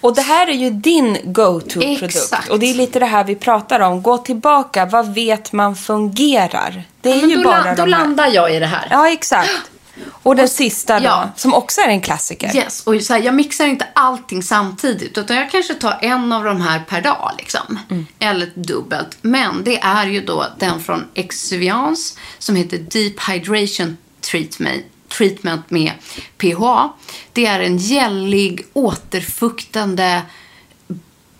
Och 0.00 0.14
det 0.14 0.22
här 0.22 0.46
är 0.46 0.52
ju 0.52 0.70
din 0.70 1.18
go-to-produkt. 1.24 2.50
Och 2.50 2.58
det 2.58 2.70
är 2.70 2.74
lite 2.74 2.98
det 2.98 3.06
här 3.06 3.24
vi 3.24 3.34
pratar 3.34 3.80
om. 3.80 4.02
Gå 4.02 4.18
tillbaka, 4.18 4.86
vad 4.86 5.14
vet 5.14 5.52
man 5.52 5.76
fungerar? 5.76 6.84
Det 7.00 7.12
är 7.12 7.20
Men 7.20 7.30
ju 7.30 7.44
bara 7.44 7.64
la- 7.64 7.70
då 7.70 7.74
de 7.86 7.92
här. 7.92 8.00
landar 8.00 8.26
jag 8.26 8.54
i 8.54 8.58
det 8.58 8.66
här. 8.66 8.88
Ja, 8.90 9.08
exakt. 9.08 9.50
Och 10.06 10.36
den 10.36 10.48
sista 10.48 11.00
då, 11.00 11.04
ja. 11.04 11.30
som 11.36 11.54
också 11.54 11.80
är 11.80 11.88
en 11.88 12.00
klassiker. 12.00 12.56
Yes, 12.56 12.86
och 12.86 13.02
så 13.02 13.12
här, 13.12 13.22
jag 13.22 13.34
mixar 13.34 13.66
inte 13.66 13.86
allting 13.94 14.42
samtidigt. 14.42 15.18
Utan 15.18 15.36
jag 15.36 15.50
kanske 15.50 15.74
tar 15.74 15.98
en 16.02 16.32
av 16.32 16.44
de 16.44 16.60
här 16.60 16.80
per 16.88 17.00
dag. 17.00 17.32
Liksom. 17.38 17.78
Mm. 17.90 18.06
Eller 18.18 18.52
dubbelt. 18.54 19.18
Men 19.22 19.64
det 19.64 19.80
är 19.80 20.06
ju 20.06 20.20
då 20.20 20.46
den 20.58 20.82
från 20.82 21.04
Exuviance 21.14 22.18
som 22.38 22.56
heter 22.56 22.78
Deep 22.78 23.28
Hydration 23.28 23.96
Treatment, 24.20 24.84
treatment 25.08 25.70
med 25.70 25.92
PHA. 26.38 26.92
Det 27.32 27.46
är 27.46 27.60
en 27.60 27.78
gällig, 27.78 28.66
återfuktande 28.72 30.22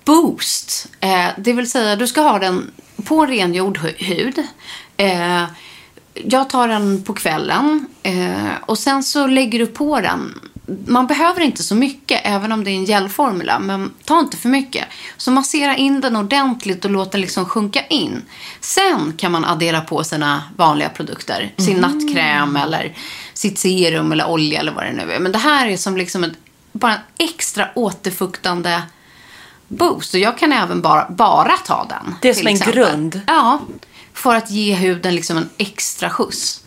boost. 0.04 0.86
Eh, 1.00 1.26
det 1.38 1.52
vill 1.52 1.70
säga, 1.70 1.96
du 1.96 2.06
ska 2.06 2.20
ha 2.20 2.38
den 2.38 2.70
på 3.04 3.22
en 3.22 3.28
rengjord 3.28 3.78
hu- 3.78 4.04
hud. 4.04 4.38
Eh, 4.96 5.44
jag 6.14 6.50
tar 6.50 6.68
den 6.68 7.02
på 7.02 7.12
kvällen 7.12 7.86
eh, 8.02 8.52
och 8.60 8.78
sen 8.78 9.02
så 9.02 9.26
lägger 9.26 9.58
du 9.58 9.66
på 9.66 10.00
den. 10.00 10.40
Man 10.86 11.06
behöver 11.06 11.40
inte 11.40 11.62
så 11.62 11.74
mycket, 11.74 12.20
även 12.24 12.52
om 12.52 12.64
det 12.64 12.70
är 12.70 12.74
en 12.74 12.84
gelformula, 12.84 13.58
men 13.58 13.92
ta 14.04 14.20
inte 14.20 14.36
för 14.36 14.48
mycket. 14.48 14.84
Så 15.16 15.30
massera 15.30 15.76
in 15.76 16.00
den 16.00 16.16
ordentligt 16.16 16.84
och 16.84 16.90
låt 16.90 17.12
den 17.12 17.20
liksom 17.20 17.44
sjunka 17.44 17.86
in. 17.86 18.22
Sen 18.60 19.12
kan 19.16 19.32
man 19.32 19.44
addera 19.44 19.80
på 19.80 20.04
sina 20.04 20.42
vanliga 20.56 20.88
produkter. 20.88 21.52
Sin 21.56 21.76
nattkräm 21.76 22.56
eller 22.56 22.96
sitt 23.34 23.58
serum 23.58 24.12
eller 24.12 24.28
olja 24.28 24.60
eller 24.60 24.72
vad 24.72 24.84
det 24.84 24.92
nu 24.92 25.12
är. 25.12 25.18
Men 25.18 25.32
det 25.32 25.38
här 25.38 25.66
är 25.66 25.76
som 25.76 25.96
liksom 25.96 26.24
ett, 26.24 26.32
bara 26.72 26.92
en 26.92 27.00
extra 27.18 27.68
återfuktande 27.74 28.82
boost. 29.68 30.14
Och 30.14 30.20
jag 30.20 30.38
kan 30.38 30.52
även 30.52 30.82
bara, 30.82 31.10
bara 31.10 31.52
ta 31.56 31.86
den. 31.88 32.14
Det 32.20 32.28
är 32.28 32.34
som 32.34 32.46
en 32.46 32.54
exempel. 32.54 32.74
grund. 32.74 33.20
Ja, 33.26 33.60
för 34.14 34.34
att 34.34 34.50
ge 34.50 34.74
huden 34.74 35.14
liksom 35.14 35.36
en 35.36 35.50
extra 35.58 36.10
skjuts. 36.10 36.58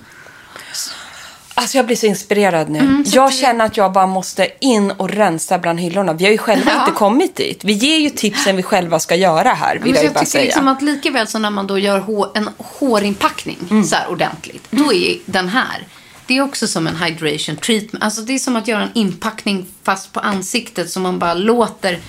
Alltså 1.58 1.78
jag 1.78 1.86
blir 1.86 1.96
så 1.96 2.06
inspirerad 2.06 2.70
nu. 2.70 2.80
Mm, 2.80 3.06
så 3.06 3.16
jag 3.18 3.30
det- 3.32 3.36
känner 3.36 3.66
att 3.66 3.78
jag 3.78 3.94
bara 3.94 4.08
måste 4.08 4.48
in 4.62 4.92
och 4.92 5.10
rensa 5.10 5.58
bland 5.60 5.80
hyllorna. 5.80 6.14
Vi 6.14 6.26
har 6.26 6.32
ju 6.32 6.38
själva 6.38 6.72
Ja. 6.72 6.80
inte 6.80 6.92
kommit 6.92 7.36
dit. 7.36 7.64
Vi 7.64 7.74
ger 7.74 7.98
ju 7.98 8.10
tipsen 8.10 8.56
vi 8.56 8.64
själva 8.64 9.00
ska 9.00 9.16
göra 9.16 9.50
här, 9.54 9.76
vill 9.76 9.84
Men 9.94 9.96
jag 9.96 10.06
jag 10.06 10.14
tycker 10.14 10.26
säga. 10.26 10.44
liksom 10.44 10.68
att 10.68 10.82
lika 10.82 11.12
väl 11.12 11.28
som 11.28 11.42
när 11.42 11.50
man 11.50 11.68
då 11.68 11.80
gör 11.80 12.00
hår, 12.00 12.32
en 12.36 12.50
hårinpackning 12.58 13.58
Mm. 13.70 13.84
så 13.84 13.96
här 13.96 14.08
ordentligt. 14.10 14.68
Då 14.72 14.94
är 14.94 15.18
den 15.26 15.50
här. 15.50 15.88
Det 16.28 16.38
är 16.38 16.42
också 16.42 16.68
som 16.68 16.88
en 16.88 16.96
hydration 16.96 17.56
treatment. 17.56 18.04
Alltså 18.04 18.22
det 18.22 18.34
är 18.34 18.40
som 18.40 18.56
att 18.56 18.68
göra 18.68 18.84
en 18.84 18.92
inpackning 18.94 19.66
fast 19.84 20.14
på 20.14 20.20
ansiktet 20.20 20.90
som 20.90 21.04
man 21.04 21.20
bara 21.20 21.34
låter 21.34 22.00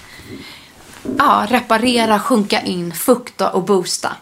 ja, 1.18 1.46
reparera, 1.51 2.20
sjunka 2.20 2.61
in, 2.62 2.94
fukta 2.94 3.51
och 3.51 3.62
boosta. 3.64 4.12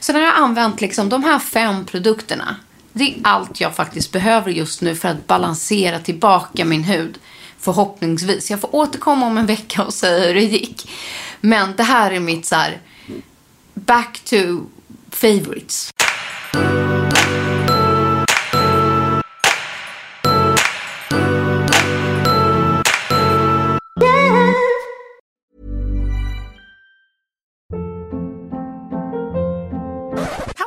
Så 0.00 0.12
när 0.12 0.20
jag 0.20 0.32
har 0.32 0.44
använt 0.44 0.80
liksom 0.80 1.08
de 1.08 1.24
här 1.24 1.38
fem 1.38 1.84
produkterna. 1.84 2.56
Det 2.92 3.04
är 3.04 3.14
allt 3.22 3.60
jag 3.60 3.76
faktiskt 3.76 4.12
behöver 4.12 4.50
just 4.50 4.80
nu 4.80 4.94
för 4.94 5.08
att 5.08 5.26
balansera 5.26 5.98
tillbaka 5.98 6.64
min 6.64 6.84
hud. 6.84 7.18
Förhoppningsvis. 7.58 8.50
Jag 8.50 8.60
får 8.60 8.74
återkomma 8.74 9.26
om 9.26 9.38
en 9.38 9.46
vecka 9.46 9.84
och 9.84 9.94
säga 9.94 10.26
hur 10.26 10.34
det 10.34 10.42
gick. 10.42 10.90
Men 11.40 11.76
det 11.76 11.82
här 11.82 12.10
är 12.10 12.20
mitt 12.20 12.46
så 12.46 12.54
här 12.54 12.80
back 13.74 14.20
to 14.24 14.36
favorites. 15.10 15.90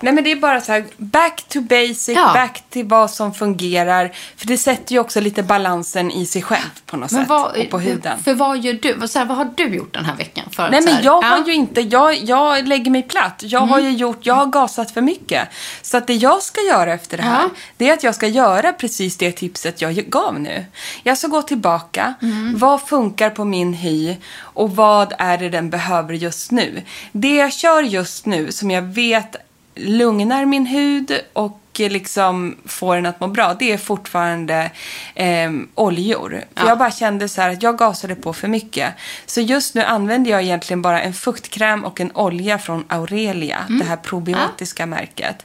Nej 0.00 0.12
men 0.12 0.24
det 0.24 0.32
är 0.32 0.36
bara 0.36 0.60
så 0.60 0.72
här, 0.72 0.84
back 0.96 1.44
to 1.48 1.60
basic, 1.60 2.08
Ja. 2.08 2.30
back 2.34 2.62
till 2.70 2.84
vad 2.86 3.10
som 3.10 3.34
fungerar. 3.34 4.12
För 4.36 4.46
det 4.46 4.58
sätter 4.58 4.92
ju 4.92 4.98
också 4.98 5.20
lite 5.20 5.42
balansen 5.42 6.10
i 6.10 6.26
sig 6.26 6.42
själv 6.42 6.70
på 6.86 6.96
något 6.96 7.10
Men 7.12 7.20
sätt. 7.20 7.28
vad, 7.28 7.56
och 7.56 7.70
på 7.70 7.78
huden. 7.78 8.18
För 8.24 8.34
vad 8.34 8.58
gör 8.58 8.72
du? 8.72 8.92
Vad, 8.94 9.10
så 9.10 9.18
här, 9.18 9.26
vad 9.26 9.36
har 9.36 9.50
du 9.56 9.64
gjort 9.68 9.94
den 9.94 10.04
här 10.04 10.16
veckan? 10.16 10.44
För 10.50 10.70
Nej 10.70 10.80
men 10.84 10.94
här, 10.94 11.02
jag 11.02 11.24
ja. 11.24 11.28
har 11.28 11.46
ju 11.46 11.54
inte, 11.54 11.80
jag, 11.80 12.14
jag 12.16 12.68
lägger 12.68 12.90
mig 12.90 13.02
platt. 13.02 13.42
Jag 13.46 13.60
har 13.60 13.78
Mm. 13.78 13.90
ju 13.90 13.96
gjort, 13.96 14.26
jag 14.26 14.34
har 14.34 14.46
gasat 14.46 14.90
för 14.90 15.00
mycket. 15.00 15.48
Så 15.82 15.96
att 15.96 16.06
det 16.06 16.14
jag 16.14 16.42
ska 16.42 16.60
göra 16.60 16.92
efter 16.92 17.16
det 17.16 17.22
här, 17.22 17.42
Ja. 17.42 17.50
det 17.76 17.88
är 17.88 17.92
att 17.92 18.02
jag 18.04 18.14
ska 18.14 18.26
göra 18.26 18.72
precis 18.72 19.16
det 19.16 19.32
tipset 19.32 19.80
jag 19.80 19.94
gav 19.94 20.40
nu. 20.40 20.64
Jag 21.02 21.18
ska 21.18 21.28
gå 21.28 21.42
tillbaka, 21.42 22.14
Mm. 22.22 22.58
vad 22.58 22.82
funkar 22.82 23.30
på 23.30 23.44
min 23.44 23.72
hy 23.74 24.16
och 24.40 24.76
vad 24.76 25.12
är 25.18 25.38
det 25.38 25.48
den 25.48 25.70
behöver 25.70 26.14
just 26.14 26.50
nu. 26.50 26.82
Det 27.12 27.34
jag 27.36 27.52
kör 27.52 27.82
just 27.82 28.26
nu 28.26 28.52
som 28.52 28.70
jag 28.70 28.82
vet 28.82 29.36
lugnar 29.78 30.44
min 30.44 30.66
hud 30.66 31.20
och 31.32 31.60
liksom 31.78 32.56
får 32.66 32.96
den 32.96 33.06
att 33.06 33.20
må 33.20 33.26
bra, 33.26 33.56
det 33.58 33.72
är 33.72 33.78
fortfarande 33.78 34.70
eh, 35.14 35.50
oljor. 35.74 36.44
För 36.54 36.66
Jag 36.66 36.78
bara 36.78 36.90
kände 36.90 37.28
så 37.28 37.40
här 37.40 37.50
att 37.50 37.62
jag 37.62 37.78
gasade 37.78 38.14
på 38.14 38.32
för 38.32 38.48
mycket. 38.48 38.94
Så 39.26 39.40
just 39.40 39.74
nu 39.74 39.82
använder 39.82 40.30
jag 40.30 40.42
egentligen 40.42 40.82
bara 40.82 41.02
en 41.02 41.14
fuktkräm 41.14 41.84
och 41.84 42.00
en 42.00 42.12
olja 42.14 42.58
från 42.58 42.84
Aurelia, 42.88 43.58
det 43.68 43.84
här 43.84 43.96
probiotiska 43.96 44.86
märket. 44.86 45.44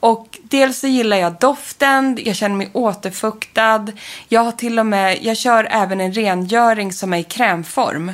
Och 0.00 0.38
dels 0.42 0.78
så 0.78 0.86
gillar 0.86 1.16
jag 1.16 1.32
doften, 1.40 2.18
jag 2.24 2.36
känner 2.36 2.56
mig 2.56 2.70
återfuktad. 2.72 3.86
Jag 4.28 4.40
har 4.40 4.52
till 4.52 4.78
och 4.78 4.86
med, 4.86 5.18
jag 5.22 5.36
kör 5.36 5.68
även 5.70 6.00
en 6.00 6.12
rengöring 6.12 6.92
som 6.92 7.12
är 7.12 7.18
i 7.18 7.22
krämform 7.22 8.12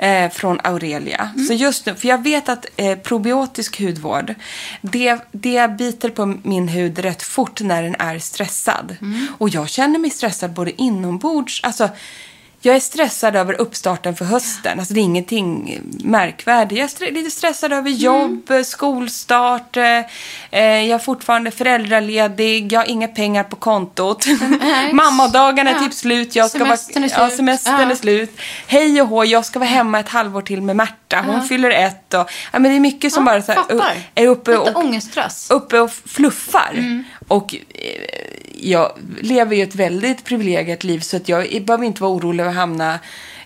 eh, 0.00 0.30
från 0.30 0.60
Aurelia. 0.64 1.30
Så 1.48 1.54
just 1.54 1.86
nu, 1.86 1.94
för 1.94 2.08
jag 2.08 2.22
vet 2.22 2.48
att 2.48 2.66
eh, 2.76 2.98
probiotisk 2.98 3.80
hudvård, 3.80 4.34
det, 4.80 5.18
det 5.32 5.70
biter 5.78 6.10
på 6.10 6.26
min 6.42 6.68
hud 6.68 6.98
rätt 6.98 7.22
fort 7.22 7.60
när 7.60 7.82
den 7.82 7.96
är 7.98 8.18
stressad. 8.18 8.96
Och 9.38 9.48
jag 9.48 9.68
känner 9.68 9.98
mig 9.98 10.10
stressad 10.10 10.52
både 10.52 10.82
inombords, 10.82 11.60
alltså 11.62 11.88
jag 12.62 12.76
är 12.76 12.80
stressad 12.80 13.36
över 13.36 13.60
uppstarten 13.60 14.16
för 14.16 14.24
hösten. 14.24 14.78
Alltså 14.78 14.94
det 14.94 15.00
är 15.00 15.02
ingenting 15.02 15.78
märkvärdigt. 16.04 16.78
Jag 16.78 16.84
är 16.84 16.88
stre- 16.88 17.10
lite 17.12 17.30
stressad 17.30 17.72
över 17.72 17.90
jobb, 17.90 18.50
skolstart. 18.64 19.76
eh, 19.76 19.84
eh, 20.50 20.62
Jag 20.62 20.88
är 20.88 20.98
fortfarande 20.98 21.50
föräldraledig. 21.50 22.72
Jag 22.72 22.80
har 22.80 22.86
inga 22.90 23.08
pengar 23.08 23.44
på 23.44 23.56
kontot. 23.56 24.26
Mammadagarna 24.92 25.70
är 25.70 25.74
Ja. 25.74 25.80
typ 25.80 25.94
slut. 25.94 26.36
Jag 26.36 26.50
ska 26.50 26.58
Semestern 26.58 27.04
är 27.04 27.08
vara, 27.08 27.20
Ja, 27.22 27.26
slut. 27.28 27.36
semestern 27.36 27.80
Ja. 27.80 27.90
är 27.90 27.94
slut. 27.94 28.36
Hej 28.66 29.02
och 29.02 29.08
hå, 29.08 29.24
jag 29.24 29.44
ska 29.44 29.58
vara 29.58 29.68
hemma 29.70 30.00
ett 30.00 30.08
halvår 30.08 30.42
till 30.42 30.62
med 30.62 30.76
Märta. 30.76 30.94
Hon 31.18 31.42
fyller 31.42 31.70
ett. 31.70 32.14
Och, 32.14 32.30
ja, 32.52 32.58
men 32.58 32.62
det 32.62 32.76
är 32.76 32.80
mycket 32.80 33.12
som 33.12 33.24
bara 33.24 33.42
så 33.42 33.52
här, 33.52 33.58
fattar. 33.62 33.96
är 34.14 34.26
uppe 34.26 34.50
Lite 34.50 34.70
och 34.70 34.76
ångeststress. 34.76 35.50
uppe 35.50 35.80
och 35.80 35.90
fluffar. 35.92 37.02
Och 37.28 37.54
eh, 37.54 37.60
jag 38.54 38.92
lever 39.20 39.56
ju 39.56 39.62
ett 39.62 39.74
väldigt 39.74 40.24
privilegierat 40.24 40.84
liv 40.84 41.00
så 41.00 41.16
att 41.16 41.28
jag 41.28 41.62
behöver 41.64 41.84
inte 41.84 42.02
vara 42.02 42.12
orolig 42.12 42.44
att 42.44 42.54
hamna 42.54 42.98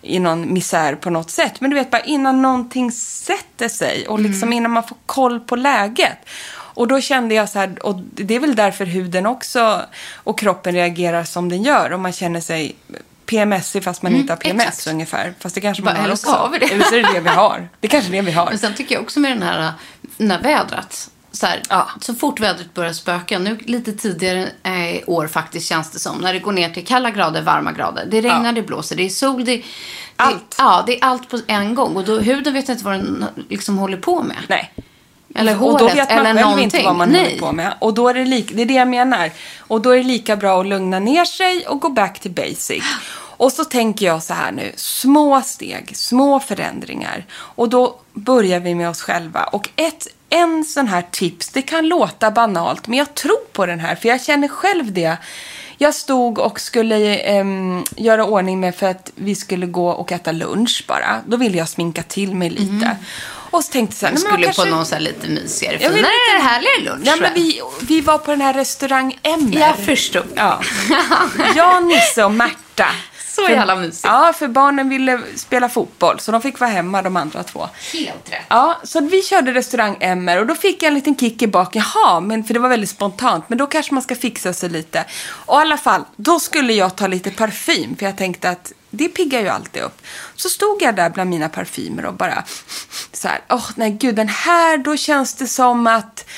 i 0.02 0.18
någon 0.18 0.52
misär 0.54 0.94
på 0.94 1.10
något 1.10 1.30
sätt. 1.30 1.60
Men 1.60 1.70
du 1.70 1.76
vet, 1.76 1.90
bara 1.90 2.02
innan 2.02 2.42
någonting 2.42 2.92
sätter 2.92 3.68
sig 3.68 4.08
och 4.08 4.20
liksom 4.20 4.52
innan 4.52 4.70
man 4.70 4.82
får 4.82 4.96
koll 5.06 5.40
på 5.40 5.56
läget. 5.56 6.18
Och 6.76 6.88
då 6.88 7.00
kände 7.00 7.34
jag 7.34 7.48
så 7.48 7.58
här, 7.58 7.86
och 7.86 8.00
det 8.14 8.34
är 8.34 8.40
väl 8.40 8.56
därför 8.56 8.86
huden 8.86 9.26
också 9.26 9.80
och 10.14 10.38
kroppen 10.38 10.74
reagerar 10.74 11.24
som 11.24 11.48
den 11.48 11.62
gör. 11.62 11.92
Och 11.92 12.00
man 12.00 12.12
känner 12.12 12.40
sig 12.40 12.76
PMSig 13.26 13.84
fast 13.84 14.02
man 14.02 14.14
inte 14.16 14.32
har 14.32 14.36
PMS 14.38 14.66
exakt. 14.68 14.86
ungefär. 14.86 15.34
Fast 15.40 15.54
det 15.54 15.60
kanske 15.60 15.82
man 15.82 15.94
Bara, 15.94 16.02
har 16.02 16.10
också. 16.12 16.26
så 16.26 16.32
har 16.32 16.48
vi 16.50 16.58
det. 16.58 16.66
Eller 16.72 16.84
så 16.84 16.94
är 16.94 17.02
det 17.02 17.12
det 17.12 17.20
vi 17.20 17.28
har. 17.28 17.68
Det 17.80 17.88
kanske 17.88 18.10
är 18.10 18.12
det 18.12 18.22
vi 18.22 18.32
har. 18.32 18.46
Men 18.46 18.58
sen 18.58 18.74
tycker 18.74 18.94
jag 18.94 19.02
också 19.02 19.20
med 19.20 19.30
den 19.32 19.42
här, 19.42 19.72
den 20.16 20.30
här 20.30 20.42
vädret. 20.42 21.10
Så, 21.32 21.46
här, 21.46 21.62
Ja. 21.68 21.88
så 22.00 22.14
fort 22.14 22.40
vädret 22.40 22.74
börjar 22.74 22.92
spöka, 22.92 23.38
nu 23.38 23.58
lite 23.64 23.92
tidigare 23.92 24.48
eh, 24.62 24.90
i 24.96 25.04
år 25.06 25.26
faktiskt 25.26 25.68
känns 25.68 25.90
det 25.90 25.98
som, 25.98 26.18
när 26.18 26.32
det 26.32 26.38
går 26.38 26.52
ner 26.52 26.70
till 26.70 26.86
kalla 26.86 27.10
grader, 27.10 27.42
varma 27.42 27.72
grader. 27.72 28.06
Det 28.10 28.16
regnar, 28.20 28.44
Ja. 28.46 28.52
det 28.52 28.62
blåser, 28.62 28.96
det 28.96 29.02
är 29.02 29.08
sol, 29.08 29.44
det, 29.44 29.56
det 29.56 29.62
Allt. 30.16 30.54
Ja, 30.58 30.84
det 30.86 30.98
är 31.00 31.04
allt 31.04 31.28
på 31.30 31.40
en 31.46 31.74
gång. 31.74 31.96
Och 31.96 32.04
då, 32.04 32.18
huden 32.18 32.52
vet 32.54 32.68
inte 32.68 32.84
vad 32.84 32.94
den 32.94 33.24
liksom 33.48 33.78
håller 33.78 33.96
på 33.96 34.22
med. 34.22 34.36
Nej. 34.48 34.72
Eller 35.34 35.62
och 35.62 35.78
då 35.78 35.84
håret, 35.84 35.96
vet 35.96 36.10
man 36.10 36.18
eller 36.18 36.34
själv 36.34 36.40
någonting. 36.40 36.64
inte 36.64 36.82
vad 36.82 36.96
man 36.96 37.08
Nej. 37.08 37.24
håller 37.24 37.38
på 37.38 37.52
med. 37.52 37.74
Och 37.78 37.94
då 37.94 38.08
är 38.08 38.14
det, 38.14 38.24
lik, 38.24 38.50
det 38.54 38.62
är 38.62 38.66
det 38.66 38.74
jag 38.74 38.88
menar. 38.88 39.30
Och 39.58 39.80
då 39.80 39.90
är 39.90 39.96
det 39.96 40.02
lika 40.02 40.36
bra 40.36 40.60
att 40.60 40.66
lugna 40.66 40.98
ner 40.98 41.24
sig 41.24 41.66
och 41.66 41.80
gå 41.80 41.88
back 41.88 42.20
to 42.20 42.28
basic. 42.28 42.84
Och 43.36 43.52
så 43.52 43.64
tänker 43.64 44.06
jag 44.06 44.22
så 44.22 44.34
här 44.34 44.52
nu, 44.52 44.72
små 44.76 45.42
steg, 45.42 45.96
små 45.96 46.40
förändringar. 46.40 47.26
Och 47.32 47.68
då 47.68 47.96
börjar 48.12 48.60
vi 48.60 48.74
med 48.74 48.88
oss 48.88 49.02
själva. 49.02 49.44
Och 49.44 49.68
ett, 49.76 50.06
en 50.28 50.64
sån 50.64 50.88
här 50.88 51.04
tips, 51.10 51.48
det 51.48 51.62
kan 51.62 51.88
låta 51.88 52.30
banalt, 52.30 52.86
men 52.86 52.98
jag 52.98 53.14
tror 53.14 53.44
på 53.52 53.66
den 53.66 53.80
här, 53.80 53.94
för 53.94 54.08
jag 54.08 54.22
känner 54.22 54.48
själv 54.48 54.92
det. 54.92 55.16
Jag 55.78 55.94
stod 55.94 56.38
och 56.38 56.60
skulle 56.60 57.16
ehm, 57.16 57.84
göra 57.96 58.24
ordning 58.24 58.60
med 58.60 58.74
för 58.74 58.86
att 58.86 59.12
vi 59.14 59.34
skulle 59.34 59.66
gå 59.66 59.88
och 59.88 60.12
äta 60.12 60.32
lunch 60.32 60.84
bara. 60.88 61.20
Då 61.26 61.36
ville 61.36 61.58
jag 61.58 61.68
sminka 61.68 62.02
till 62.02 62.34
mig 62.34 62.50
lite. 62.50 62.96
Och 63.54 63.64
så 63.64 63.72
tänkte 63.72 63.96
så 63.96 64.06
här, 64.06 64.12
men 64.12 64.20
skulle 64.22 64.44
kanske- 64.44 64.62
på 64.62 64.68
någon 64.68 64.86
så 64.86 64.94
här 64.94 65.02
lite 65.02 65.28
mysigare, 65.28 65.78
finare, 65.78 65.96
lite- 65.96 66.42
härligare 66.42 66.80
lunch. 66.84 67.02
Ja, 67.06 67.16
men 67.20 67.34
vi, 67.34 67.60
vi 67.80 68.00
var 68.00 68.18
på 68.18 68.30
den 68.30 68.40
här 68.40 68.54
restaurang 68.54 69.18
Emmer. 69.22 69.58
Jag 69.60 69.78
förstod. 69.78 70.26
Ja. 70.36 70.60
Jag, 71.56 71.84
Nisse 71.84 72.24
och 72.24 72.32
Märta. 72.32 72.86
Så 73.30 73.42
jävla 73.42 73.76
mysigt. 73.76 74.04
Ja, 74.04 74.32
för 74.38 74.48
barnen 74.48 74.88
ville 74.88 75.20
spela 75.36 75.68
fotboll 75.68 76.20
så 76.20 76.32
de 76.32 76.42
fick 76.42 76.60
vara 76.60 76.70
hemma 76.70 77.02
de 77.02 77.16
andra 77.16 77.42
två. 77.42 77.68
Helt 77.92 78.30
rätt. 78.30 78.40
Ja, 78.48 78.80
så 78.84 79.00
vi 79.00 79.22
körde 79.22 79.52
restaurang 79.54 79.96
Emmer 80.00 80.38
och 80.40 80.46
då 80.46 80.54
fick 80.54 80.82
jag 80.82 80.88
en 80.88 80.94
liten 80.94 81.16
kick 81.16 81.42
i 81.42 81.46
bak. 81.46 81.76
Jaha, 81.76 82.20
men 82.20 82.44
för 82.44 82.54
det 82.54 82.60
var 82.60 82.68
väldigt 82.68 82.90
spontant. 82.90 83.44
Men 83.48 83.58
då 83.58 83.66
kanske 83.66 83.94
man 83.94 84.02
ska 84.02 84.14
fixa 84.16 84.52
sig 84.52 84.68
lite. 84.68 85.04
Och 85.28 85.58
i 85.58 85.60
alla 85.60 85.76
fall, 85.76 86.04
då 86.16 86.40
skulle 86.40 86.72
jag 86.72 86.96
ta 86.96 87.06
lite 87.06 87.30
parfym. 87.30 87.96
För 87.96 88.06
jag 88.06 88.16
tänkte 88.16 88.50
att 88.50 88.72
det 88.90 89.08
piggar 89.08 89.40
ju 89.40 89.48
alltid 89.48 89.82
upp. 89.82 90.02
Så 90.36 90.48
stod 90.48 90.82
jag 90.82 90.94
där 90.96 91.10
bland 91.10 91.30
mina 91.30 91.48
parfymer 91.48 92.04
och 92.06 92.14
bara 92.14 92.44
så 93.24 93.28
här, 93.28 93.40
åh 93.48 93.70
nej 93.74 93.90
gud, 93.90 94.14
den 94.14 94.28
här, 94.28 94.78
då 94.78 94.96
känns 94.96 95.34
det 95.34 95.46
som 95.46 95.86
att 95.86 96.28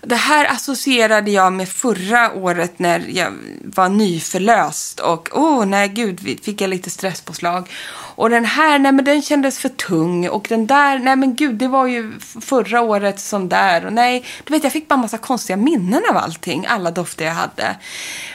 det 0.00 0.16
här 0.16 0.44
associerade 0.50 1.30
jag 1.30 1.52
med 1.52 1.68
förra 1.68 2.32
året 2.32 2.78
när 2.78 3.04
jag 3.08 3.32
var 3.62 3.88
nyförlöst 3.88 5.00
och 5.00 5.28
åh 5.32 5.66
nej 5.66 5.88
gud 5.88 6.40
fick 6.44 6.60
jag 6.60 6.70
lite 6.70 6.90
stresspåslag. 6.90 7.70
Och 8.14 8.30
den 8.30 8.44
här, 8.44 8.78
nej 8.78 8.92
men 8.92 9.04
den 9.04 9.22
kändes 9.22 9.58
för 9.58 9.68
tung 9.68 10.28
och 10.28 10.46
den 10.48 10.66
där, 10.66 10.98
nej 10.98 11.16
men 11.16 11.34
gud 11.34 11.54
det 11.54 11.68
var 11.68 11.86
ju 11.86 12.12
förra 12.40 12.80
året 12.80 13.20
som 13.20 13.48
där 13.48 13.86
och 13.86 13.92
nej, 13.92 14.24
du 14.44 14.52
vet 14.52 14.64
jag 14.64 14.72
fick 14.72 14.88
bara 14.88 14.96
massa 14.96 15.18
konstiga 15.18 15.56
minnen 15.56 16.02
av 16.10 16.16
allting, 16.16 16.66
alla 16.68 16.90
dofter 16.90 17.24
jag 17.24 17.34
hade. 17.34 17.76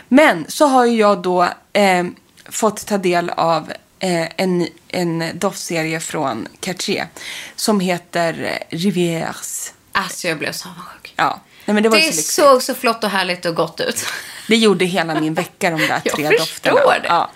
Men 0.08 0.46
så 0.48 0.68
har 0.68 0.86
ju 0.86 0.98
jag 0.98 1.22
då 1.22 1.44
eh, 1.74 2.06
fått 2.50 2.88
ta 2.88 2.98
del 2.98 3.30
av 3.30 3.72
en, 4.00 4.68
en 4.88 5.40
doftserie 5.40 6.00
från 6.00 6.48
Cartier 6.60 7.08
som 7.56 7.80
heter 7.80 8.44
eh, 8.44 8.78
Rivières. 8.78 9.72
Alltså 9.92 10.28
jag 10.28 10.38
blev 10.38 10.52
så 10.52 10.70
avundsjuk. 10.70 11.14
Ja, 11.16 11.42
nej 11.66 11.74
men 11.74 11.84
det 11.84 11.90
var 11.90 11.98
Det 11.98 12.14
så 12.14 12.22
såg 12.22 12.64
så 12.64 12.76
flott 12.76 13.04
och 13.04 13.10
härligt 13.10 13.46
och 13.46 13.56
gott 13.56 13.80
ut. 13.80 14.06
Det 14.48 14.56
gjorde 14.56 14.86
hela 14.86 15.20
min 15.20 15.34
vecka, 15.34 15.70
de 15.70 15.82
där 15.82 16.02
Jag 16.06 16.16
tre 16.16 16.38
dofterna. 16.38 16.82
det. 16.82 17.08
Ja. 17.08 17.32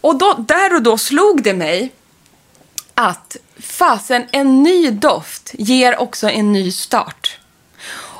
Och 0.00 0.18
då, 0.18 0.34
där 0.48 0.74
och 0.74 0.82
då 0.82 0.98
slog 0.98 1.42
det 1.42 1.54
mig 1.54 1.92
att 2.94 3.36
fasen, 3.58 4.26
en 4.32 4.62
ny 4.62 4.90
doft 4.90 5.50
ger 5.52 6.00
också 6.00 6.30
en 6.30 6.52
ny 6.52 6.72
start. 6.72 7.38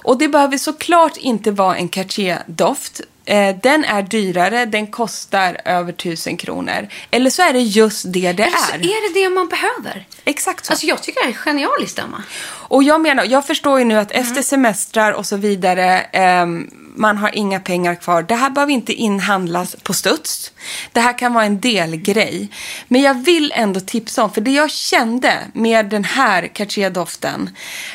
Och 0.02 0.18
det 0.18 0.28
behöver 0.28 0.58
såklart 0.58 1.16
inte 1.16 1.50
vara 1.50 1.76
en 1.76 1.88
Cartier-doft. 1.88 3.00
Eh, 3.30 3.56
den 3.62 3.84
är 3.84 4.02
dyrare, 4.02 4.66
den 4.66 4.86
kostar 4.86 5.60
över 5.64 5.92
tusen 5.92 6.36
kronor. 6.36 6.88
Eller 7.10 7.30
så 7.30 7.42
är 7.42 7.52
det 7.52 7.60
just 7.60 8.12
det 8.12 8.32
det 8.32 8.42
Eller 8.42 8.56
så 8.56 8.74
är. 8.74 8.78
är 8.78 9.14
det 9.14 9.20
det 9.20 9.28
man 9.28 9.48
behöver. 9.48 10.06
Exakt 10.24 10.64
så. 10.66 10.72
Alltså 10.72 10.86
jag 10.86 11.02
tycker 11.02 11.22
det 11.22 11.28
är 11.28 11.32
genialiskt, 11.32 11.98
Emma. 11.98 12.22
Och 12.70 12.82
jag 12.82 13.00
menar, 13.00 13.24
jag 13.24 13.46
förstår 13.46 13.78
ju 13.78 13.84
nu 13.84 13.98
att 13.98 14.10
efter 14.10 14.42
semestrar 14.42 15.12
och 15.12 15.26
så 15.26 15.36
vidare, 15.36 16.00
ehm, 16.00 16.70
man 16.94 17.16
har 17.16 17.36
inga 17.36 17.60
pengar 17.60 17.94
kvar. 17.94 18.22
Det 18.22 18.34
här 18.34 18.50
behöver 18.50 18.72
inte 18.72 18.92
inhandlas 18.92 19.76
på 19.82 19.92
studs. 19.92 20.52
Det 20.92 21.00
här 21.00 21.18
kan 21.18 21.34
vara 21.34 21.44
en 21.44 21.60
delgrej. 21.60 22.48
Men 22.88 23.02
jag 23.02 23.14
vill 23.14 23.52
ändå 23.56 23.80
tipsa 23.80 24.24
om, 24.24 24.32
för 24.32 24.40
det 24.40 24.50
jag 24.50 24.70
kände 24.70 25.38
med 25.52 25.86
den 25.86 26.04
här 26.04 26.46
Cartier-doften, 26.48 27.50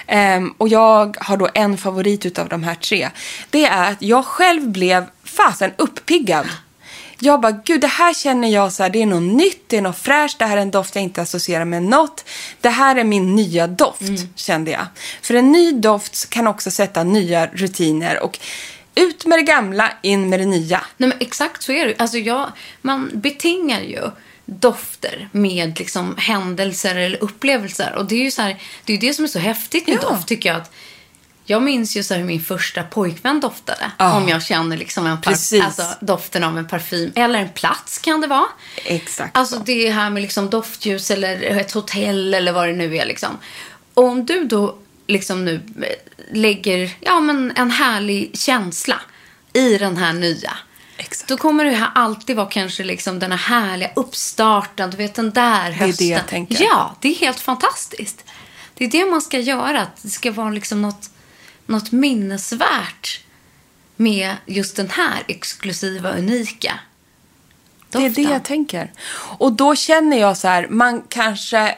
ehm, 0.08 0.54
och 0.58 0.68
jag 0.68 1.18
har 1.20 1.38
då 1.38 1.50
en 1.54 1.78
favorit 1.78 2.26
utav 2.26 2.50
de 2.50 2.64
här 2.64 2.76
tre, 2.76 3.10
det 3.50 3.66
är 3.66 3.92
att 3.92 4.02
jag 4.02 4.26
själv 4.26 4.70
blev 4.70 5.06
fasen 5.36 5.72
uppiggad. 5.78 6.48
Jag 7.20 7.42
bara, 7.42 7.52
gud 7.52 7.82
det 7.82 7.88
här 7.88 8.14
känner 8.14 8.48
jag 8.48 8.74
så 8.74 8.84
här, 8.84 8.90
det 8.90 9.02
är 9.02 9.06
något 9.06 9.38
nytt, 9.38 9.64
det 9.68 9.78
är 9.78 9.82
något 9.82 9.98
fräscht, 9.98 10.40
det 10.40 10.46
här 10.46 10.58
är 10.58 10.62
en 10.62 10.72
doft 10.72 10.96
jag 10.96 11.04
inte 11.04 11.22
associerar 11.22 11.66
med 11.66 11.84
något. 11.84 12.26
Det 12.62 12.70
här 12.70 12.96
är 12.96 13.04
min 13.04 13.36
nya 13.36 13.68
doft, 13.68 14.02
kände 14.36 14.72
jag. 14.72 14.86
För 15.22 15.34
en 15.34 15.52
ny 15.52 15.72
doft 15.72 16.30
kan 16.30 16.48
också 16.48 16.72
sätta 16.72 17.04
nya 17.04 17.48
rutiner 17.48 18.24
och 18.24 18.40
ut 18.96 19.26
med 19.26 19.40
det 19.40 19.44
gamla, 19.44 19.92
in 20.02 20.30
med 20.30 20.40
det 20.40 20.46
nya. 20.46 20.82
Nej, 20.98 21.10
men 21.10 21.18
exakt 21.20 21.64
så 21.64 21.72
är 21.72 21.86
det. 21.86 21.96
Alltså 21.98 22.18
jag, 22.18 22.52
man 22.82 23.12
betingar 23.14 23.82
ju 23.82 24.02
dofter 24.46 25.30
med 25.32 25.80
liksom 25.80 26.16
händelser 26.18 26.96
eller 26.96 27.24
upplevelser. 27.24 27.96
Och 27.96 28.06
det 28.06 28.16
är 28.16 28.24
ju 28.24 28.32
så 28.32 28.42
här, 28.42 28.62
det 28.86 28.94
är 28.94 28.98
det 28.98 29.14
som 29.14 29.26
är 29.26 29.30
så 29.30 29.40
häftigt 29.40 29.88
med 29.88 30.00
Ja. 30.02 30.10
doft 30.10 30.28
tycker 30.28 30.50
jag. 30.50 30.58
Att 30.62 30.72
jag 31.46 31.64
minns 31.64 31.98
ju 31.98 32.04
så 32.04 32.14
hur 32.14 32.24
min 32.24 32.42
första 32.42 32.84
pojkvän 32.84 33.40
doftade. 33.40 33.92
Ja. 33.98 34.14
Om 34.14 34.30
jag 34.30 34.44
känner 34.44 34.78
liksom 34.78 35.06
en 35.06 35.18
alltså, 35.26 35.84
doften 36.00 36.44
av 36.44 36.58
en 36.58 36.68
parfym. 36.68 37.12
Eller 37.16 37.40
en 37.40 37.50
plats 37.50 38.00
kan 38.00 38.22
det 38.22 38.28
vara. 38.28 38.48
Exakt. 38.86 39.38
Alltså 39.38 39.60
det 39.66 39.90
här 39.90 40.10
med 40.10 40.22
liksom 40.22 40.50
doftljus 40.50 41.12
eller 41.12 41.42
ett 41.42 41.72
hotell 41.72 42.34
eller 42.34 42.52
vad 42.52 42.68
det 42.68 42.74
nu 42.74 42.98
är. 42.98 43.06
Liksom. 43.06 43.38
Och 43.94 44.04
om 44.04 44.26
du 44.26 44.46
då 44.46 44.76
liksom 45.08 45.46
nu 45.46 45.56
eh, 45.56 46.36
lägger 46.38 46.92
ja, 47.00 47.20
men 47.20 47.54
en 47.56 47.72
härlig 47.72 48.38
känsla 48.38 49.02
i 49.54 49.78
den 49.78 49.98
här 49.98 50.14
nya. 50.14 50.58
Exakt. 50.98 51.30
Då 51.30 51.38
kommer 51.38 51.66
det 51.66 51.72
här 51.72 51.90
alltid 51.96 52.36
vara 52.36 52.50
kanske 52.50 52.84
liksom 52.84 53.20
den 53.20 53.32
här 53.32 53.38
härliga 53.38 53.92
uppstarten. 53.96 54.92
Du 54.92 54.98
vet 54.98 55.16
den 55.16 55.32
där 55.32 55.72
hösten. 55.72 56.08
det 56.08 56.14
jag 56.14 56.28
tänker. 56.28 56.64
Ja, 56.64 56.96
det 57.02 57.08
är 57.08 57.16
helt 57.16 57.40
fantastiskt. 57.40 58.26
Det 58.74 58.86
är 58.86 58.90
det 58.90 59.06
man 59.06 59.22
ska 59.22 59.40
göra. 59.40 59.82
Att 59.82 60.02
det 60.02 60.10
ska 60.10 60.32
vara 60.32 60.50
liksom 60.50 60.82
något, 60.82 61.10
något 61.66 61.92
minnesvärt 61.92 63.20
med 63.96 64.36
just 64.46 64.76
den 64.76 64.90
här 64.90 65.24
exklusiva, 65.28 66.12
unika 66.18 66.80
Det 67.90 67.98
är 67.98 68.02
det 68.02 68.08
doften. 68.08 68.24
jag 68.24 68.44
tänker. 68.44 68.92
Och 69.38 69.52
då 69.52 69.76
känner 69.76 70.18
jag 70.18 70.38
så 70.38 70.48
här, 70.48 70.68
man 70.68 71.04
kanske 71.10 71.76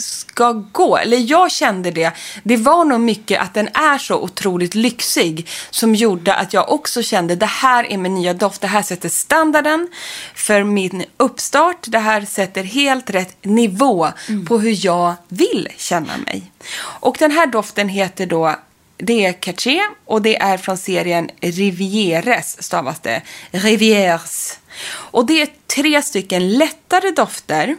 ska 0.00 0.52
gå, 0.52 0.96
eller 0.96 1.30
jag 1.30 1.50
kände 1.50 1.90
det, 1.90 2.12
det 2.42 2.56
var 2.56 2.84
nog 2.84 3.00
mycket 3.00 3.40
att 3.40 3.54
den 3.54 3.68
är 3.68 3.98
så 3.98 4.20
otroligt 4.20 4.74
lyxig 4.74 5.48
som 5.70 5.94
gjorde 5.94 6.34
att 6.34 6.52
jag 6.52 6.72
också 6.72 7.02
kände 7.02 7.36
det 7.36 7.46
här 7.46 7.84
är 7.84 7.98
min 7.98 8.14
nya 8.14 8.34
doft, 8.34 8.60
det 8.60 8.66
här 8.66 8.82
sätter 8.82 9.08
standarden 9.08 9.88
för 10.34 10.64
min 10.64 11.04
uppstart, 11.16 11.78
det 11.82 11.98
här 11.98 12.20
sätter 12.20 12.62
helt 12.62 13.10
rätt 13.10 13.44
nivå 13.44 14.08
på 14.48 14.58
hur 14.58 14.86
jag 14.86 15.14
vill 15.28 15.68
känna 15.76 16.16
mig. 16.26 16.52
Och 16.80 17.16
den 17.18 17.30
här 17.30 17.46
doften 17.46 17.88
heter 17.88 18.26
då 18.26 18.56
det 19.02 19.24
är 19.24 19.32
Cartier 19.32 19.86
och 20.04 20.22
det 20.22 20.36
är 20.36 20.56
från 20.56 20.78
serien 20.78 21.30
Rivieres 21.40 22.62
stavas 22.62 23.00
det. 23.00 23.22
Rivières. 23.52 24.58
Och 24.90 25.26
det 25.26 25.42
är 25.42 25.48
tre 25.66 26.02
stycken 26.02 26.52
lättare 26.58 27.10
dofter. 27.10 27.76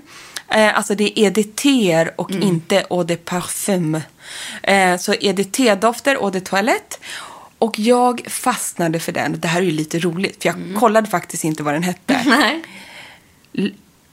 Eh, 0.48 0.78
alltså 0.78 0.96
det 0.96 1.20
är 1.20 1.26
EDT 1.26 2.14
och 2.16 2.32
inte 2.32 2.80
eau 2.90 3.04
de 3.04 3.18
parfum. 3.18 4.02
Eh, 4.64 4.98
så 4.98 5.14
EDT-dofter, 5.14 6.16
eau 6.16 6.30
de 6.30 6.42
toilette. 6.42 6.98
Och 7.58 7.80
jag 7.80 8.22
fastnade 8.28 9.00
för 9.00 9.12
den. 9.12 9.40
Det 9.40 9.48
här 9.48 9.62
är 9.62 9.66
ju 9.66 9.72
lite 9.72 10.00
roligt 10.00 10.42
för 10.42 10.50
jag 10.50 10.80
kollade 10.80 11.10
faktiskt 11.10 11.44
inte 11.44 11.64
vad 11.64 11.74
den 11.74 11.84
hette. 11.84 12.24
Nej. 12.26 12.64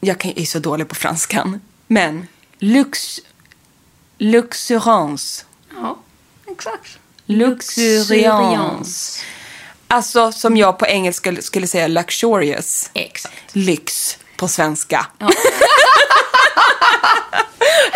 Jag 0.01 0.33
är 0.37 0.45
så 0.45 0.59
dålig 0.59 0.89
på 0.89 0.95
franskan. 0.95 1.61
Men 1.87 2.27
lux, 2.59 3.21
luxurance. 4.19 5.45
Ja, 5.75 5.99
exakt. 6.53 6.99
Luxuriance. 7.27 9.21
Alltså 9.89 10.33
som 10.33 10.57
jag 10.57 10.79
på 10.79 10.87
engelska 10.87 11.43
skulle, 11.43 11.67
säga 11.67 11.89
luxurious. 11.89 12.91
Exakt. 12.95 13.35
Lyx 13.53 14.19
på 14.37 14.49
svenska. 14.49 15.07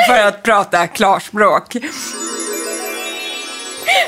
För 0.07 0.19
att 0.19 0.43
prata 0.43 0.87
klarspråk. 0.87 1.77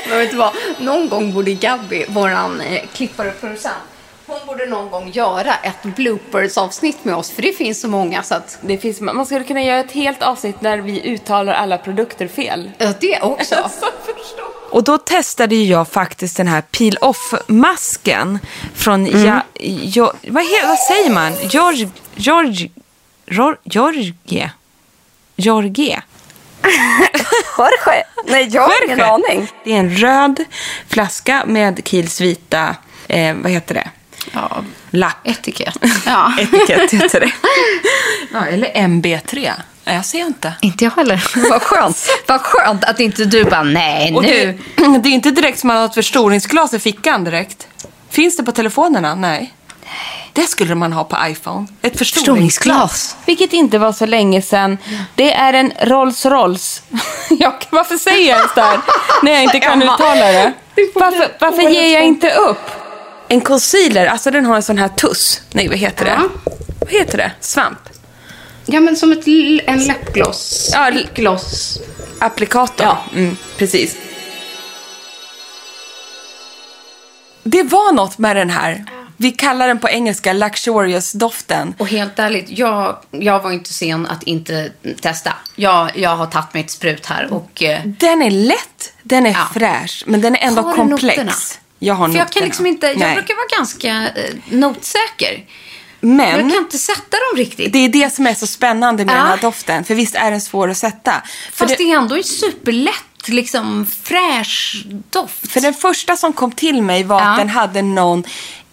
Men 0.09 0.17
vet 0.17 0.31
du 0.31 0.37
vad? 0.37 0.53
Någon 0.79 1.09
gång 1.09 1.33
borde 1.33 1.53
Gabby, 1.53 2.05
våran 2.09 2.61
eh, 2.61 2.83
klippare 2.93 3.29
och 3.29 3.39
producent, 3.39 3.75
borde 4.55 4.69
någon 4.69 4.89
gång 4.89 5.11
göra 5.11 5.55
ett 5.55 5.83
bloopers-avsnitt 5.83 7.05
med 7.05 7.15
oss. 7.15 7.31
För 7.31 7.41
det 7.41 7.53
finns 7.53 7.81
så 7.81 7.87
många 7.87 8.23
så 8.23 8.35
att... 8.35 8.57
Det 8.61 8.77
finns, 8.77 9.01
man 9.01 9.25
skulle 9.25 9.43
kunna 9.43 9.61
göra 9.61 9.79
ett 9.79 9.91
helt 9.91 10.23
avsnitt 10.23 10.55
där 10.59 10.77
vi 10.77 11.01
uttalar 11.09 11.53
alla 11.53 11.77
produkter 11.77 12.27
fel. 12.27 12.71
Ja, 12.77 12.93
det 12.99 13.21
också. 13.21 13.55
Och 14.69 14.83
då 14.83 14.97
testade 14.97 15.55
jag 15.55 15.87
faktiskt 15.87 16.37
den 16.37 16.47
här 16.47 16.61
peel 16.61 16.97
off-masken 17.01 18.39
från, 18.75 19.23
ja, 19.25 19.41
jo, 19.59 20.11
vad, 20.27 20.43
he, 20.43 20.67
vad 20.67 20.79
säger 20.79 21.09
man? 21.09 21.33
George, 21.49 21.89
George, 22.15 22.69
Ror- 23.25 23.57
Georgie? 23.63 24.13
Georgie? 25.35 26.01
Jorge? 27.57 28.03
Nej, 28.27 28.49
jag 28.51 28.61
har 28.61 28.85
ingen 28.85 29.01
aning. 29.01 29.47
Det 29.63 29.73
är 29.73 29.79
en 29.79 29.95
röd 29.97 30.43
flaska 30.87 31.43
med 31.45 31.81
Kiels 31.85 32.21
vita, 32.21 32.75
eh, 33.07 33.35
vad 33.35 33.51
heter 33.51 33.75
det? 33.75 33.89
Ja, 34.31 34.63
Lapp. 34.89 35.17
etikett. 35.27 35.77
Ja. 36.05 36.33
Etikett 36.39 36.91
heter 36.91 37.19
det. 37.19 37.31
ja, 38.33 38.45
eller 38.45 38.67
MB3. 38.67 39.51
Ja, 39.83 39.93
Jag 39.93 40.05
ser 40.05 40.19
inte. 40.19 40.53
inte 40.61 40.83
jag 40.83 40.91
heller. 40.91 41.23
Vad 41.49 41.61
skönt. 41.61 42.07
Vad 42.27 42.41
skönt 42.41 42.83
att 42.83 42.99
inte 42.99 43.25
du 43.25 43.43
bara, 43.43 43.63
nej 43.63 44.13
Och 44.15 44.23
nu. 44.23 44.59
det, 44.75 44.97
det 44.97 45.09
är 45.09 45.13
inte 45.13 45.31
direkt 45.31 45.59
som 45.59 45.69
att 45.69 45.73
man 45.73 45.81
har 45.81 45.85
ett 45.89 45.93
förstoringsglas 45.93 46.73
i 46.73 46.79
fickan 46.79 47.23
direkt. 47.23 47.67
Finns 48.09 48.37
det 48.37 48.43
på 48.43 48.51
telefonerna? 48.51 49.15
Nej. 49.15 49.53
Det 50.33 50.47
skulle 50.47 50.75
man 50.75 50.93
ha 50.93 51.03
på 51.03 51.17
iPhone. 51.27 51.67
Ett 51.81 51.97
förstoringsglas. 51.97 52.05
Förstoringsglas. 52.07 53.15
Vilket 53.25 53.53
inte 53.53 53.77
var 53.77 53.91
så 53.93 54.05
länge 54.05 54.41
sedan. 54.41 54.77
Det 55.15 55.33
är 55.33 55.53
en 55.53 55.71
Rolls 55.81 56.25
Royce. 56.25 56.81
jag, 57.29 57.53
varför 57.69 57.97
säger 57.97 58.29
jag 58.29 58.37
ens 58.37 58.53
det 58.55 58.61
här 58.61 58.79
när 59.23 59.31
jag 59.31 59.43
inte 59.43 59.59
kan 59.59 59.81
uttala 59.83 60.25
det? 60.31 60.53
Varför, 60.95 61.27
varför 61.39 61.61
ger 61.61 61.93
jag 61.93 62.03
inte 62.05 62.31
upp? 62.31 62.59
En 63.27 63.41
concealer, 63.41 64.05
alltså 64.05 64.31
den 64.31 64.45
har 64.45 64.55
en 64.55 64.63
sån 64.63 64.77
här 64.77 64.87
tuss. 64.87 65.41
Nej, 65.51 65.67
vad 65.67 65.77
heter 65.77 66.05
det? 66.05 66.19
Vad 66.79 66.89
heter 66.89 67.17
det? 67.17 67.31
Svamp? 67.39 67.79
Ja, 68.65 68.79
men 68.79 68.95
som 68.95 69.11
ett, 69.11 69.27
l- 69.27 69.61
en 69.67 69.83
läppgloss. 69.83 70.69
Ja, 70.73 70.87
l- 70.87 71.07
Gloss. 71.15 71.79
Applikator. 72.19 72.85
Ja. 72.85 72.97
Mm, 73.15 73.37
precis. 73.57 73.95
Det 77.43 77.63
var 77.63 77.93
något 77.93 78.17
med 78.17 78.35
den 78.35 78.49
här. 78.49 78.85
Vi 79.17 79.31
kallar 79.31 79.67
den 79.67 79.79
på 79.79 79.89
engelska 79.89 80.33
luxurious-doften. 80.33 81.73
Och 81.77 81.87
helt 81.87 82.19
ärligt, 82.19 82.45
jag, 82.49 82.97
jag 83.11 83.43
var 83.43 83.51
inte 83.51 83.73
sen 83.73 84.05
att 84.07 84.23
inte 84.23 84.71
testa. 85.01 85.33
Jag, 85.55 85.97
jag 85.97 86.15
har 86.15 86.25
tagit 86.27 86.53
mig 86.53 86.63
ett 86.63 86.71
sprut 86.71 87.05
här 87.05 87.33
och... 87.33 87.63
eh, 87.63 87.79
Den 87.85 88.21
är 88.21 88.31
lätt, 88.31 88.93
den 89.03 89.25
är 89.25 89.31
Ja. 89.31 89.47
fräsch, 89.53 90.03
men 90.07 90.21
den 90.21 90.35
är 90.35 90.47
ändå 90.47 90.73
komplex. 90.73 91.17
noterna? 91.17 91.31
Jag 91.85 91.95
har 91.95 92.07
För 92.09 92.15
jag 92.17 92.29
kan 92.31 92.43
liksom 92.43 92.65
inte, 92.65 92.87
jag 92.87 92.97
Nej. 92.97 93.15
brukar 93.15 93.35
vara 93.35 93.47
ganska 93.57 93.89
eh, 94.15 94.35
notsäker. 94.49 95.45
Men 95.99 96.29
jag 96.29 96.39
kan 96.39 96.55
inte 96.63 96.77
sätta 96.77 97.17
dem 97.31 97.37
riktigt. 97.37 97.73
det 97.73 97.79
är 97.79 97.89
det 97.89 98.13
som 98.13 98.27
är 98.27 98.33
så 98.33 98.47
spännande 98.47 99.05
med 99.05 99.13
Ja. 99.15 99.17
den 99.19 99.27
här 99.27 99.37
doften. 99.37 99.83
För 99.83 99.95
visst 99.95 100.15
är 100.15 100.31
den 100.31 100.41
svår 100.41 100.69
att 100.69 100.77
sätta. 100.77 101.11
Fast 101.53 101.69
det, 101.77 101.83
det 101.83 101.91
är 101.91 101.97
ändå 101.97 102.15
en 102.15 102.23
superlätt, 102.23 103.27
liksom 103.27 103.85
fräsch 104.03 104.83
doft. 105.09 105.51
för 105.51 105.61
den 105.61 105.73
första 105.73 106.15
som 106.15 106.33
kom 106.33 106.51
till 106.51 106.81
mig 106.81 107.03
var 107.03 107.21
Ja. 107.21 107.27
att 107.31 107.37
den 107.37 107.49
hade 107.49 107.81
någon 107.81 108.23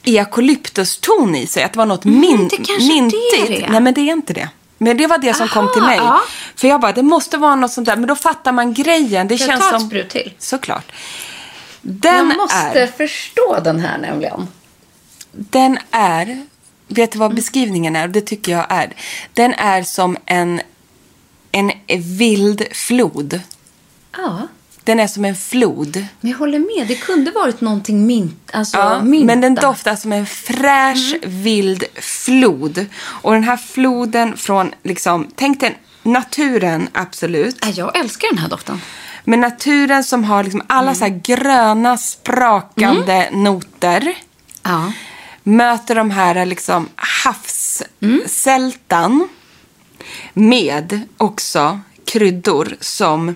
eukalyptuston 0.05 1.35
i 1.35 1.47
sig. 1.47 1.63
Att 1.63 1.73
det 1.73 1.79
var 1.79 1.87
något 1.87 2.05
min, 2.05 2.35
Mm, 2.35 2.49
det 2.49 2.57
kanske 2.57 2.75
det 2.75 2.89
mintigt. 2.89 3.49
är 3.49 3.49
det. 3.61 3.69
Nej, 3.71 3.81
men 3.81 3.95
det 3.95 4.01
är 4.01 4.13
inte 4.13 4.33
det. 4.33 4.49
Men 4.79 4.97
det 4.97 5.07
var 5.07 5.19
det 5.19 5.35
som 5.35 5.49
kom 5.49 5.65
Aha, 5.65 5.73
till 5.75 5.83
mig. 5.83 5.97
ja. 5.97 6.21
För 6.57 6.69
jag 6.69 6.81
bara, 6.81 6.93
det 6.93 7.03
måste 7.03 7.37
vara 7.39 7.55
något 7.55 7.73
sånt 7.73 7.87
där. 7.87 7.97
Men 7.97 8.07
då 8.07 8.17
fattar 8.17 8.53
man 8.53 8.75
grejen. 8.75 9.29
Det 9.29 9.39
Ska 9.39 9.47
jag 9.47 9.51
känns 9.61 9.71
ta 9.71 9.77
ett 9.77 9.81
som... 9.81 9.89
sprut 9.91 10.11
till? 10.11 10.33
Såklart. 10.39 10.93
Den 11.83 12.29
jag 12.29 12.37
måste 12.37 12.57
är... 12.81 12.87
förstå 12.87 13.61
den 13.65 13.81
här 13.81 13.99
nämligen. 13.99 14.49
Den 15.33 15.79
är, 15.91 16.47
vet 16.89 17.13
du 17.13 17.19
vad 17.19 17.35
beskrivningen 17.35 17.97
är? 17.97 18.09
Det 18.09 18.21
tycker 18.21 18.53
jag 18.53 18.67
är. 18.69 18.93
Den 19.33 19.55
är 19.55 19.83
som 19.83 20.17
en, 20.27 20.61
en 21.53 21.73
vild 22.19 22.67
flod. 22.73 23.41
Ja, 24.17 24.49
Den 24.85 25.01
är 25.01 25.07
som 25.07 25.25
en 25.25 25.37
flod. 25.37 26.07
men 26.21 26.31
jag 26.31 26.39
håller 26.39 26.59
med. 26.59 26.89
Det 26.89 26.95
kunde 26.95 27.31
varit 27.31 27.61
någonting 27.61 28.07
mint, 28.07 28.51
alltså 28.53 28.77
Ja, 28.79 29.03
mynta. 29.03 29.27
men 29.27 29.41
den 29.41 29.55
doftar 29.55 29.97
som 29.97 30.13
en 30.13 30.27
fräsch, 30.27 31.15
vild 31.23 31.85
flod. 31.95 32.87
Och 33.05 33.33
den 33.33 33.45
här 33.45 33.57
floden 33.57 34.37
från, 34.37 34.75
liksom, 34.83 35.29
tänk 35.35 35.61
dig 35.61 35.79
naturen, 36.03 36.89
absolut. 36.93 37.57
Ja, 37.63 37.69
Jag 37.77 37.97
älskar 37.99 38.29
den 38.29 38.39
här 38.39 38.49
doften. 38.49 38.81
Med 39.25 39.39
naturen 39.39 40.05
som 40.05 40.25
har 40.25 40.45
liksom 40.45 40.63
alla 40.67 40.95
så 40.95 41.05
här 41.05 41.21
gröna 41.25 41.97
sprakande 41.97 43.29
noter. 43.33 44.15
Ja. 44.63 44.93
Möter 45.43 45.95
de 45.95 46.11
här 46.11 46.47
liksom 46.47 46.89
havssältan. 48.05 49.29
Med 50.33 51.01
också 51.17 51.81
kryddor 52.07 52.77
som 52.81 53.27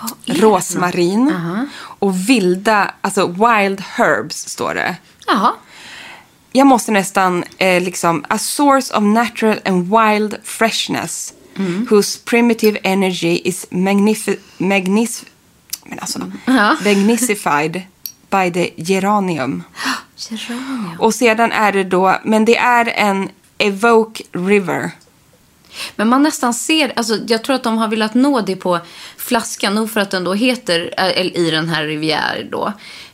Vad 0.00 0.12
är 0.26 0.34
det? 0.34 0.40
rosmarin 0.40 1.34
och 1.76 2.28
vilda, 2.28 2.94
alltså 3.00 3.26
wild 3.26 3.80
herbs 3.80 4.48
står 4.48 4.74
det. 4.74 4.96
Jaha. 5.26 5.52
Jag 6.52 6.66
måste 6.66 6.92
nästan 6.92 7.44
eh, 7.58 7.82
liksom, 7.82 8.24
a 8.28 8.38
source 8.38 8.94
of 8.96 9.02
natural 9.02 9.60
and 9.64 9.90
wild 9.98 10.36
freshness 10.44 11.32
whose 11.90 12.18
primitive 12.24 12.78
energy 12.82 13.40
is 13.44 13.66
magnifi- 13.70 14.38
men 15.84 15.98
alltså, 15.98 16.18
magnicified 16.84 17.82
by 18.30 18.50
the 18.50 18.70
geranium. 18.76 19.62
Geranium. 20.16 20.96
Och 20.98 21.14
sedan 21.14 21.52
är 21.52 21.72
det 21.72 21.84
då, 21.84 22.18
men 22.24 22.44
det 22.44 22.56
är 22.56 22.88
en 22.96 23.28
Evoke 23.58 24.22
River. 24.32 24.90
Men 25.96 26.08
man 26.08 26.22
nästan 26.22 26.54
ser, 26.54 26.92
alltså 26.96 27.18
jag 27.26 27.44
tror 27.44 27.56
att 27.56 27.62
de 27.62 27.78
har 27.78 27.88
velat 27.88 28.14
nå 28.14 28.40
det 28.40 28.56
på 28.56 28.80
flaskan, 29.16 29.74
nog 29.74 29.90
för 29.90 30.00
att 30.00 30.10
den 30.10 30.24
då 30.24 30.34
heter, 30.34 30.94
eller 30.96 31.36
i 31.36 31.50
den 31.50 31.68
här 31.68 31.84
Rivière 31.84 32.50
då. 32.50 32.72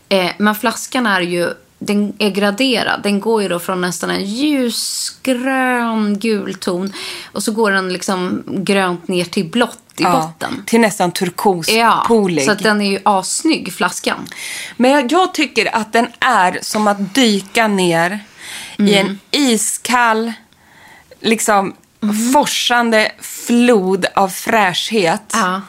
Eh, 0.08 0.30
men 0.38 0.54
flaskan 0.54 1.06
är 1.06 1.20
ju, 1.20 1.50
den 1.78 2.12
är 2.18 2.30
graderad. 2.30 3.00
Den 3.02 3.20
går 3.20 3.42
ju 3.42 3.48
då 3.48 3.58
från 3.58 3.80
nästan 3.80 4.10
en 4.10 4.24
ljusgrön 4.24 6.18
gul 6.18 6.54
ton 6.54 6.92
och 7.32 7.42
så 7.42 7.52
går 7.52 7.70
den 7.70 7.92
liksom 7.92 8.42
grönt 8.46 9.08
ner 9.08 9.24
till 9.24 9.50
blått 9.50 9.78
i 9.96 10.04
botten. 10.04 10.62
till 10.66 10.80
nästan 10.80 11.12
turkos, 11.12 11.68
Ja, 11.68 12.04
polig. 12.08 12.44
så 12.44 12.54
den 12.54 12.80
är 12.80 12.90
ju 12.90 12.98
assnygg, 13.04 13.72
flaskan. 13.72 14.26
Men 14.76 14.90
jag, 14.90 15.12
jag 15.12 15.34
tycker 15.34 15.76
att 15.76 15.92
den 15.92 16.06
är 16.20 16.58
som 16.62 16.88
att 16.88 17.14
dyka 17.14 17.68
ner 17.68 18.18
i 18.78 18.94
en 18.94 19.18
iskall, 19.30 20.32
liksom 21.20 21.74
forsande 22.32 23.12
flod 23.20 24.06
av 24.14 24.28
fräschhet. 24.28 25.22
Ja. 25.32 25.60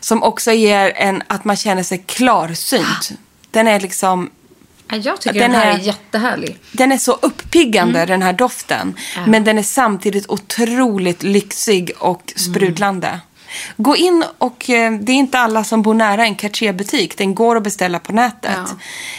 Som 0.00 0.22
också 0.22 0.52
ger 0.52 0.92
en 0.96 1.22
att 1.26 1.44
man 1.44 1.56
känner 1.56 1.82
sig 1.82 2.04
klarsynt. 2.06 3.10
Den 3.50 3.68
är 3.68 3.80
liksom, 3.80 4.24
Ja, 4.24 4.41
Jag 4.96 5.20
tycker 5.20 5.40
Den 5.40 5.50
den, 5.52 5.60
här 5.60 5.70
är- 5.70 5.74
är 5.74 5.78
jättehärlig. 5.78 6.58
den 6.72 6.92
är 6.92 6.98
så 6.98 7.12
uppiggande 7.12 8.06
den 8.06 8.22
här 8.22 8.32
doften. 8.32 8.94
Men 9.26 9.44
den 9.44 9.58
är 9.58 9.62
samtidigt 9.62 10.26
otroligt 10.28 11.22
lyxig 11.22 11.90
och 11.98 12.32
sprudlande. 12.36 13.20
Gå 13.76 13.96
in 13.96 14.24
och 14.38 14.70
eh, 14.70 14.92
det 14.92 15.12
är 15.12 15.16
inte 15.16 15.38
alla 15.38 15.64
som 15.64 15.82
bor 15.82 15.94
nära 15.94 16.24
en 16.24 16.34
Cartier-butik. 16.34 17.16
Den 17.18 17.34
går 17.34 17.56
att 17.56 17.62
beställa 17.62 17.98
på 17.98 18.12
nätet. 18.12 18.50
Ja. 18.56 18.66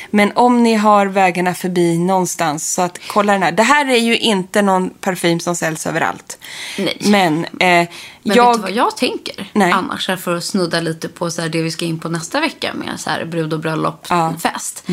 Men 0.09 0.31
om 0.35 0.63
ni 0.63 0.73
har 0.75 1.05
vägarna 1.05 1.53
förbi 1.53 1.97
någonstans 1.97 2.73
så 2.73 2.81
att 2.81 2.99
kolla 3.07 3.33
den 3.33 3.43
här. 3.43 3.51
Det 3.51 3.63
här 3.63 3.85
är 3.89 3.97
ju 3.97 4.17
inte 4.17 4.61
någon 4.61 4.89
parfym 4.89 5.39
som 5.39 5.55
säljs 5.55 5.87
överallt. 5.87 6.37
Nej. 6.77 6.97
Men, 7.01 7.45
eh, 7.59 7.87
Men 8.23 8.37
jag... 8.37 8.47
vet 8.47 8.55
du 8.55 8.61
vad 8.61 8.71
jag 8.71 8.97
tänker? 8.97 9.49
Nej. 9.53 9.71
Annars 9.71 10.05
för 10.05 10.35
att 10.35 10.43
snudda 10.43 10.81
lite 10.81 11.09
på 11.09 11.31
så 11.31 11.41
här 11.41 11.49
det 11.49 11.61
vi 11.61 11.71
ska 11.71 11.85
in 11.85 11.99
på 11.99 12.09
nästa 12.09 12.39
vecka 12.39 12.73
med 12.73 12.99
så 12.99 13.09
här 13.09 13.25
brud 13.25 13.53
och 13.53 13.59
bröllopsfest. 13.59 14.83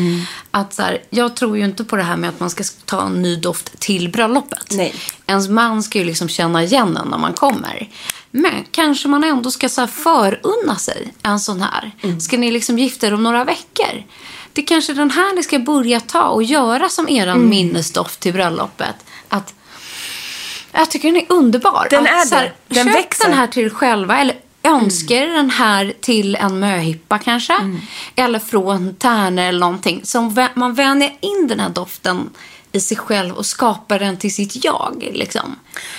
Att 0.51 0.73
så 0.73 0.81
här, 0.81 1.03
jag 1.09 1.35
tror 1.35 1.57
ju 1.57 1.65
inte 1.65 1.83
på 1.83 1.95
det 1.95 2.03
här 2.03 2.17
med 2.17 2.29
att 2.29 2.39
man 2.39 2.49
ska 2.49 2.63
ta 2.85 3.05
en 3.05 3.21
ny 3.21 3.35
doft 3.35 3.79
till 3.79 4.09
bröllopet. 4.09 4.67
Nej. 4.71 4.95
Ens 5.27 5.49
man 5.49 5.83
ska 5.83 5.99
ju 5.99 6.05
liksom 6.05 6.29
känna 6.29 6.63
igen 6.63 6.97
en 6.97 7.07
när 7.07 7.17
man 7.17 7.33
kommer. 7.33 7.89
Men 8.31 8.53
kanske 8.71 9.07
man 9.07 9.23
ändå 9.23 9.51
ska 9.51 9.69
så 9.69 9.81
här 9.81 9.87
förunna 9.87 10.75
sig 10.75 11.13
en 11.23 11.39
sån 11.39 11.61
här. 11.61 11.91
Ska 12.19 12.37
ni 12.37 12.51
liksom 12.51 12.79
gifta 12.79 13.07
er 13.07 13.13
om 13.13 13.23
några 13.23 13.43
veckor? 13.43 14.03
Det 14.53 14.61
är 14.61 14.65
kanske 14.65 14.93
den 14.93 15.11
här 15.11 15.35
ni 15.35 15.43
ska 15.43 15.59
börja 15.59 15.99
ta 15.99 16.23
och 16.23 16.43
göra 16.43 16.89
som 16.89 17.09
eran 17.09 17.49
minnesdoft 17.49 18.19
till 18.19 18.33
bröllopet. 18.33 18.95
Att 19.29 19.53
jag 20.73 20.91
tycker 20.91 21.11
den 21.11 21.21
är 21.21 21.25
underbar. 21.31 21.87
Den 21.89 22.03
Att 22.03 22.09
är 22.09 22.25
så 22.25 22.35
här, 22.35 22.53
det. 22.67 22.75
Den 22.75 22.85
köp 22.87 22.95
växer. 22.95 23.25
den 23.29 23.37
här 23.37 23.47
till 23.47 23.65
er 23.65 23.69
själva. 23.69 24.17
Eller 24.21 24.35
önska 24.63 25.13
er 25.13 25.27
den 25.27 25.49
här 25.49 25.93
till 26.01 26.35
en 26.35 26.59
möhippa 26.59 27.19
kanske. 27.19 27.53
Eller 28.15 28.39
från 28.39 28.95
Tärne 28.95 29.47
eller 29.47 29.59
någonting. 29.59 30.01
Vä- 30.03 30.49
man 30.53 30.73
vänjer 30.73 31.11
in 31.19 31.47
den 31.47 31.59
här 31.59 31.69
doften 31.69 32.29
i 32.71 32.79
sig 32.79 32.97
själv 32.97 33.35
och 33.35 33.45
skapar 33.45 33.99
den 33.99 34.17
till 34.17 34.33
sitt 34.35 34.63
jag. 34.65 35.07
Liksom. 35.13 35.55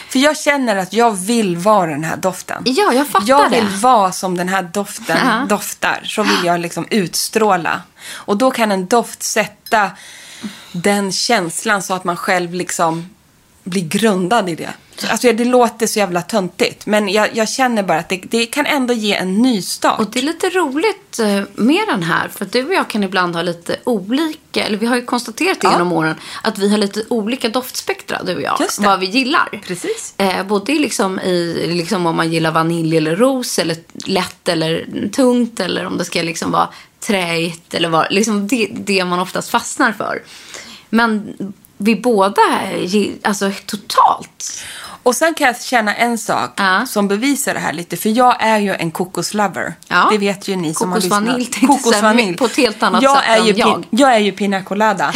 För 0.08 0.18
jag 0.18 0.38
känner 0.38 0.76
att 0.76 0.92
jag 0.92 1.10
vill 1.10 1.56
vara 1.56 1.90
den 1.90 2.04
här 2.04 2.16
doften. 2.16 2.62
Ja, 2.66 2.92
jag 2.92 3.08
fattar 3.08 3.28
Jag 3.28 3.50
vill 3.50 3.64
det. 3.64 3.76
vara 3.76 4.12
som 4.12 4.36
den 4.36 4.48
här 4.48 4.62
doften 4.62 5.16
Ja. 5.24 5.46
doftar. 5.48 6.00
Så 6.04 6.22
vill 6.22 6.44
jag 6.44 6.60
liksom 6.60 6.86
utstråla. 6.90 7.80
Och 8.12 8.36
då 8.36 8.50
kan 8.50 8.72
en 8.72 8.86
doft 8.86 9.22
sätta 9.22 9.90
den 10.72 11.12
känslan 11.12 11.82
så 11.82 11.94
att 11.94 12.04
man 12.04 12.16
själv 12.16 12.54
liksom 12.54 13.11
blir 13.64 13.82
grundad 13.88 14.48
i 14.48 14.54
det. 14.54 14.72
Alltså 15.08 15.32
det 15.32 15.44
låter 15.44 15.86
så 15.86 15.98
jävla 15.98 16.22
töntigt. 16.22 16.86
Men 16.86 17.08
jag, 17.08 17.28
jag 17.36 17.48
känner 17.48 17.82
bara 17.82 17.98
att 17.98 18.08
det, 18.08 18.16
det 18.24 18.46
kan 18.46 18.66
ändå 18.66 18.94
ge 18.94 19.14
en 19.14 19.42
ny 19.42 19.62
start. 19.62 20.00
Och 20.00 20.10
det 20.10 20.18
är 20.18 20.22
lite 20.22 20.50
roligt 20.50 21.18
eh, 21.18 21.42
med 21.54 21.82
den 21.88 22.02
här. 22.02 22.28
För 22.28 22.44
du 22.44 22.64
och 22.64 22.74
jag 22.74 22.88
kan 22.88 23.02
ibland 23.04 23.34
ha 23.34 23.42
lite 23.42 23.76
olika, 23.84 24.64
eller 24.64 24.78
vi 24.78 24.86
har 24.86 24.96
ju 24.96 25.02
konstaterat 25.04 25.58
Ja. 25.62 25.72
genom 25.72 25.92
åren, 25.92 26.14
att 26.42 26.58
vi 26.58 26.70
har 26.70 26.78
lite 26.78 27.04
olika 27.08 27.48
doftspektra, 27.48 28.22
du 28.22 28.34
och 28.34 28.42
jag. 28.42 28.58
Vad 28.78 29.00
vi 29.00 29.06
gillar. 29.06 29.60
Precis. 29.66 30.14
Eh, 30.16 30.46
både 30.46 30.72
liksom 30.72 31.20
i 31.20 31.66
liksom 31.74 32.06
om 32.06 32.16
man 32.16 32.32
gillar 32.32 32.50
vanilj 32.50 32.96
eller 32.96 33.16
ros, 33.16 33.58
eller 33.58 33.76
lätt 34.06 34.48
eller 34.48 34.86
tungt, 35.12 35.60
eller 35.60 35.86
om 35.86 35.98
det 35.98 36.04
ska 36.04 36.22
liksom 36.22 36.50
vara 36.50 36.68
träigt, 37.00 37.74
eller 37.74 37.88
vad, 37.88 38.06
liksom 38.10 38.46
det, 38.46 38.68
det 38.72 39.04
man 39.04 39.18
oftast 39.20 39.50
fastnar 39.50 39.92
för. 39.92 40.22
Men 40.90 41.34
vi 41.82 41.96
båda, 41.96 42.42
alltså 43.22 43.50
totalt. 43.66 44.62
Och 45.04 45.14
sen 45.14 45.34
kan 45.34 45.46
jag 45.46 45.62
känna 45.62 45.94
en 45.94 46.18
sak 46.18 46.50
Ja. 46.56 46.86
som 46.86 47.08
bevisar 47.08 47.54
det 47.54 47.60
här 47.60 47.72
lite. 47.72 47.96
För 47.96 48.08
jag 48.08 48.36
är 48.38 48.58
ju 48.58 48.74
en 48.74 48.90
kokoslover. 48.90 49.74
Ja. 49.88 50.08
Det 50.12 50.18
vet 50.18 50.48
ju 50.48 50.56
ni 50.56 50.74
som 50.74 50.92
har 50.92 51.00
lyssnat. 51.00 51.60
Kokosvanilj. 51.66 52.36
på 52.36 52.44
ett 52.44 52.56
helt 52.56 52.82
annat 52.82 53.02
jag 53.02 53.16
sätt 53.16 53.24
är 53.28 53.44
ju 53.44 53.52
jag. 53.52 53.86
jag 53.90 54.14
är 54.14 54.18
ju 54.18 54.32
pina 54.32 54.62
colada. 54.62 55.12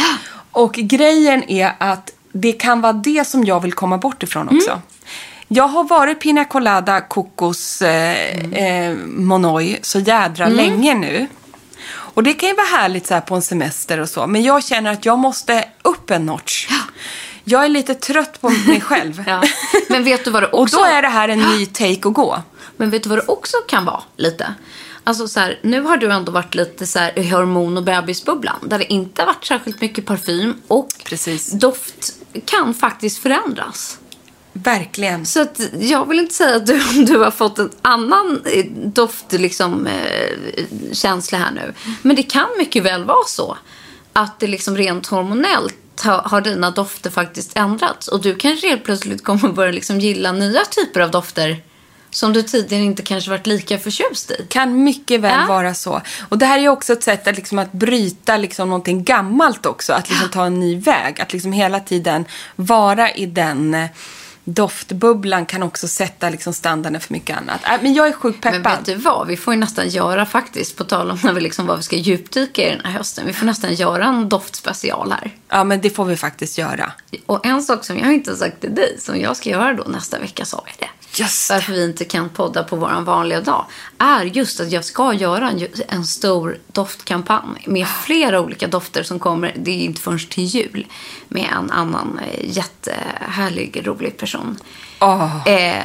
Och 0.51 0.73
grejen 0.73 1.43
är 1.49 1.71
att 1.77 2.11
det 2.31 2.51
kan 2.51 2.81
vara 2.81 2.93
det 2.93 3.27
som 3.27 3.43
jag 3.45 3.59
vill 3.59 3.73
komma 3.73 3.97
bort 3.97 4.23
ifrån 4.23 4.49
också. 4.57 4.69
Mm. 4.71 4.81
Jag 5.47 5.67
har 5.67 5.83
varit 5.83 6.19
pina 6.21 6.45
colada, 6.45 7.01
kokos, 7.01 7.81
eh, 7.81 8.35
Mm. 8.43 8.53
eh, 8.53 8.97
monoi 9.05 9.77
så 9.81 9.99
jädra 9.99 10.47
länge 10.47 10.93
nu. 10.93 11.27
Och 12.17 12.23
det 12.23 12.33
kan 12.33 12.49
ju 12.49 12.55
vara 12.55 12.67
härligt 12.67 13.07
så 13.07 13.13
här 13.13 13.21
på 13.21 13.35
en 13.35 13.41
semester 13.41 13.99
och 13.99 14.09
så. 14.09 14.27
Men 14.27 14.43
jag 14.43 14.63
känner 14.63 14.91
att 14.91 15.05
jag 15.05 15.19
måste 15.19 15.69
upp 15.81 16.11
en 16.11 16.25
notch. 16.25 16.67
Jag 17.43 17.65
är 17.65 17.69
lite 17.69 17.95
trött 17.95 18.41
på 18.41 18.49
mig 18.49 18.81
själv. 18.89 19.23
Ja. 19.27 19.43
Men 19.89 20.03
vet 20.03 20.25
du 20.25 20.31
vad 20.31 20.43
det 20.43 20.47
Och 20.51 20.61
också 20.61 20.77
då 20.77 20.83
är 20.83 21.01
det 21.01 21.07
här 21.07 21.29
en 21.29 21.39
ny 21.39 21.65
take 21.65 22.07
att 22.07 22.13
gå. 22.13 22.41
Men 22.77 22.89
vet 22.89 23.03
du 23.03 23.09
vad 23.09 23.17
det 23.17 23.25
också 23.27 23.57
kan 23.67 23.85
vara 23.85 24.03
lite? 24.15 24.53
Alltså 25.03 25.27
så 25.27 25.39
här, 25.39 25.59
nu 25.63 25.81
har 25.81 25.97
du 25.97 26.11
ändå 26.11 26.31
varit 26.31 26.55
lite 26.55 26.87
så 26.87 26.99
här 26.99 27.19
i 27.19 27.29
hormon 27.29 27.77
och 27.77 27.83
bebisbubblan. 27.83 28.59
Där 28.61 28.79
det 28.79 28.93
inte 28.93 29.21
har 29.21 29.27
varit 29.27 29.45
särskilt 29.45 29.81
mycket 29.81 30.05
parfym 30.05 30.61
och 30.67 30.89
Precis. 31.05 31.51
doft 31.51 32.13
kan 32.45 32.73
faktiskt 32.73 33.17
förändras. 33.17 33.97
Verkligen. 34.63 35.25
Så 35.25 35.41
att 35.41 35.59
jag 35.79 36.07
vill 36.07 36.19
inte 36.19 36.33
säga 36.35 36.55
att 36.55 36.65
du, 36.65 36.73
om 36.89 37.05
du 37.05 37.17
har 37.17 37.31
fått 37.31 37.59
en 37.59 37.71
annan 37.81 38.41
eh, 38.45 38.65
doft, 38.71 39.31
liksom, 39.33 39.87
eh, 39.87 40.65
känsla 40.91 41.37
här 41.37 41.51
nu. 41.51 41.73
Men 42.01 42.15
det 42.15 42.23
kan 42.23 42.47
mycket 42.57 42.83
väl 42.83 43.03
vara 43.03 43.25
så 43.27 43.57
att 44.13 44.39
det 44.39 44.47
liksom 44.47 44.77
rent 44.77 45.07
hormonellt 45.07 45.75
har, 46.03 46.17
har 46.17 46.41
dina 46.41 46.71
dofter 46.71 47.09
faktiskt 47.09 47.57
ändrats. 47.57 48.07
Och 48.07 48.21
du 48.21 48.35
kanske 48.35 48.67
helt 48.67 48.83
plötsligt 48.83 49.23
kommer 49.23 49.49
börja 49.49 49.71
liksom 49.71 49.99
gilla 49.99 50.31
nya 50.31 50.61
typer 50.65 50.99
av 50.99 51.11
dofter 51.11 51.61
som 52.09 52.33
du 52.33 52.43
tidigare 52.43 52.83
inte 52.83 53.01
kanske 53.01 53.29
varit 53.29 53.47
lika 53.47 53.77
förtjust 53.77 54.31
i. 54.31 54.45
Kan 54.49 54.83
mycket 54.83 55.21
väl 55.21 55.39
Ja. 55.41 55.53
vara 55.53 55.73
så. 55.73 56.01
Och 56.29 56.37
det 56.37 56.45
här 56.45 56.59
är 56.59 56.69
också 56.69 56.93
ett 56.93 57.03
sätt 57.03 57.27
att, 57.27 57.35
liksom, 57.35 57.59
att 57.59 57.71
bryta 57.71 58.37
liksom, 58.37 58.69
någonting 58.69 59.03
gammalt 59.03 59.65
också. 59.65 59.93
Att 59.93 60.09
liksom, 60.09 60.29
ta 60.29 60.45
en 60.45 60.59
ny 60.59 60.79
väg. 60.79 61.21
Att 61.21 61.33
liksom 61.33 61.51
hela 61.51 61.79
tiden 61.79 62.25
vara 62.55 63.11
i 63.11 63.25
den 63.25 63.73
eh, 63.73 63.89
doftbubblan 64.47 65.45
kan 65.45 65.63
också 65.63 65.87
sätta 65.87 66.29
liksom, 66.29 66.53
standarden 66.53 67.01
för 67.01 67.13
mycket 67.13 67.37
annat. 67.37 67.61
Äh, 67.65 67.71
men 67.81 67.93
jag 67.93 68.07
är 68.07 68.11
sjukt 68.11 68.43
Men 68.43 68.53
peppad. 68.53 68.77
vet 68.77 68.85
du 68.85 68.95
vad? 68.95 69.27
Vi 69.27 69.37
får 69.37 69.53
ju 69.53 69.59
nästan 69.59 69.89
göra 69.89 70.25
faktiskt, 70.25 70.75
på 70.77 70.83
tal 70.83 71.11
om 71.11 71.19
när 71.23 71.33
vi 71.33 71.41
liksom, 71.41 71.65
vad 71.65 71.77
vi 71.77 71.83
ska 71.83 71.95
djupdyka 71.95 72.67
i 72.67 72.75
den 72.75 72.85
här 72.85 72.91
hösten. 72.91 73.27
Vi 73.27 73.33
får 73.33 73.45
nästan 73.45 73.73
göra 73.73 74.05
en 74.05 74.29
doftspecial 74.29 75.11
här. 75.11 75.31
Ja, 75.49 75.63
men 75.63 75.81
det 75.81 75.89
får 75.89 76.05
vi 76.05 76.17
faktiskt 76.17 76.57
göra. 76.57 76.91
Och 77.25 77.45
en 77.45 77.63
sak 77.63 77.85
som 77.85 77.97
jag 77.97 78.13
inte 78.13 78.31
har 78.31 78.37
sagt 78.37 78.61
till 78.61 78.75
dig, 78.75 78.97
som 78.99 79.19
jag 79.19 79.37
ska 79.37 79.49
göra 79.49 79.73
då 79.73 79.83
nästa 79.83 80.19
vecka, 80.19 80.45
sa 80.45 80.63
jag 80.65 80.75
det. 80.79 80.89
Just. 81.19 81.49
Varför 81.49 81.73
vi 81.73 81.83
inte 81.83 82.05
kan 82.05 82.29
podda 82.29 82.63
på 82.63 82.75
vår 82.75 83.01
vanliga 83.01 83.41
dag. 83.41 83.65
Är 83.97 84.23
just 84.23 84.59
att 84.59 84.71
jag 84.71 84.85
ska 84.85 85.13
göra 85.13 85.49
en, 85.49 85.67
en 85.87 86.05
stor 86.05 86.57
doftkampanj 86.67 87.63
med 87.65 87.87
flera 87.87 88.39
olika 88.39 88.67
dofter 88.67 89.03
som 89.03 89.19
kommer, 89.19 89.53
det 89.55 89.71
är 89.71 89.85
inte 89.85 90.01
förrän 90.01 90.19
till 90.19 90.43
jul, 90.43 90.87
med 91.27 91.49
en 91.57 91.71
annan 91.71 92.19
eh, 92.19 92.55
jättehärlig, 92.55 93.87
rolig 93.87 94.17
person. 94.17 94.57
Åh. 94.99 95.47
Eh, 95.47 95.83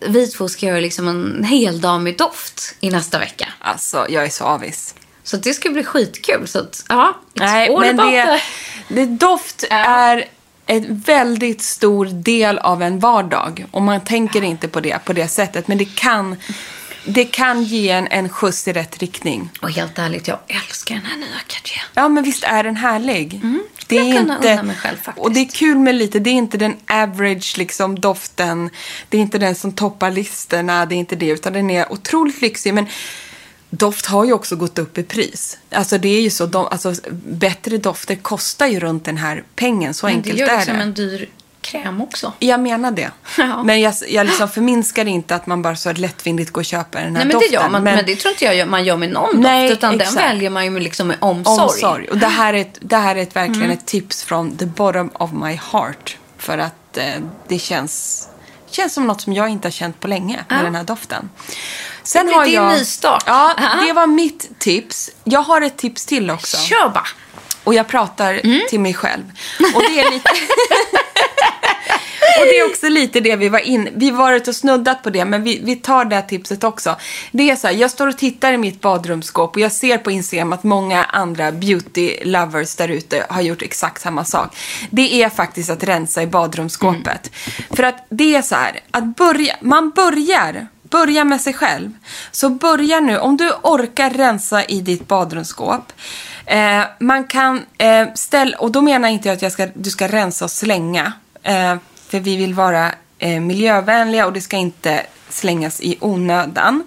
vi 0.00 0.26
två 0.26 0.48
ska 0.48 0.66
göra 0.66 0.80
liksom 0.80 1.08
en 1.08 1.44
hel 1.44 1.80
dag 1.80 2.00
med 2.00 2.16
doft 2.16 2.74
i 2.80 2.90
nästa 2.90 3.18
vecka. 3.18 3.48
Alltså, 3.58 4.06
jag 4.08 4.24
är 4.24 4.28
så 4.28 4.44
avis. 4.44 4.94
Så 5.24 5.36
det 5.36 5.54
ska 5.54 5.70
bli 5.70 5.84
skitkul. 5.84 6.48
Så 6.48 6.58
att, 6.58 6.84
ja, 6.88 7.14
it's 7.34 7.40
Nej, 7.40 7.68
all 7.68 7.80
men 7.80 8.00
about 8.00 8.12
det, 8.12 8.40
det, 8.88 9.06
doft 9.06 9.64
är 9.70 10.24
en 10.66 10.98
väldigt 10.98 11.62
stor 11.62 12.06
del 12.06 12.58
av 12.58 12.82
en 12.82 12.98
vardag. 12.98 13.66
Och 13.70 13.82
man 13.82 14.00
tänker 14.00 14.42
inte 14.42 14.68
på 14.68 14.80
det 14.80 15.04
på 15.04 15.12
det 15.12 15.28
sättet. 15.28 15.68
Men 15.68 15.78
det 15.78 15.96
kan, 15.96 16.36
det 17.04 17.24
kan 17.24 17.64
ge 17.64 17.90
en, 17.90 18.08
en 18.10 18.28
skjuts 18.28 18.68
i 18.68 18.72
rätt 18.72 18.98
riktning. 18.98 19.50
Och 19.62 19.70
helt 19.70 19.98
ärligt, 19.98 20.28
jag 20.28 20.38
älskar 20.48 20.94
den 20.94 21.04
här 21.04 21.16
nya 21.16 21.38
Cartier. 21.46 21.82
Ja, 21.94 22.08
men 22.08 22.24
visst 22.24 22.44
är 22.44 22.64
den 22.64 22.76
härlig. 22.76 23.40
Det 23.86 23.98
är 23.98 24.02
Mm. 24.02 24.14
Jag 24.14 24.26
kan 24.26 24.36
inte, 24.36 24.52
unna 24.52 24.62
mig 24.62 24.76
själv 24.76 24.96
faktiskt. 24.96 25.24
Och 25.24 25.32
det 25.32 25.40
är 25.40 25.48
kul 25.48 25.78
med 25.78 25.94
lite, 25.94 26.18
det 26.18 26.30
är 26.30 26.34
inte 26.34 26.56
den 26.56 26.76
average 26.86 27.58
liksom, 27.58 28.00
doften. 28.00 28.70
Det 29.08 29.16
är 29.16 29.20
inte 29.20 29.38
den 29.38 29.54
som 29.54 29.72
toppar 29.72 30.10
listorna, 30.10 30.86
det 30.86 30.94
är 30.94 30.96
inte 30.96 31.16
det. 31.16 31.28
Utan 31.28 31.52
den 31.52 31.70
är 31.70 31.92
otroligt 31.92 32.42
lyxig. 32.42 32.74
Men 32.74 32.86
doft 33.76 34.06
har 34.06 34.24
ju 34.24 34.32
också 34.32 34.56
gått 34.56 34.78
upp 34.78 34.98
i 34.98 35.02
pris. 35.02 35.58
Alltså 35.70 35.98
det 35.98 36.08
är 36.08 36.20
ju 36.20 36.30
så, 36.30 36.46
de, 36.46 36.66
alltså, 36.66 36.94
bättre 37.24 37.78
dofter 37.78 38.14
kostar 38.14 38.66
ju 38.66 38.80
runt 38.80 39.04
den 39.04 39.16
här 39.16 39.44
pengen. 39.56 39.94
Så 39.94 40.06
Men 40.06 40.12
det 40.14 40.18
enkelt 40.18 40.38
gör 40.38 40.48
är 40.48 40.56
liksom 40.56 40.76
det. 40.76 40.82
en 40.82 40.94
dyr 40.94 41.28
kräm 41.60 42.00
också. 42.00 42.32
Jag 42.38 42.60
menar 42.60 42.90
det. 42.90 43.10
Ja. 43.38 43.62
Men 43.62 43.80
jag, 43.80 43.94
jag 44.08 44.26
liksom 44.26 44.48
förminskar 44.48 45.04
inte 45.04 45.34
att 45.34 45.46
man 45.46 45.62
bara 45.62 45.76
så 45.76 45.92
lättvindigt 45.92 46.50
går 46.50 46.60
och 46.60 46.64
köper 46.64 46.98
den 47.04 47.16
här 47.16 47.24
Nej, 47.24 47.24
men 47.24 47.32
doften. 47.32 47.50
det 47.50 47.54
gör 47.54 47.68
man. 47.68 47.82
Men, 47.82 48.06
det 48.06 48.16
tror 48.16 48.32
inte 48.32 48.44
jag 48.44 48.54
gör- 48.56 48.66
man 48.66 48.84
gör 48.84 48.96
med 48.96 49.10
någon 49.10 49.40
Nej, 49.40 49.68
doft. 49.68 49.78
Utan 49.78 49.94
exakt. 50.00 50.16
den 50.16 50.28
väljer 50.28 50.50
man 50.50 50.64
ju 50.64 50.80
liksom 50.80 51.06
med 51.08 51.16
omsorg. 51.20 51.54
Mm. 51.56 51.64
omsorg. 51.68 52.08
Och 52.08 52.18
det 52.18 52.26
här 52.26 52.54
är, 52.54 52.58
ett, 52.60 52.78
det 52.80 52.96
här 52.96 53.16
är 53.16 53.22
ett, 53.22 53.36
verkligen 53.36 53.70
ett 53.70 53.86
tips 53.86 54.22
från 54.22 54.56
the 54.56 54.66
bottom 54.66 55.10
of 55.14 55.30
my 55.32 55.58
heart. 55.72 56.16
För 56.38 56.58
att 56.58 56.96
eh, 56.96 57.04
det 57.48 57.58
känns, 57.58 58.28
känns 58.70 58.94
som 58.94 59.06
något 59.06 59.20
som 59.20 59.32
jag 59.32 59.48
inte 59.48 59.66
har 59.68 59.72
känt 59.72 60.00
på 60.00 60.08
länge 60.08 60.44
med 60.48 60.64
den 60.64 60.74
här 60.74 60.84
doften. 60.84 61.28
Sen 62.04 62.26
Det 62.26 62.32
blir 62.42 62.60
din 62.60 62.68
nystart. 62.68 63.22
Ja, 63.26 63.54
Ja. 63.56 63.86
det 63.86 63.92
var 63.92 64.06
mitt 64.06 64.58
tips. 64.58 65.10
Jag 65.24 65.40
har 65.42 65.60
ett 65.62 65.76
tips 65.76 66.06
till 66.06 66.30
också. 66.30 66.56
Kör 66.56 66.88
bara. 66.88 67.06
Och 67.64 67.74
jag 67.74 67.88
pratar 67.88 68.40
Mm. 68.44 68.60
till 68.70 68.80
mig 68.80 68.94
själv. 68.94 69.22
Och 69.74 69.82
det 69.82 70.00
är 70.00 70.10
lite... 70.10 70.30
och 72.40 72.44
det 72.44 72.58
är 72.58 72.70
också 72.70 72.88
lite 72.88 73.20
det 73.20 73.36
vi 73.36 73.48
var 73.48 73.58
in. 73.58 73.88
Vi 73.94 74.10
har 74.10 74.18
varit 74.18 74.48
och 74.48 74.56
snuddat 74.56 75.02
på 75.02 75.10
det, 75.10 75.24
men 75.24 75.42
vi, 75.42 75.60
vi 75.64 75.76
tar 75.76 76.04
det 76.04 76.14
här 76.16 76.22
tipset 76.22 76.64
också. 76.64 76.96
Det 77.30 77.50
är 77.50 77.56
så 77.56 77.66
här, 77.66 77.74
jag 77.74 77.90
står 77.90 78.06
och 78.06 78.18
tittar 78.18 78.52
i 78.52 78.56
mitt 78.56 78.80
badrumsskåp 78.80 79.54
och 79.56 79.60
jag 79.60 79.72
ser 79.72 79.98
på 79.98 80.10
Instagram 80.10 80.52
att 80.52 80.62
många 80.64 81.04
andra 81.04 81.52
beauty 81.52 82.16
lovers 82.24 82.74
där 82.76 82.88
ute 82.88 83.26
har 83.30 83.42
gjort 83.42 83.62
exakt 83.62 84.02
samma 84.02 84.24
sak. 84.24 84.56
Det 84.90 85.22
är 85.22 85.28
faktiskt 85.28 85.70
att 85.70 85.84
rensa 85.84 86.22
i 86.22 86.26
badrumsskåpet. 86.26 87.30
För 87.70 87.82
att 87.82 88.06
det 88.08 88.36
är 88.36 88.42
så 88.42 88.54
här, 88.54 88.80
att 88.90 89.16
börja, 89.16 89.56
man 89.60 89.90
börjar 89.90 90.66
Börja 90.92 91.24
med 91.24 91.40
sig 91.40 91.52
själv. 91.52 91.90
Så 92.30 92.50
börja 92.50 93.00
nu, 93.00 93.18
om 93.18 93.36
du 93.36 93.50
orkar 93.62 94.10
rensa 94.10 94.64
i 94.64 94.80
ditt 94.80 95.08
badrumsskåp. 95.08 95.92
Eh, 96.46 96.82
man 96.98 97.24
kan 97.24 97.60
eh, 97.78 98.08
ställa, 98.14 98.58
och 98.58 98.72
då 98.72 98.80
menar 98.80 99.08
inte 99.08 99.28
jag 99.28 99.36
att 99.36 99.42
jag 99.42 99.52
ska, 99.52 99.66
du 99.74 99.90
ska 99.90 100.08
rensa 100.08 100.44
och 100.44 100.50
slänga. 100.50 101.12
Eh, 101.42 101.76
för 102.08 102.20
vi 102.20 102.36
vill 102.36 102.54
vara 102.54 102.90
eh, 103.18 103.40
miljövänliga 103.40 104.26
och 104.26 104.32
det 104.32 104.40
ska 104.40 104.56
inte 104.56 105.02
slängas 105.28 105.80
i 105.80 105.96
onödan. 106.00 106.82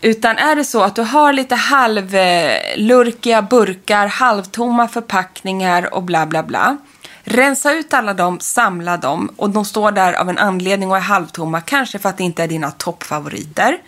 Utan 0.00 0.38
är 0.38 0.56
det 0.56 0.64
så 0.64 0.82
att 0.82 0.94
du 0.94 1.02
har 1.02 1.32
lite 1.32 1.54
halvlurkiga 1.54 3.38
eh, 3.38 3.48
burkar, 3.48 4.06
halvtomma 4.06 4.88
förpackningar 4.88 5.94
och 5.94 6.02
bla 6.02 6.26
bla 6.26 6.42
bla. 6.42 6.76
Rensa 7.24 7.72
ut 7.72 7.94
alla 7.94 8.14
dem, 8.14 8.40
samla 8.40 8.96
dem 8.96 9.30
och 9.36 9.50
de 9.50 9.64
står 9.64 9.92
där 9.92 10.12
av 10.12 10.28
en 10.28 10.38
anledning 10.38 10.90
och 10.90 10.96
är 10.96 11.00
halvtomma. 11.00 11.60
Kanske 11.60 11.98
för 11.98 12.08
att 12.08 12.16
det 12.16 12.24
inte 12.24 12.42
är 12.42 12.48
dina 12.48 12.70
toppfavoriter. 12.70 13.78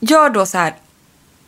Gör 0.00 0.30
då 0.30 0.46
så 0.46 0.58
här. 0.58 0.74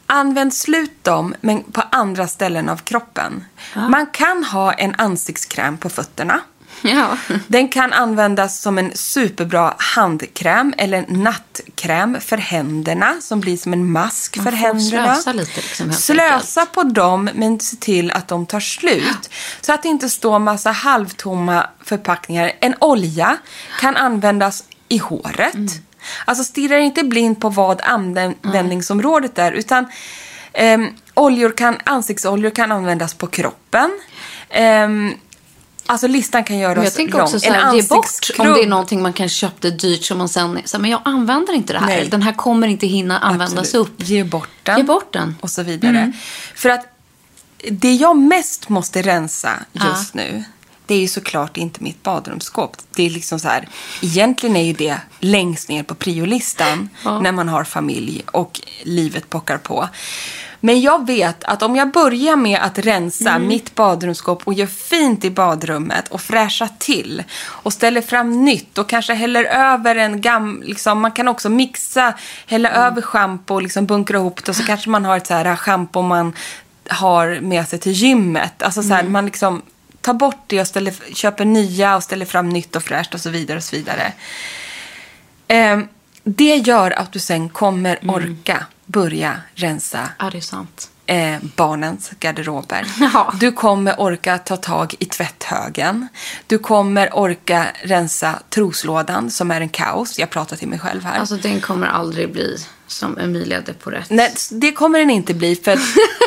Använd 0.06 0.54
slut 0.54 1.04
dem, 1.04 1.34
men 1.40 1.62
på 1.62 1.82
andra 1.90 2.26
ställen 2.26 2.68
av 2.68 2.76
kroppen. 2.76 3.44
Man 3.74 4.06
kan 4.06 4.44
ha 4.44 4.72
en 4.72 4.94
ansiktskräm 4.98 5.78
på 5.78 5.88
fötterna. 5.88 6.40
Ja. 6.82 7.16
Den 7.46 7.68
kan 7.68 7.92
användas 7.92 8.60
som 8.60 8.78
en 8.78 8.92
superbra 8.94 9.74
handkräm 9.78 10.74
eller 10.78 11.04
nattkräm 11.08 12.20
för 12.20 12.36
händerna 12.36 13.14
som 13.20 13.40
blir 13.40 13.56
som 13.56 13.72
en 13.72 13.92
mask 13.92 14.36
Man 14.36 14.44
för 14.44 14.52
händerna. 14.52 15.14
slösa 15.14 15.32
lite, 15.32 15.56
liksom, 15.60 15.92
Slösa 15.92 16.66
på 16.66 16.82
dem 16.82 17.30
men 17.34 17.60
se 17.60 17.76
till 17.76 18.10
att 18.10 18.28
de 18.28 18.46
tar 18.46 18.60
slut. 18.60 19.30
Så 19.60 19.72
att 19.72 19.82
det 19.82 19.88
inte 19.88 20.08
står 20.08 20.38
massa 20.38 20.70
halvtomma 20.70 21.66
förpackningar. 21.84 22.52
En 22.60 22.74
olja 22.80 23.36
kan 23.80 23.96
användas 23.96 24.64
i 24.88 24.98
håret. 24.98 25.54
Mm. 25.54 25.68
Alltså 26.24 26.44
stirra 26.44 26.78
inte 26.78 27.02
blind 27.02 27.40
på 27.40 27.48
vad 27.48 27.80
användningsområdet 27.80 29.38
är 29.38 29.52
utan 29.52 29.86
ehm, 30.52 30.88
oljor 31.14 31.50
kan, 31.50 31.76
ansiktsoljor 31.84 32.50
kan 32.50 32.72
användas 32.72 33.14
på 33.14 33.26
kroppen. 33.26 33.90
Ehm, 34.50 35.14
Alltså 35.86 36.06
listan 36.06 36.44
kan 36.44 36.58
göras 36.58 36.76
Men 36.76 36.84
jag 36.84 36.94
tänker 36.94 37.12
lång. 37.12 37.22
också 37.22 37.40
så 37.40 37.52
här, 37.52 37.74
ge 37.74 37.82
bort 37.82 38.30
om 38.38 38.46
det 38.46 38.62
är 38.62 38.66
någonting 38.66 39.02
man 39.02 39.12
kanske 39.12 39.36
köpte 39.38 39.70
dyrt 39.70 40.04
som 40.04 40.18
man 40.18 40.28
sen, 40.28 40.58
så 40.64 40.76
här, 40.76 40.82
men 40.82 40.90
jag 40.90 41.00
använder 41.04 41.52
inte 41.52 41.72
det 41.72 41.78
här. 41.78 41.86
Nej. 41.86 42.08
Den 42.08 42.22
här 42.22 42.32
kommer 42.32 42.68
inte 42.68 42.86
hinna 42.86 43.18
användas 43.18 43.58
Absolut. 43.58 43.86
upp. 43.86 43.94
Ge 44.08 44.24
bort 44.24 44.48
den. 44.62 44.78
Ge 44.78 44.82
bort 44.82 45.12
den. 45.12 45.34
Och 45.40 45.50
så 45.50 45.62
vidare. 45.62 46.12
För 46.54 46.68
att 46.68 46.86
det 47.70 47.94
jag 47.94 48.16
mest 48.16 48.68
måste 48.68 49.02
rensa 49.02 49.52
just 49.72 50.14
nu, 50.14 50.44
det 50.86 50.94
är 50.94 51.00
ju 51.00 51.08
såklart 51.08 51.56
inte 51.56 51.82
mitt 51.82 52.02
badrumsskåp. 52.02 52.76
Det 52.94 53.06
är 53.06 53.10
liksom 53.10 53.40
så 53.40 53.48
här, 53.48 53.68
egentligen 54.02 54.56
är 54.56 54.64
ju 54.64 54.72
det 54.72 54.98
längst 55.20 55.68
ner 55.68 55.82
på 55.82 55.94
priolistan 55.94 56.88
när 57.04 57.32
man 57.32 57.48
har 57.48 57.64
familj 57.64 58.22
och 58.26 58.60
livet 58.82 59.30
pockar 59.30 59.58
på. 59.58 59.88
Men 60.64 60.80
jag 60.80 61.06
vet 61.06 61.44
att 61.44 61.62
om 61.62 61.76
jag 61.76 61.92
börjar 61.92 62.36
med 62.36 62.58
att 62.62 62.78
rensa 62.78 63.38
mitt 63.38 63.74
badrumsskåp 63.74 64.42
och 64.46 64.54
gör 64.54 64.66
fint 64.66 65.24
i 65.24 65.30
badrummet 65.30 66.08
och 66.08 66.20
fräscha 66.20 66.68
till 66.78 67.22
och 67.46 67.72
ställer 67.72 68.00
fram 68.00 68.44
nytt 68.44 68.78
och 68.78 68.88
kanske 68.88 69.14
häller 69.14 69.44
över 69.44 69.96
en 69.96 70.20
gam... 70.20 70.62
Liksom, 70.66 71.00
man 71.00 71.12
kan 71.12 71.28
också 71.28 71.48
mixa, 71.48 72.14
hälla 72.46 72.70
över 72.70 73.02
schampo 73.02 73.54
och 73.54 73.62
liksom 73.62 73.86
bunkra 73.86 74.16
ihop 74.16 74.44
det 74.44 74.48
och 74.48 74.56
så 74.56 74.62
kanske 74.66 74.90
man 74.90 75.04
har 75.04 75.16
ett 75.16 75.26
så 75.26 75.34
här 75.34 75.56
schampo 75.56 76.02
man 76.02 76.32
har 76.88 77.40
med 77.40 77.68
sig 77.68 77.78
till 77.78 77.92
gymmet. 77.92 78.62
Alltså 78.62 78.82
så 78.82 78.94
här, 78.94 79.02
man 79.02 79.26
liksom 79.26 79.62
tar 80.00 80.14
bort 80.14 80.44
det 80.46 80.60
och 80.60 80.66
ställer, 80.66 80.94
köper 81.14 81.44
nya 81.44 81.96
och 81.96 82.02
ställer 82.02 82.26
fram 82.26 82.48
nytt 82.48 82.76
och 82.76 82.82
fräscht 82.82 83.14
och 83.14 83.20
så 83.20 83.30
vidare 83.30 83.56
och 83.56 83.64
så 83.64 83.76
vidare. 83.76 84.12
Ehm, 85.48 85.88
det 86.22 86.56
gör 86.56 86.90
att 86.90 87.12
du 87.12 87.18
sen 87.18 87.48
kommer 87.48 87.98
orka 88.02 88.66
börja 88.86 89.36
rensa 89.54 90.08
Ja, 90.18 90.30
det 90.30 90.36
är 90.38 90.40
sant. 90.40 90.90
eh, 91.06 91.36
barnens 91.56 92.10
garderober. 92.20 92.86
Ja. 93.14 93.32
Du 93.40 93.52
kommer 93.52 94.00
orka 94.00 94.38
ta 94.38 94.56
tag 94.56 94.94
i 94.98 95.04
tvätthögen. 95.04 96.08
Du 96.46 96.58
kommer 96.58 97.10
orka 97.18 97.66
rensa 97.82 98.38
troslådan 98.50 99.30
som 99.30 99.50
är 99.50 99.60
en 99.60 99.68
kaos. 99.68 100.18
Jag 100.18 100.30
pratar 100.30 100.56
till 100.56 100.68
mig 100.68 100.78
själv 100.78 101.04
här. 101.04 101.18
Alltså 101.18 101.36
den 101.36 101.60
kommer 101.60 101.86
aldrig 101.86 102.32
bli 102.32 102.56
som 102.86 103.18
Emilia 103.18 103.60
de 103.60 103.72
Porret. 103.72 104.10
Nej, 104.10 104.34
det 104.50 104.72
kommer 104.72 104.98
den 104.98 105.10
inte 105.10 105.34
bli 105.34 105.56
för 105.56 105.72
att 105.72 105.78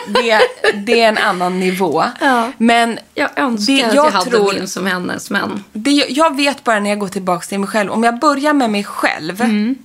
det, 0.08 0.42
det 0.86 1.02
är 1.02 1.08
en 1.10 1.18
annan 1.18 1.60
nivå. 1.60 2.04
Ja. 2.22 2.52
Men 2.58 3.00
Jag 3.14 3.30
önskar 3.40 3.74
det, 3.74 3.84
att 3.84 3.94
jag 3.96 4.06
jag 4.06 4.12
hade 4.12 4.32
tror, 4.32 4.54
min 4.54 4.68
som 4.68 4.86
hennes, 4.86 5.30
men... 5.30 5.64
det, 5.74 5.92
jag 5.92 6.36
vet 6.36 6.64
bara 6.64 6.80
när 6.80 6.90
jag 6.90 7.00
går 7.00 7.08
tillbaka 7.08 7.46
till 7.48 7.60
mig 7.60 7.70
själv. 7.70 7.92
Om 7.92 8.04
jag 8.04 8.20
börjar 8.20 8.54
med 8.54 8.70
mig 8.70 8.84
själv, 8.84 9.42
Mm. 9.42 9.76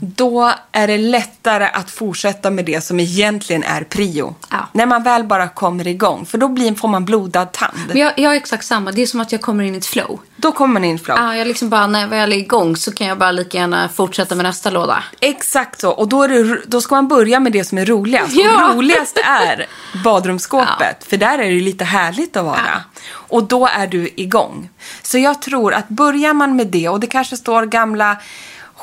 Då 0.00 0.52
är 0.72 0.86
det 0.86 0.98
lättare 0.98 1.64
att 1.64 1.90
fortsätta 1.90 2.50
med 2.50 2.64
det 2.64 2.84
som 2.84 3.00
egentligen 3.00 3.62
är 3.62 3.84
prio. 3.84 4.34
Ja. 4.50 4.68
När 4.72 4.86
man 4.86 5.02
väl 5.02 5.24
bara 5.24 5.48
kommer 5.48 5.86
igång. 5.86 6.26
För 6.26 6.38
då 6.38 6.48
blir, 6.48 6.74
får 6.74 6.88
man 6.88 7.04
blodad 7.04 7.52
tand. 7.52 7.78
Men 7.88 7.96
jag, 7.96 8.12
jag 8.16 8.32
är 8.32 8.36
exakt 8.36 8.66
samma. 8.66 8.92
Det 8.92 9.02
är 9.02 9.06
som 9.06 9.20
att 9.20 9.32
jag 9.32 9.40
kommer 9.40 9.64
in 9.64 9.74
i 9.74 9.78
ett 9.78 9.86
flow. 9.86 10.20
Då 10.36 10.52
kommer 10.52 10.72
man 10.72 10.84
in 10.84 10.94
i 10.94 10.98
flow. 10.98 11.18
Ja, 11.18 11.36
jag 11.36 11.46
liksom 11.46 11.68
bara, 11.68 11.86
när 11.86 12.00
jag 12.00 12.08
väl 12.08 12.32
är 12.32 12.36
igång 12.36 12.76
så 12.76 12.92
kan 12.92 13.06
jag 13.06 13.18
bara 13.18 13.32
lika 13.32 13.58
gärna 13.58 13.88
fortsätta 13.88 14.34
med 14.34 14.44
nästa 14.44 14.70
låda. 14.70 15.04
Exakt 15.20 15.80
så. 15.80 15.90
Och 15.90 16.08
då, 16.08 16.26
det, 16.26 16.60
då 16.66 16.80
ska 16.80 16.94
man 16.94 17.08
börja 17.08 17.40
med 17.40 17.52
det 17.52 17.64
som 17.64 17.78
är 17.78 17.86
roligast. 17.86 18.36
Ja. 18.36 18.68
Och 18.68 18.74
roligast 18.74 19.18
är 19.18 19.66
badrumsskåpet. 20.04 21.04
För 21.04 21.16
där 21.16 21.38
är 21.38 21.50
det 21.50 21.60
lite 21.60 21.84
härligt 21.84 22.36
att 22.36 22.44
vara. 22.44 22.82
Och 23.12 23.44
då 23.44 23.66
är 23.66 23.86
du 23.86 24.08
igång. 24.16 24.70
Så 25.02 25.18
jag 25.18 25.42
tror 25.42 25.74
att 25.74 25.88
börjar 25.88 26.34
man 26.34 26.56
med 26.56 26.66
det 26.66 26.88
och 26.88 27.00
det 27.00 27.06
kanske 27.06 27.36
står 27.36 27.66
gamla 27.66 28.16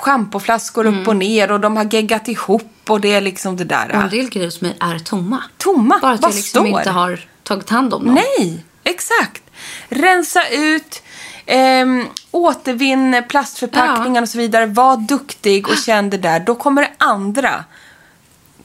schampoflaskor 0.02 0.86
upp 0.86 1.08
och 1.08 1.16
ner 1.16 1.52
och 1.52 1.60
de 1.60 1.78
har 1.78 1.94
geggat 1.94 2.28
ihop 2.28 2.72
och 2.90 3.02
det 3.02 3.14
är 3.14 3.22
liksom 3.22 3.58
det 3.58 3.64
där. 3.64 3.90
Och 3.96 4.02
en 4.04 4.10
del 4.10 4.30
grejer 4.30 4.64
mig 4.64 4.78
är 4.80 5.00
tomma. 5.00 5.44
Tomma? 5.58 6.00
Bara 6.02 6.12
att 6.14 6.22
Vad 6.22 6.32
jag 6.32 6.36
liksom 6.36 6.66
står? 6.66 6.80
inte 6.80 6.90
har 6.92 7.20
tagit 7.44 7.70
hand 7.70 7.94
om 7.94 8.06
dem. 8.06 8.14
Nej, 8.16 8.66
exakt. 8.84 9.44
Rensa 9.90 10.48
ut, 10.50 11.04
ehm, 11.46 12.06
återvinn 12.32 13.24
plastförpackningar 13.30 14.22
och 14.22 14.30
så 14.30 14.38
vidare. 14.38 14.66
Var 14.66 14.98
duktig 14.98 15.68
och 15.68 15.78
känn 15.78 16.10
det 16.10 16.18
där. 16.18 16.40
Då 16.40 16.56
kommer 16.56 16.82
det 16.82 16.92
andra 16.98 17.64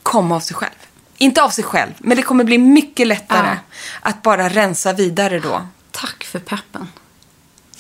komma 0.03 0.37
av 0.37 0.41
sig 0.41 0.57
själv. 0.57 0.71
Inte 1.19 1.43
av 1.43 1.49
sig 1.51 1.65
själv, 1.65 1.91
men 1.99 2.17
det 2.17 2.23
kommer 2.23 2.45
bli 2.45 2.59
mycket 2.59 3.07
lättare 3.07 3.49
Ja. 3.49 3.57
att 4.01 4.23
bara 4.23 4.49
rensa 4.49 4.93
vidare 4.93 5.39
då. 5.41 5.67
Tack 5.91 6.25
för 6.25 6.39
peppen. 6.39 6.89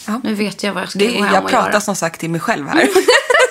Ja. 0.07 0.21
Nu 0.25 0.35
vet 0.35 0.63
jag 0.63 0.73
vad 0.73 0.83
jag 0.83 0.91
ska 0.91 0.99
Det, 0.99 1.07
gå 1.07 1.25
hem 1.25 1.35
jag 1.35 1.45
och 1.45 1.51
pratar 1.51 1.71
göra. 1.71 1.81
som 1.81 1.97
sagt 1.97 2.21
till 2.21 2.31
mig 2.31 2.41
själv 2.41 2.69
här. 2.69 2.89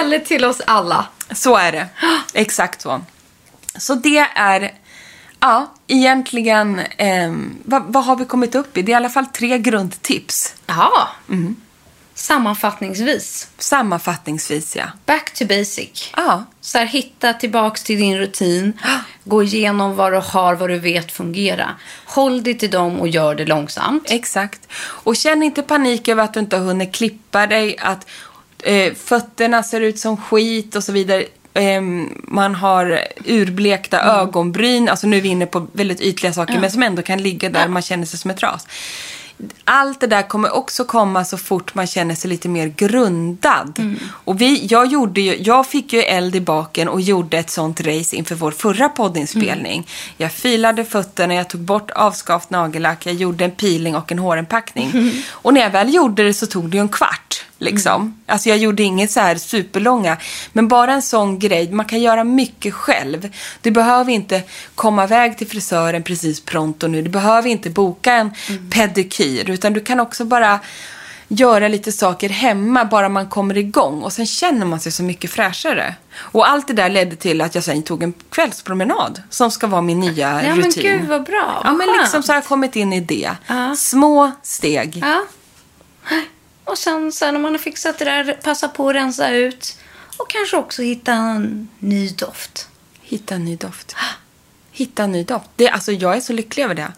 Eller 0.00 0.18
till 0.18 0.44
oss 0.44 0.60
alla. 0.66 1.06
Så 1.32 1.56
är 1.56 1.72
det. 1.72 1.86
Exakt 2.34 2.82
så. 2.82 3.00
Så 3.78 3.94
det 3.94 4.18
är, 4.34 4.72
ja, 5.40 5.72
egentligen, 5.86 6.80
ehm, 6.96 7.58
vad, 7.64 7.82
vad 7.82 8.04
har 8.04 8.16
vi 8.16 8.24
kommit 8.24 8.54
upp 8.54 8.76
i? 8.76 8.82
Det 8.82 8.92
är 8.92 8.94
i 8.94 8.96
alla 8.96 9.10
fall 9.10 9.26
tre 9.26 9.58
grundtips. 9.58 10.54
Jaha. 10.66 11.08
Sammanfattningsvis. 12.14 13.48
Sammanfattningsvis, 13.58 14.76
ja. 14.76 14.84
Back 15.06 15.34
to 15.34 15.44
basic. 15.46 16.10
Ja, 16.16 16.44
Så 16.60 16.78
här, 16.78 16.86
hitta 16.86 17.32
tillbaks 17.32 17.82
till 17.82 17.98
din 17.98 18.18
rutin. 18.18 18.78
Gå 19.24 19.42
igenom 19.42 19.96
vad 19.96 20.12
du 20.12 20.18
har, 20.18 20.54
vad 20.54 20.68
du 20.70 20.78
vet 20.78 21.12
fungerar. 21.12 21.74
Håll 22.06 22.42
dig 22.42 22.58
till 22.58 22.70
dem 22.70 23.00
och 23.00 23.08
gör 23.08 23.34
det 23.34 23.44
långsamt. 23.46 24.10
exakt. 24.10 24.60
Och 24.76 25.16
känn 25.16 25.42
inte 25.42 25.62
panik 25.62 26.08
över 26.08 26.22
att 26.24 26.34
du 26.34 26.40
inte 26.40 26.56
har 26.56 26.64
hunnit 26.64 26.94
klippa 26.94 27.46
dig, 27.46 27.76
att 27.78 28.06
eh, 28.62 28.94
fötterna 28.94 29.62
ser 29.62 29.80
ut 29.80 29.98
som 29.98 30.16
skit 30.16 30.76
och 30.76 30.84
så 30.84 30.92
vidare. 30.92 31.24
Ehm, 31.54 32.22
man 32.24 32.54
har 32.54 33.00
urblekta 33.24 34.00
ögonbryn, 34.00 34.88
alltså 34.88 35.06
nu 35.06 35.16
är 35.16 35.20
vi 35.20 35.28
inne 35.28 35.46
på 35.46 35.66
väldigt 35.72 36.00
ytliga 36.00 36.32
saker, 36.32 36.60
men 36.60 36.70
som 36.70 36.82
ändå 36.82 37.02
kan 37.02 37.22
ligga 37.22 37.50
där 37.50 37.68
man 37.68 37.82
känner 37.82 38.06
sig 38.06 38.18
som 38.18 38.30
ett 38.30 38.42
ras. 38.42 38.66
Allt 39.64 40.00
det 40.00 40.06
där 40.06 40.22
kommer 40.22 40.54
också 40.54 40.84
komma 40.84 41.24
så 41.24 41.36
fort 41.36 41.74
man 41.74 41.86
känner 41.86 42.14
sig 42.14 42.30
lite 42.30 42.48
mer 42.48 42.66
grundad. 42.66 43.96
Och 44.08 44.40
vi, 44.40 44.66
jag, 44.66 44.86
gjorde 44.86 45.20
ju, 45.20 45.36
jag 45.36 45.66
fick 45.66 45.92
ju 45.92 46.00
eld 46.00 46.36
i 46.36 46.40
baken 46.40 46.88
och 46.88 47.00
gjorde 47.00 47.38
ett 47.38 47.50
sånt 47.50 47.80
race 47.80 48.16
inför 48.16 48.34
vår 48.34 48.50
förra 48.50 48.88
poddinspelning. 48.88 49.86
Jag 50.16 50.32
filade 50.32 50.84
fötterna, 50.84 51.34
jag 51.34 51.48
tog 51.48 51.60
bort 51.60 51.90
avskavt 51.90 52.50
nagellack, 52.50 53.06
jag 53.06 53.14
gjorde 53.14 53.44
en 53.44 53.50
peeling 53.50 53.96
och 53.96 54.12
en 54.12 54.18
hårinpackning. 54.18 55.12
Och 55.30 55.54
när 55.54 55.60
jag 55.60 55.70
väl 55.70 55.94
gjorde 55.94 56.22
det 56.24 56.34
så 56.34 56.46
tog 56.46 56.68
det 56.68 56.76
ju 56.76 56.80
en 56.80 56.88
kvart. 56.88 57.29
Liksom. 57.62 58.20
Alltså 58.26 58.48
jag 58.48 58.58
gjorde 58.58 58.82
inget 58.82 59.10
så 59.10 59.20
här 59.20 59.34
superlånga. 59.36 60.16
Men 60.52 60.68
bara 60.68 60.92
en 60.92 61.02
sån 61.02 61.38
grej. 61.38 61.70
Man 61.72 61.86
kan 61.86 62.00
göra 62.00 62.24
mycket 62.24 62.74
själv. 62.74 63.28
Du 63.60 63.70
behöver 63.70 64.12
inte 64.12 64.42
komma 64.74 65.04
iväg 65.04 65.38
till 65.38 65.46
frisören 65.48 66.02
precis 66.02 66.40
pronto 66.40 66.86
nu. 66.88 67.02
Du 67.02 67.10
behöver 67.10 67.48
inte 67.48 67.70
boka 67.70 68.12
en 68.12 68.30
pedikyr. 68.70 69.50
Utan 69.50 69.72
du 69.72 69.80
kan 69.80 70.00
också 70.00 70.24
bara 70.24 70.60
göra 71.28 71.68
lite 71.68 71.92
saker 71.92 72.28
hemma 72.28 72.84
bara 72.84 73.08
man 73.08 73.28
kommer 73.28 73.56
igång. 73.58 74.02
Och 74.02 74.12
sen 74.12 74.26
känner 74.26 74.66
man 74.66 74.80
sig 74.80 74.92
så 74.92 75.02
mycket 75.02 75.30
fräschare. 75.30 75.94
Och 76.16 76.48
allt 76.50 76.68
det 76.68 76.74
där 76.74 76.88
ledde 76.90 77.16
till 77.16 77.40
att 77.40 77.54
jag 77.54 77.64
sen 77.64 77.82
tog 77.82 78.02
en 78.02 78.12
kvällspromenad. 78.30 79.22
Som 79.30 79.50
ska 79.50 79.66
vara 79.66 79.82
min 79.82 80.00
nya 80.00 80.42
Ja, 80.44 80.54
rutin. 80.54 80.60
men 80.60 80.70
gud 81.00 81.08
vad 81.08 81.24
bra. 81.24 81.60
Ja, 81.64 81.72
men 81.72 81.86
Vad 81.86 81.96
liksom 81.98 82.22
så 82.22 82.32
har 82.32 82.36
jag 82.36 82.44
kommit 82.44 82.76
in 82.76 82.92
i 82.92 83.00
det. 83.00 83.30
Ja. 83.46 83.76
Små 83.76 84.30
steg. 84.42 84.98
Ja. 85.02 85.20
Och 86.70 86.78
sen, 86.78 87.12
sen 87.12 87.34
när 87.34 87.40
man 87.40 87.52
har 87.52 87.58
fixat 87.58 87.98
det 87.98 88.04
där, 88.04 88.32
passa 88.42 88.68
på 88.68 88.88
att 88.88 88.94
rensa 88.94 89.30
ut. 89.30 89.76
Och 90.16 90.30
kanske 90.30 90.56
också 90.56 90.82
hitta 90.82 91.12
en 91.12 91.68
ny 91.78 92.08
doft. 92.08 92.68
Hitta 93.02 93.34
en 93.34 93.44
ny 93.44 93.56
doft. 93.56 93.96
Hitta 94.72 95.02
en 95.04 95.12
ny 95.12 95.24
doft. 95.24 95.46
Det, 95.56 95.68
alltså, 95.68 95.92
jag 95.92 96.16
är 96.16 96.20
så 96.20 96.32
lycklig 96.32 96.64
över 96.64 96.74
det. 96.74 96.92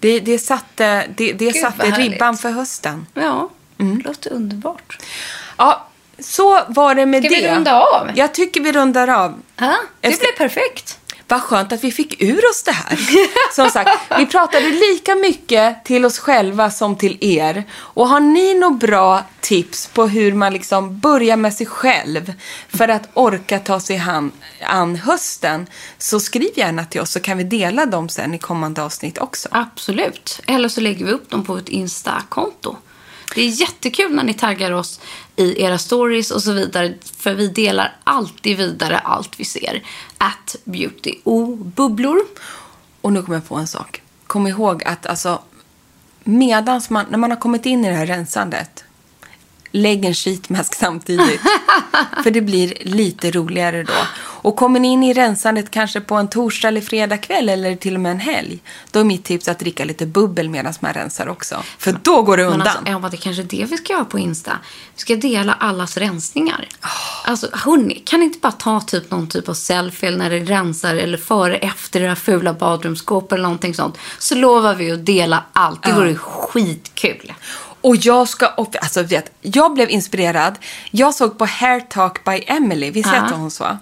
Det, 0.00 0.20
det 0.20 0.38
satte, 0.38 1.06
det, 1.16 1.32
det 1.32 1.44
Gud, 1.52 1.56
satte 1.56 1.90
ribban 1.90 2.36
för 2.36 2.50
hösten. 2.50 3.06
Ja, 3.14 3.50
Mm. 3.78 3.98
det 3.98 4.04
låter 4.08 4.32
underbart. 4.32 4.98
Ja, 5.56 5.86
så 6.18 6.62
var 6.68 6.94
det 6.94 7.06
med 7.06 7.24
Ska 7.24 7.34
det. 7.34 7.40
vi 7.42 7.48
runda 7.48 7.80
av? 7.82 8.10
Jag 8.14 8.34
tycker 8.34 8.60
vi 8.60 8.72
rundar 8.72 9.08
av. 9.08 9.42
Ja, 9.56 9.76
det 10.00 10.08
Efter- 10.08 10.26
blev 10.36 10.48
perfekt. 10.48 10.98
Vad 11.28 11.42
skönt 11.42 11.72
att 11.72 11.84
vi 11.84 11.92
fick 11.92 12.22
ur 12.22 12.50
oss 12.50 12.62
det 12.62 12.72
här. 12.72 12.98
Som 13.54 13.70
sagt, 13.70 13.90
vi 14.18 14.26
pratade 14.26 14.68
lika 14.68 15.14
mycket 15.14 15.84
till 15.84 16.04
oss 16.04 16.18
själva 16.18 16.70
som 16.70 16.96
till 16.96 17.18
er. 17.20 17.64
Och 17.74 18.08
har 18.08 18.20
ni 18.20 18.54
några 18.54 18.74
bra 18.76 19.22
tips 19.40 19.86
på 19.86 20.06
hur 20.06 20.32
man 20.32 20.52
liksom 20.52 20.98
börjar 20.98 21.36
med 21.36 21.54
sig 21.54 21.66
själv 21.66 22.32
för 22.68 22.88
att 22.88 23.08
orka 23.14 23.58
ta 23.58 23.80
sig 23.80 23.98
an, 23.98 24.32
an 24.62 24.96
hösten 24.96 25.66
så 25.98 26.20
skriv 26.20 26.50
gärna 26.54 26.84
till 26.84 27.00
oss 27.00 27.10
så 27.10 27.20
kan 27.20 27.38
vi 27.38 27.44
dela 27.44 27.86
dem 27.86 28.08
sen 28.08 28.34
i 28.34 28.38
kommande 28.38 28.82
avsnitt 28.82 29.18
också. 29.18 29.48
Absolut. 29.52 30.40
Eller 30.46 30.68
så 30.68 30.80
lägger 30.80 31.06
vi 31.06 31.12
upp 31.12 31.30
dem 31.30 31.44
på 31.44 31.56
ett 31.56 31.68
Insta-konto. 31.68 32.76
Det 33.34 33.42
är 33.42 33.48
jättekul 33.48 34.14
när 34.14 34.24
ni 34.24 34.34
taggar 34.34 34.70
oss 34.70 35.00
i 35.36 35.62
era 35.62 35.78
stories 35.78 36.30
och 36.30 36.42
så 36.42 36.52
vidare. 36.52 36.94
För 37.16 37.34
vi 37.34 37.48
delar 37.48 37.96
alltid 38.04 38.56
vidare 38.56 38.98
allt 38.98 39.40
vi 39.40 39.44
ser. 39.44 39.82
At 40.18 40.56
beauty 40.64 41.14
och 41.24 41.48
bubblor. 41.56 42.18
Och 43.00 43.12
nu 43.12 43.22
kommer 43.22 43.36
jag 43.36 43.48
på 43.48 43.54
en 43.54 43.66
sak. 43.66 44.02
Kom 44.26 44.46
ihåg 44.46 44.84
att 44.84 45.06
alltså, 45.06 45.42
medans 46.24 46.90
man, 46.90 47.06
när 47.10 47.18
man 47.18 47.30
har 47.30 47.38
kommit 47.38 47.66
in 47.66 47.84
i 47.84 47.88
det 47.88 47.94
här 47.94 48.06
rensandet, 48.06 48.84
lägg 49.74 50.04
en 50.04 50.14
sheetmask 50.14 50.74
samtidigt. 50.74 51.40
För 52.22 52.30
det 52.30 52.40
blir 52.40 52.74
lite 52.80 53.30
roligare 53.30 53.82
då. 53.82 53.92
Och 54.44 54.56
kommer 54.56 54.80
ni 54.80 54.88
in 54.88 55.02
i 55.02 55.12
rensandet 55.12 55.70
kanske 55.70 56.00
på 56.00 56.14
en 56.14 56.28
torsdag 56.28 56.68
eller 56.68 56.80
fredag 56.80 57.18
kväll 57.18 57.48
eller 57.48 57.76
till 57.76 57.94
och 57.94 58.00
med 58.00 58.12
en 58.12 58.20
helg, 58.20 58.58
då 58.90 59.00
är 59.00 59.04
mitt 59.04 59.24
tips 59.24 59.48
att 59.48 59.58
dricka 59.58 59.84
lite 59.84 60.06
bubbel 60.06 60.48
medan 60.48 60.74
man 60.80 60.92
rensar 60.92 61.28
också. 61.28 61.62
För 61.78 61.98
då 62.02 62.22
går 62.22 62.36
det 62.36 62.42
Men 62.42 62.52
undan. 62.52 62.68
alltså, 62.68 62.82
Emma, 62.86 63.08
det 63.08 63.16
är 63.16 63.18
kanske 63.18 63.42
är 63.42 63.46
det 63.46 63.64
vi 63.70 63.76
ska 63.76 63.92
göra 63.92 64.04
på 64.04 64.18
Insta. 64.18 64.58
Vi 64.94 65.00
ska 65.00 65.16
dela 65.16 65.52
allas 65.52 65.96
rensningar. 65.96 66.68
Ah. 66.80 66.88
Alltså, 67.24 67.48
hörni, 67.52 67.94
kan 67.94 68.20
ni 68.20 68.26
inte 68.26 68.38
bara 68.38 68.52
ta 68.52 68.80
typ 68.80 69.10
någon 69.10 69.28
typ 69.28 69.48
av 69.48 69.54
selfie 69.54 70.10
när 70.10 70.30
det 70.30 70.38
rensar 70.40 70.94
eller 70.94 71.18
före, 71.18 71.56
efter 71.56 72.00
här 72.00 72.14
fula 72.14 72.52
badrumsskåpet 72.52 73.32
eller 73.32 73.42
någonting 73.42 73.74
sånt. 73.74 73.98
Så 74.18 74.34
lovar 74.34 74.74
vi 74.74 74.92
att 74.92 75.06
dela 75.06 75.44
allt. 75.52 75.82
Det 75.82 75.92
vore 75.92 76.14
skitkul. 76.14 77.32
Och 77.84 77.96
jag 77.96 78.28
ska, 78.28 78.46
och, 78.48 78.76
alltså 78.82 79.02
vet, 79.02 79.30
jag 79.40 79.74
blev 79.74 79.90
inspirerad. 79.90 80.54
Jag 80.90 81.14
såg 81.14 81.38
på 81.38 81.44
Hair 81.46 81.80
Talk 81.80 82.24
by 82.24 82.44
Emily, 82.46 82.90
visst 82.90 83.08
Ja. 83.12 83.20
hette 83.20 83.34
hon 83.34 83.50
så? 83.50 83.78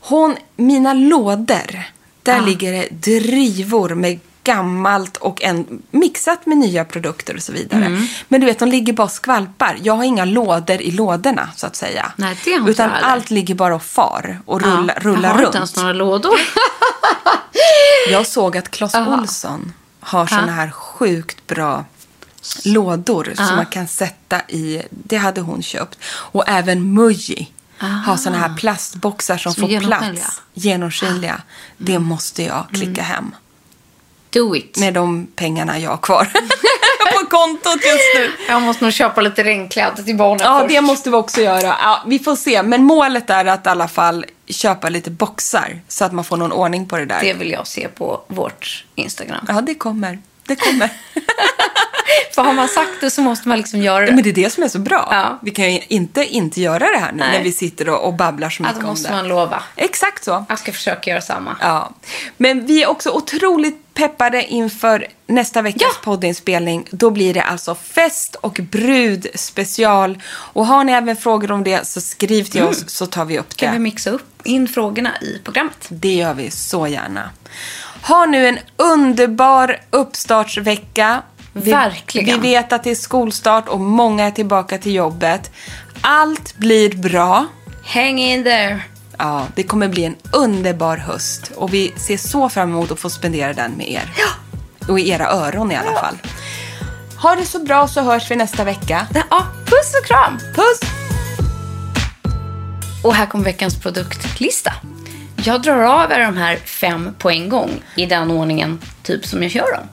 Hon, 0.00 0.36
mina 0.56 0.92
lådor, 0.92 1.82
där 2.22 2.40
ligger 2.40 2.72
det 2.72 2.88
drivor 2.90 3.88
med 3.94 4.18
gammalt 4.44 5.16
och 5.16 5.42
en, 5.42 5.82
mixat 5.90 6.46
med 6.46 6.58
nya 6.58 6.84
produkter 6.84 7.36
och 7.36 7.42
så 7.42 7.52
vidare. 7.52 7.84
Mm. 7.84 8.06
Men 8.28 8.40
du 8.40 8.46
vet, 8.46 8.58
de 8.58 8.68
ligger 8.68 8.92
bara 8.92 9.04
och 9.04 9.10
skvalpar. 9.12 9.78
Jag 9.82 9.94
har 9.94 10.04
inga 10.04 10.24
lådor 10.24 10.80
i 10.82 10.90
lådorna, 10.90 11.48
så 11.56 11.66
att 11.66 11.76
säga. 11.76 12.12
Nej, 12.16 12.38
det 12.44 12.50
inte 12.50 12.70
Utan 12.70 12.90
allt 12.90 13.30
ligger 13.30 13.54
bara 13.54 13.74
och 13.74 13.82
far 13.82 14.40
och 14.46 14.62
rulla, 14.62 14.92
Ja, 14.96 15.00
rullar 15.02 15.22
jag 15.22 15.28
har 15.28 15.36
runt. 15.38 15.46
inte 15.46 15.58
ens 15.58 15.76
några 15.76 15.92
lådor. 15.92 16.34
Jag 18.10 18.26
såg 18.26 18.56
att 18.56 18.70
Clas 18.70 18.94
Aha. 18.94 19.18
Olsson 19.20 19.72
har 20.00 20.26
såna 20.26 20.52
här 20.52 20.70
sjukt 20.70 21.46
bra 21.46 21.84
lådor 22.64 23.32
som 23.36 23.56
man 23.56 23.66
kan 23.66 23.88
sätta 23.88 24.40
i. 24.48 24.82
Det 24.90 25.16
hade 25.16 25.40
hon 25.40 25.62
köpt. 25.62 25.98
Och 26.04 26.44
även 26.48 26.94
Muji 26.94 27.48
har 27.78 28.16
såna 28.16 28.38
här 28.38 28.56
plastboxar 28.56 29.36
som, 29.38 29.52
Som 29.54 29.60
får 29.60 29.70
genomskinliga. 29.70 30.12
plats. 30.22 30.42
Genomskinliga. 30.54 31.42
Det 31.76 31.98
måste 31.98 32.42
jag 32.42 32.66
klicka 32.72 33.02
hem. 33.02 33.34
Do 34.30 34.56
it. 34.56 34.76
Med 34.78 34.94
de 34.94 35.26
pengarna 35.36 35.78
jag 35.78 35.90
har 35.90 35.96
kvar 35.96 36.24
på 37.20 37.26
kontot 37.26 37.74
just 37.84 38.14
nu. 38.14 38.30
Jag 38.48 38.62
måste 38.62 38.84
nog 38.84 38.92
köpa 38.92 39.20
lite 39.20 39.44
regnkläder 39.44 40.02
till 40.02 40.16
barnen 40.16 40.40
Ja, 40.44 40.60
först. 40.60 40.74
det 40.74 40.80
måste 40.80 41.10
vi 41.10 41.16
också 41.16 41.40
göra. 41.40 41.62
Ja, 41.82 42.02
vi 42.06 42.18
får 42.18 42.36
se. 42.36 42.62
Men 42.62 42.84
målet 42.84 43.30
är 43.30 43.44
att 43.44 43.66
i 43.66 43.68
alla 43.68 43.88
fall 43.88 44.24
köpa 44.46 44.88
lite 44.88 45.10
boxar 45.10 45.80
så 45.88 46.04
att 46.04 46.12
man 46.12 46.24
får 46.24 46.36
någon 46.36 46.52
ordning 46.52 46.86
på 46.88 46.98
det 46.98 47.04
där. 47.06 47.20
Det 47.20 47.34
vill 47.34 47.50
jag 47.50 47.66
se 47.66 47.88
på 47.88 48.20
vårt 48.28 48.84
Instagram. 48.94 49.44
Ja, 49.48 49.60
det 49.60 49.74
kommer. 49.74 50.18
Det 50.52 50.56
kommer. 50.56 50.90
För 52.34 52.42
har 52.42 52.52
man 52.52 52.68
sagt 52.68 52.90
det 53.00 53.10
så 53.10 53.20
måste 53.20 53.48
man 53.48 53.58
liksom 53.58 53.82
göra 53.82 54.06
det. 54.06 54.12
Men 54.12 54.22
det 54.24 54.30
är 54.30 54.34
det 54.34 54.50
som 54.50 54.62
är 54.62 54.68
så 54.68 54.78
bra. 54.78 55.08
Ja. 55.10 55.38
Vi 55.42 55.50
kan 55.50 55.72
ju 55.74 55.80
inte 55.88 56.24
inte 56.24 56.60
göra 56.60 56.78
det 56.90 56.98
här 56.98 57.12
nu 57.12 57.18
Nej. 57.18 57.32
när 57.38 57.44
vi 57.44 57.52
sitter 57.52 57.88
och, 57.88 58.06
och 58.06 58.14
babblar 58.14 58.50
så 58.50 58.62
mycket 58.62 58.78
om 58.78 58.84
måste 58.84 59.08
det. 59.08 59.14
man 59.14 59.28
lova. 59.28 59.62
Exakt 59.76 60.24
så. 60.24 60.44
Jag 60.48 60.58
ska 60.58 60.72
försöka 60.72 61.10
göra 61.10 61.20
samma. 61.20 61.56
Ja. 61.60 61.92
Men 62.36 62.66
vi 62.66 62.82
är 62.82 62.86
också 62.90 63.10
otroligt 63.10 63.94
peppade 63.94 64.44
inför 64.44 65.06
nästa 65.26 65.62
veckas 65.62 65.82
Ja. 65.82 66.00
poddinspelning. 66.04 66.86
Då 66.90 67.10
blir 67.10 67.34
det 67.34 67.42
alltså 67.42 67.74
fest 67.74 68.34
och 68.34 68.52
brud 68.70 69.26
special. 69.34 70.18
Och 70.28 70.66
har 70.66 70.84
ni 70.84 70.92
även 70.92 71.16
frågor 71.16 71.52
om 71.52 71.64
det 71.64 71.86
så 71.86 72.00
skriv 72.00 72.44
till 72.44 72.62
oss 72.62 72.84
så 72.90 73.06
tar 73.06 73.24
vi 73.24 73.38
upp 73.38 73.48
det. 73.50 73.56
Kan 73.56 73.72
vi 73.72 73.78
mixa 73.78 74.10
upp 74.10 74.46
in 74.46 74.68
frågorna 74.68 75.10
i 75.20 75.38
programmet? 75.44 75.86
Det 75.88 76.14
gör 76.14 76.34
vi 76.34 76.50
så 76.50 76.86
gärna. 76.86 77.30
Ha 78.08 78.26
nu 78.26 78.46
en 78.46 78.58
underbar 78.76 79.80
uppstartsvecka. 79.90 81.22
Vi, 81.52 81.70
Verkligen. 81.70 82.40
Vi 82.40 82.48
vet 82.48 82.72
att 82.72 82.84
det 82.84 82.90
är 82.90 82.94
skolstart 82.94 83.68
och 83.68 83.80
många 83.80 84.26
är 84.26 84.30
tillbaka 84.30 84.78
till 84.78 84.94
jobbet. 84.94 85.50
Allt 86.00 86.56
blir 86.56 86.96
bra. 86.96 87.46
Hang 87.84 88.18
in 88.18 88.44
there. 88.44 88.80
Ja, 89.18 89.46
det 89.54 89.62
kommer 89.62 89.88
bli 89.88 90.04
en 90.04 90.16
underbar 90.32 90.96
höst 90.96 91.52
och 91.56 91.74
vi 91.74 91.92
ser 91.96 92.16
så 92.16 92.48
fram 92.48 92.70
emot 92.70 92.90
att 92.90 93.00
få 93.00 93.10
spendera 93.10 93.52
den 93.52 93.72
med 93.72 93.90
er. 93.90 94.12
Och 94.88 95.00
i 95.00 95.10
era 95.10 95.26
öron 95.26 95.72
i 95.72 95.76
alla 95.76 96.00
fall. 96.00 96.18
Ha 97.22 97.34
det 97.34 97.46
så 97.46 97.58
bra 97.58 97.88
så 97.88 98.00
hörs 98.00 98.30
vi 98.30 98.36
nästa 98.36 98.64
vecka. 98.64 99.06
Ja, 99.30 99.46
puss 99.64 99.94
och 100.00 100.06
kram. 100.06 100.38
Puss! 100.54 100.80
Och 103.04 103.14
här 103.14 103.26
kommer 103.26 103.44
veckans 103.44 103.80
produktlista. 103.80 104.72
Jag 105.44 105.62
drar 105.62 105.82
av 105.82 106.12
er 106.12 106.18
de 106.18 106.36
här 106.36 106.56
fem 106.56 107.10
på 107.18 107.30
en 107.30 107.48
gång 107.48 107.70
i 107.96 108.06
den 108.06 108.30
ordningen 108.30 108.78
typ 109.02 109.26
som 109.26 109.42
jag 109.42 109.52
kör 109.52 109.72
dem. 109.72 109.88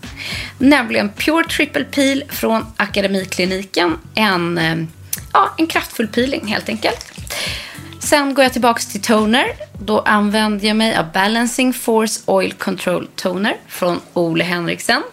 Nämligen 0.57 1.09
Pure 1.09 1.43
Triple 1.43 1.83
Peel 1.83 2.23
från 2.29 2.65
Akademikliniken. 2.77 3.97
En, 4.15 4.57
eh, 4.57 4.75
ja, 5.33 5.53
en 5.57 5.67
kraftfull 5.67 6.07
peeling 6.07 6.47
helt 6.47 6.69
enkelt. 6.69 7.11
Sen 7.99 8.33
går 8.33 8.43
jag 8.43 8.51
tillbaka 8.51 8.81
till 8.81 9.01
toner. 9.01 9.45
Då 9.79 9.99
använder 9.99 10.67
jag 10.67 10.77
mig 10.77 10.95
av 10.95 11.11
Balancing 11.11 11.73
Force 11.73 12.21
Oil 12.25 12.53
Control 12.53 13.07
Toner 13.15 13.57
från 13.67 13.99
Ole 14.13 14.43
Henriksen. 14.43 15.03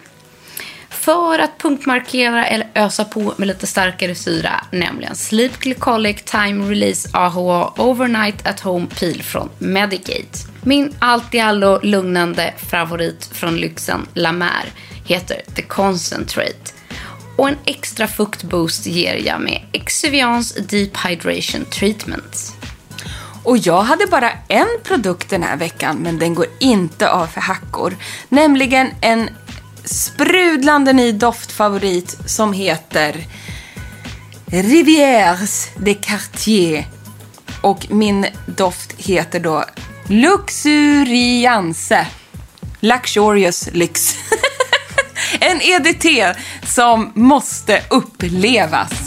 För 1.07 1.39
att 1.39 1.57
punktmarkera 1.57 2.47
eller 2.47 2.67
ösa 2.75 3.05
på 3.05 3.33
med 3.37 3.47
lite 3.47 3.67
starkare 3.67 4.15
syra, 4.15 4.63
nämligen 4.71 5.15
Sleep 5.15 5.59
Glycolic 5.59 6.23
Time 6.23 6.69
Release 6.69 7.09
AHA 7.13 7.73
Overnight 7.77 8.47
at 8.47 8.59
Home 8.59 8.87
Peel 8.99 9.23
från 9.23 9.49
Medicate. 9.59 10.37
Min 10.61 10.95
allt 10.99 11.33
i 11.33 11.39
allo 11.39 11.79
lugnande 11.83 12.53
favorit 12.57 13.25
från 13.25 13.57
lyxen 13.57 14.07
La 14.13 14.31
Mer 14.31 14.71
heter 15.05 15.41
The 15.55 15.61
Concentrate. 15.61 16.73
Och 17.37 17.47
en 17.47 17.57
extra 17.65 18.07
fuktboost 18.07 18.85
ger 18.85 19.15
jag 19.15 19.41
med 19.41 19.61
Exuviance 19.71 20.61
Deep 20.61 20.97
Hydration 21.05 21.65
Treatment. 21.65 22.53
Och 23.43 23.57
jag 23.57 23.81
hade 23.81 24.07
bara 24.07 24.31
en 24.47 24.67
produkt 24.83 25.29
den 25.29 25.43
här 25.43 25.57
veckan, 25.57 25.97
men 25.97 26.19
den 26.19 26.33
går 26.33 26.47
inte 26.59 27.09
av 27.09 27.27
för 27.27 27.41
hackor. 27.41 27.95
Nämligen 28.29 28.89
en 29.01 29.29
sprudlande 29.87 30.93
ny 30.93 31.11
doftfavorit 31.11 32.17
som 32.25 32.53
heter 32.53 33.25
Rivières 34.45 35.69
de 35.77 35.93
Cartier. 35.93 36.87
Och 37.61 37.87
min 37.89 38.25
doft 38.45 38.93
heter 38.97 39.39
då 39.39 39.63
Luxuriance. 40.07 42.07
Luxurious 42.79 43.69
Lyx. 43.73 44.15
en 45.39 45.61
EDT 45.61 46.35
som 46.63 47.11
måste 47.15 47.81
upplevas. 47.89 49.06